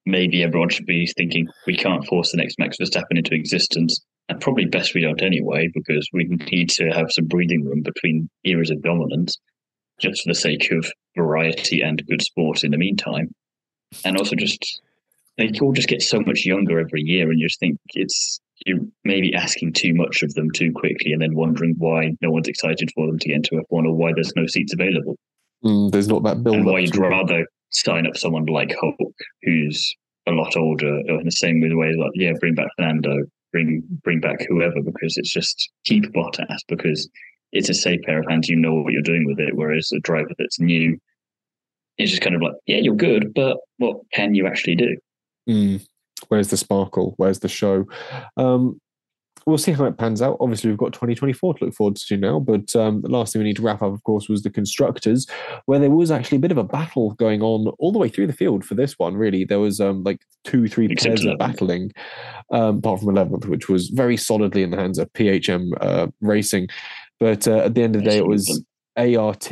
maybe 0.06 0.42
everyone 0.42 0.68
should 0.68 0.86
be 0.86 1.06
thinking 1.16 1.48
we 1.66 1.76
can't 1.76 2.06
force 2.06 2.30
the 2.30 2.38
next 2.38 2.58
Max 2.58 2.76
Verstappen 2.78 3.16
into 3.18 3.34
existence. 3.34 4.00
And 4.28 4.40
probably 4.40 4.64
best 4.64 4.94
we 4.94 5.02
don't 5.02 5.22
anyway, 5.22 5.68
because 5.72 6.08
we 6.12 6.24
need 6.24 6.70
to 6.70 6.88
have 6.90 7.12
some 7.12 7.26
breathing 7.26 7.64
room 7.64 7.82
between 7.82 8.28
eras 8.44 8.70
of 8.70 8.82
dominance, 8.82 9.38
just 10.00 10.22
for 10.22 10.30
the 10.30 10.34
sake 10.34 10.68
of 10.72 10.90
variety 11.16 11.80
and 11.80 12.04
good 12.08 12.22
sport 12.22 12.64
in 12.64 12.72
the 12.72 12.78
meantime. 12.78 13.32
And 14.04 14.16
also 14.16 14.34
just 14.34 14.80
they 15.38 15.50
all 15.60 15.72
just 15.72 15.88
get 15.88 16.02
so 16.02 16.20
much 16.20 16.44
younger 16.44 16.80
every 16.80 17.02
year, 17.02 17.30
and 17.30 17.38
you 17.38 17.46
just 17.46 17.60
think 17.60 17.78
it's 17.94 18.40
you're 18.64 18.80
maybe 19.04 19.34
asking 19.34 19.74
too 19.74 19.94
much 19.94 20.22
of 20.22 20.34
them 20.34 20.50
too 20.50 20.72
quickly, 20.72 21.12
and 21.12 21.22
then 21.22 21.36
wondering 21.36 21.74
why 21.78 22.12
no 22.20 22.30
one's 22.30 22.48
excited 22.48 22.90
for 22.94 23.06
them 23.06 23.18
to 23.18 23.28
get 23.28 23.36
into 23.36 23.62
F1 23.70 23.86
or 23.86 23.94
why 23.94 24.12
there's 24.12 24.34
no 24.34 24.46
seats 24.46 24.72
available, 24.72 25.16
mm, 25.64 25.90
there's 25.92 26.08
not 26.08 26.24
that 26.24 26.42
build 26.42 26.56
and 26.56 26.66
why 26.66 26.80
you'd 26.80 26.96
rather 26.96 27.46
sign 27.84 28.06
up 28.06 28.16
someone 28.16 28.46
like 28.46 28.74
Hulk, 28.80 29.14
who's 29.42 29.94
a 30.26 30.32
lot 30.32 30.56
older, 30.56 31.00
or 31.08 31.20
in 31.20 31.24
the 31.24 31.30
same 31.30 31.60
way, 31.60 31.94
like 31.94 32.10
yeah, 32.14 32.32
bring 32.40 32.54
back 32.54 32.68
Fernando, 32.76 33.16
bring 33.52 33.82
bring 34.02 34.20
back 34.20 34.46
whoever, 34.48 34.82
because 34.82 35.16
it's 35.16 35.32
just 35.32 35.70
keep 35.84 36.04
Bottas 36.12 36.60
because 36.68 37.08
it's 37.52 37.68
a 37.68 37.74
safe 37.74 38.00
pair 38.02 38.20
of 38.20 38.26
hands. 38.28 38.48
You 38.48 38.56
know 38.56 38.74
what 38.74 38.92
you're 38.92 39.02
doing 39.02 39.26
with 39.26 39.38
it, 39.38 39.54
whereas 39.54 39.90
a 39.92 40.00
driver 40.00 40.30
that's 40.38 40.60
new 40.60 40.98
is 41.98 42.10
just 42.10 42.22
kind 42.22 42.36
of 42.36 42.42
like, 42.42 42.54
yeah, 42.66 42.78
you're 42.78 42.94
good, 42.94 43.32
but 43.34 43.56
what 43.78 43.98
can 44.12 44.34
you 44.34 44.46
actually 44.46 44.76
do? 44.76 44.96
Mm. 45.48 45.86
Where's 46.28 46.48
the 46.48 46.56
sparkle? 46.56 47.14
Where's 47.18 47.40
the 47.40 47.48
show? 47.48 47.84
Um, 48.36 48.80
we'll 49.46 49.58
see 49.58 49.72
how 49.72 49.84
it 49.84 49.96
pans 49.96 50.20
out. 50.20 50.36
Obviously, 50.40 50.68
we've 50.68 50.78
got 50.78 50.92
2024 50.92 51.54
to 51.54 51.64
look 51.64 51.74
forward 51.74 51.96
to 51.96 52.16
now. 52.16 52.40
But 52.40 52.74
um, 52.74 53.00
the 53.00 53.08
last 53.08 53.32
thing 53.32 53.40
we 53.40 53.48
need 53.48 53.56
to 53.56 53.62
wrap 53.62 53.80
up, 53.80 53.92
of 53.92 54.02
course, 54.02 54.28
was 54.28 54.42
the 54.42 54.50
constructors, 54.50 55.26
where 55.66 55.78
there 55.78 55.90
was 55.90 56.10
actually 56.10 56.36
a 56.36 56.40
bit 56.40 56.50
of 56.50 56.58
a 56.58 56.64
battle 56.64 57.12
going 57.12 57.42
on 57.42 57.68
all 57.78 57.92
the 57.92 57.98
way 57.98 58.08
through 58.08 58.26
the 58.26 58.32
field 58.32 58.64
for 58.64 58.74
this 58.74 58.98
one. 58.98 59.14
Really, 59.14 59.44
there 59.44 59.60
was 59.60 59.80
um, 59.80 60.02
like 60.02 60.20
two, 60.44 60.66
three 60.66 60.86
Except 60.90 61.20
11th. 61.20 61.38
battling, 61.38 61.92
um, 62.50 62.78
apart 62.78 63.00
from 63.00 63.14
11th, 63.14 63.46
which 63.46 63.68
was 63.68 63.88
very 63.88 64.16
solidly 64.16 64.64
in 64.64 64.70
the 64.70 64.76
hands 64.76 64.98
of 64.98 65.12
PHM 65.12 65.70
uh, 65.80 66.08
Racing. 66.20 66.68
But 67.20 67.46
uh, 67.46 67.58
at 67.58 67.74
the 67.74 67.82
end 67.82 67.96
of 67.96 68.02
the 68.02 68.10
day, 68.10 68.18
it 68.18 68.26
was 68.26 68.62
ART 68.96 69.50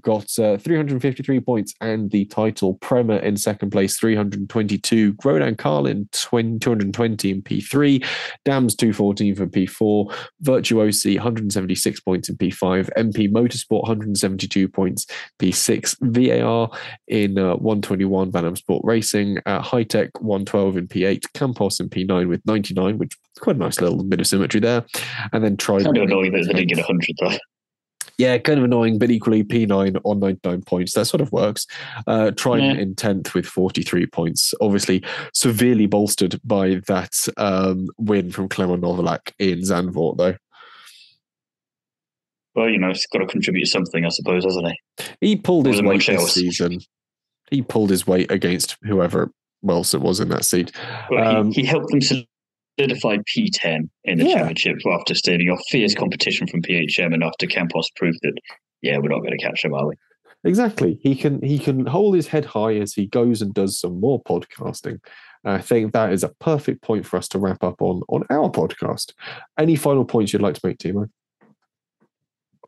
got 0.00 0.38
uh, 0.38 0.56
353 0.56 1.40
points 1.40 1.74
and 1.80 2.10
the 2.10 2.24
title. 2.26 2.74
Prema 2.74 3.16
in 3.16 3.36
second 3.36 3.70
place, 3.70 3.98
322. 3.98 5.14
Rodin 5.24 5.56
Carlin, 5.56 6.08
20, 6.12 6.58
220 6.58 7.30
in 7.30 7.42
P3. 7.42 8.04
Dams, 8.44 8.74
214 8.74 9.34
for 9.34 9.46
P4. 9.46 10.14
Virtuosi, 10.42 11.16
176 11.16 12.00
points 12.00 12.28
in 12.28 12.36
P5. 12.36 12.88
MP 12.96 13.30
Motorsport, 13.30 13.82
172 13.82 14.68
points, 14.68 15.06
P6. 15.38 15.96
VAR 16.00 16.70
in 17.08 17.38
uh, 17.38 17.56
121. 17.56 18.32
Van 18.32 18.56
Sport 18.56 18.82
Racing. 18.84 19.38
Uh, 19.46 19.62
Hitech, 19.62 20.10
112 20.20 20.76
in 20.76 20.88
P8. 20.88 21.24
Campos 21.34 21.80
in 21.80 21.88
P9 21.88 22.28
with 22.28 22.40
99, 22.46 22.98
which 22.98 23.16
quite 23.40 23.56
a 23.56 23.58
nice 23.58 23.80
little 23.80 24.02
bit 24.02 24.20
of 24.20 24.26
symmetry 24.26 24.60
there. 24.60 24.84
And 25.32 25.44
then 25.44 25.56
Trident. 25.56 25.94
Kind 25.94 25.98
of 25.98 26.04
annoying 26.04 26.32
that 26.32 26.46
they 26.46 26.52
didn't 26.52 26.68
get 26.68 26.78
100 26.78 27.16
though. 27.20 27.36
Yeah, 28.18 28.38
kind 28.38 28.58
of 28.58 28.64
annoying, 28.64 28.98
but 28.98 29.10
equally 29.10 29.44
P9 29.44 30.00
on 30.04 30.18
99 30.20 30.62
points. 30.62 30.94
That 30.94 31.04
sort 31.04 31.20
of 31.20 31.30
works. 31.32 31.66
Uh, 32.06 32.30
Trident 32.30 32.76
Yeah. 32.76 32.82
in 32.82 32.94
10th 32.94 33.34
with 33.34 33.44
43 33.44 34.06
points. 34.06 34.54
Obviously, 34.60 35.04
severely 35.34 35.86
bolstered 35.86 36.40
by 36.42 36.80
that 36.86 37.28
um, 37.36 37.88
win 37.98 38.30
from 38.30 38.48
Clement 38.48 38.82
Novalak 38.82 39.32
in 39.38 39.58
Zandvoort, 39.60 40.16
though. 40.16 40.36
Well, 42.54 42.70
you 42.70 42.78
know, 42.78 42.88
it's 42.88 43.04
got 43.06 43.18
to 43.18 43.26
contribute 43.26 43.66
something, 43.66 44.06
I 44.06 44.08
suppose, 44.08 44.44
hasn't 44.44 44.66
he? 44.68 45.04
He 45.20 45.36
pulled 45.36 45.66
his 45.66 45.82
weight 45.82 46.06
this 46.06 46.32
season. 46.32 46.80
He 47.50 47.60
pulled 47.60 47.90
his 47.90 48.06
weight 48.06 48.30
against 48.30 48.76
whoever 48.82 49.30
else 49.68 49.92
it 49.92 50.00
was 50.00 50.20
in 50.20 50.30
that 50.30 50.46
seat. 50.46 50.72
Well, 51.10 51.36
Um, 51.40 51.52
he, 51.52 51.60
he 51.60 51.66
helped 51.66 51.90
them 51.90 52.00
solidify 52.78 53.18
P10 53.18 53.88
in 54.04 54.18
the 54.18 54.24
Yeah. 54.26 54.34
championship 54.38 54.76
after 54.92 55.14
staving 55.14 55.48
off 55.48 55.60
fierce 55.70 55.94
competition 55.94 56.46
from 56.46 56.62
PHM 56.62 57.12
and 57.14 57.22
after 57.22 57.46
Campos 57.46 57.90
proved 57.96 58.18
that, 58.22 58.34
yeah, 58.82 58.98
we're 58.98 59.08
not 59.08 59.20
going 59.20 59.36
to 59.36 59.44
catch 59.44 59.62
them, 59.62 59.74
are 59.74 59.88
we? 59.88 59.94
Exactly. 60.44 60.98
He 61.02 61.16
can 61.16 61.42
he 61.42 61.58
can 61.58 61.86
hold 61.86 62.14
his 62.14 62.28
head 62.28 62.44
high 62.44 62.74
as 62.76 62.92
he 62.92 63.06
goes 63.06 63.42
and 63.42 63.52
does 63.52 63.80
some 63.80 63.98
more 63.98 64.22
podcasting. 64.22 64.98
I 65.44 65.58
think 65.60 65.92
that 65.92 66.12
is 66.12 66.22
a 66.24 66.28
perfect 66.40 66.82
point 66.82 67.06
for 67.06 67.16
us 67.16 67.26
to 67.28 67.38
wrap 67.38 67.64
up 67.64 67.80
on 67.80 68.02
on 68.08 68.24
our 68.30 68.50
podcast. 68.50 69.12
Any 69.58 69.74
final 69.76 70.04
points 70.04 70.32
you'd 70.32 70.42
like 70.42 70.54
to 70.54 70.66
make, 70.66 70.78
Thiemo? 70.78 71.08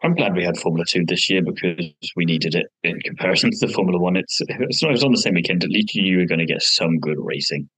I'm 0.03 0.15
glad 0.15 0.35
we 0.35 0.45
had 0.45 0.57
Formula 0.57 0.85
Two 0.89 1.05
this 1.05 1.29
year 1.29 1.43
because 1.43 1.93
we 2.17 2.25
needed 2.25 2.55
it 2.55 2.67
in 2.83 2.99
comparison 3.01 3.51
to 3.51 3.67
the 3.67 3.73
Formula 3.73 3.99
One. 4.01 4.17
It's 4.17 4.41
it's 4.41 4.83
not 4.83 4.93
it's 4.93 5.05
on 5.05 5.13
the 5.13 5.19
same 5.19 5.35
weekend. 5.35 5.63
At 5.63 5.71
least 5.71 5.95
you 5.95 6.19
were 6.19 6.27
going 6.27 6.39
to 6.41 6.47
get 6.47 6.63
some 6.63 6.99
good 6.99 7.19
racing. 7.19 7.69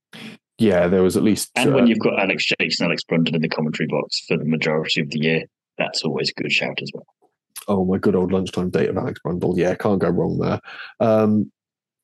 Yeah, 0.61 0.87
there 0.87 1.01
was 1.01 1.17
at 1.17 1.23
least 1.23 1.49
And 1.55 1.71
uh, 1.71 1.73
when 1.73 1.87
you've 1.87 1.99
got 1.99 2.19
Alex 2.19 2.45
Jakes 2.45 2.79
and 2.79 2.87
Alex 2.87 3.03
Brundle 3.03 3.33
in 3.33 3.41
the 3.41 3.49
commentary 3.49 3.87
box 3.87 4.23
for 4.27 4.37
the 4.37 4.45
majority 4.45 5.01
of 5.01 5.09
the 5.09 5.19
year, 5.19 5.45
that's 5.79 6.03
always 6.03 6.29
a 6.29 6.39
good 6.39 6.51
shout 6.51 6.79
as 6.83 6.91
well. 6.93 7.07
oh 7.67 7.83
my 7.83 7.97
good 7.97 8.15
old 8.15 8.31
lunchtime 8.31 8.69
date 8.69 8.89
of 8.89 8.97
Alex 8.97 9.19
Brundle. 9.25 9.57
Yeah, 9.57 9.73
can't 9.73 9.99
go 9.99 10.09
wrong 10.09 10.37
there. 10.37 10.59
Um, 10.99 11.51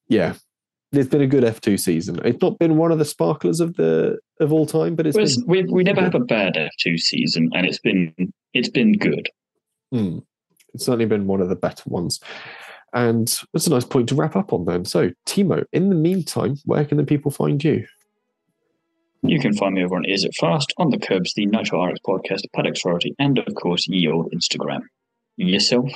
yeah, 0.07 0.33
there's 0.91 1.07
been 1.07 1.21
a 1.21 1.27
good 1.27 1.43
F2 1.43 1.79
season. 1.79 2.19
It's 2.25 2.41
not 2.41 2.57
been 2.57 2.77
one 2.77 2.91
of 2.91 2.97
the 2.97 3.05
sparklers 3.05 3.59
of 3.59 3.75
the 3.75 4.17
of 4.39 4.51
all 4.51 4.65
time, 4.65 4.95
but 4.95 5.05
it's 5.05 5.35
been 5.35 5.45
we 5.45 5.63
we 5.65 5.83
never 5.83 6.01
have 6.01 6.15
a 6.15 6.19
bad 6.19 6.55
F2 6.55 6.99
season, 6.99 7.51
and 7.53 7.67
it's 7.67 7.79
been 7.79 8.11
it's 8.55 8.69
been 8.69 8.93
good. 8.93 9.29
Hmm. 9.91 10.19
It's 10.73 10.85
certainly 10.85 11.05
been 11.05 11.27
one 11.27 11.41
of 11.41 11.49
the 11.49 11.55
better 11.55 11.83
ones. 11.85 12.19
And 12.93 13.27
that's 13.53 13.67
a 13.67 13.69
nice 13.69 13.85
point 13.85 14.09
to 14.09 14.15
wrap 14.15 14.35
up 14.35 14.53
on 14.53 14.65
then. 14.65 14.85
So, 14.85 15.11
Thiemo, 15.27 15.65
in 15.73 15.89
the 15.89 15.95
meantime, 15.95 16.55
where 16.65 16.85
can 16.85 16.97
the 16.97 17.03
people 17.03 17.31
find 17.31 17.63
you? 17.63 17.85
You 19.23 19.39
can 19.39 19.53
find 19.53 19.75
me 19.75 19.83
over 19.83 19.95
on 19.95 20.05
Is 20.05 20.23
It 20.23 20.35
Fast, 20.35 20.73
on 20.77 20.91
the 20.91 20.97
Kerbs, 20.97 21.33
the 21.35 21.45
Nitro 21.47 21.83
RX 21.83 21.99
podcast, 22.05 22.41
Paddock 22.55 22.77
Sorority, 22.77 23.15
and 23.17 23.39
of 23.39 23.55
course, 23.55 23.87
ye 23.87 24.07
old 24.07 24.31
Instagram. 24.31 24.81
Yourself? 25.37 25.91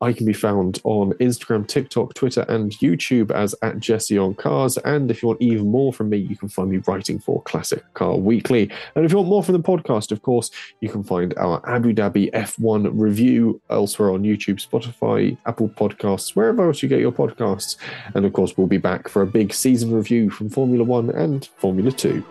I 0.00 0.12
can 0.12 0.26
be 0.26 0.32
found 0.32 0.80
on 0.84 1.12
Instagram, 1.14 1.66
TikTok, 1.66 2.14
Twitter, 2.14 2.42
and 2.48 2.72
YouTube 2.72 3.30
as 3.30 3.54
at 3.62 3.80
Jesse 3.80 4.16
on 4.16 4.34
Cars. 4.34 4.78
And 4.78 5.10
if 5.10 5.22
you 5.22 5.28
want 5.28 5.42
even 5.42 5.70
more 5.70 5.92
from 5.92 6.08
me, 6.08 6.16
you 6.16 6.36
can 6.36 6.48
find 6.48 6.70
me 6.70 6.78
writing 6.86 7.18
for 7.18 7.42
Classic 7.42 7.82
Car 7.94 8.16
Weekly. 8.16 8.70
And 8.94 9.04
if 9.04 9.12
you 9.12 9.18
want 9.18 9.28
more 9.28 9.42
from 9.42 9.54
the 9.54 9.62
podcast, 9.62 10.10
of 10.10 10.22
course, 10.22 10.50
you 10.80 10.88
can 10.88 11.04
find 11.04 11.36
our 11.36 11.62
Abu 11.68 11.92
Dhabi 11.92 12.30
F1 12.32 12.90
review 12.94 13.60
elsewhere 13.68 14.10
on 14.10 14.22
YouTube, 14.22 14.66
Spotify, 14.66 15.36
Apple 15.46 15.68
Podcasts, 15.68 16.34
wherever 16.34 16.66
else 16.66 16.82
you 16.82 16.88
get 16.88 17.00
your 17.00 17.12
podcasts. 17.12 17.76
And 18.14 18.24
of 18.24 18.32
course, 18.32 18.56
we'll 18.56 18.66
be 18.66 18.78
back 18.78 19.08
for 19.08 19.22
a 19.22 19.26
big 19.26 19.52
season 19.52 19.92
review 19.92 20.30
from 20.30 20.48
Formula 20.48 20.84
One 20.84 21.10
and 21.10 21.48
Formula 21.58 21.92
Two. 21.92 22.24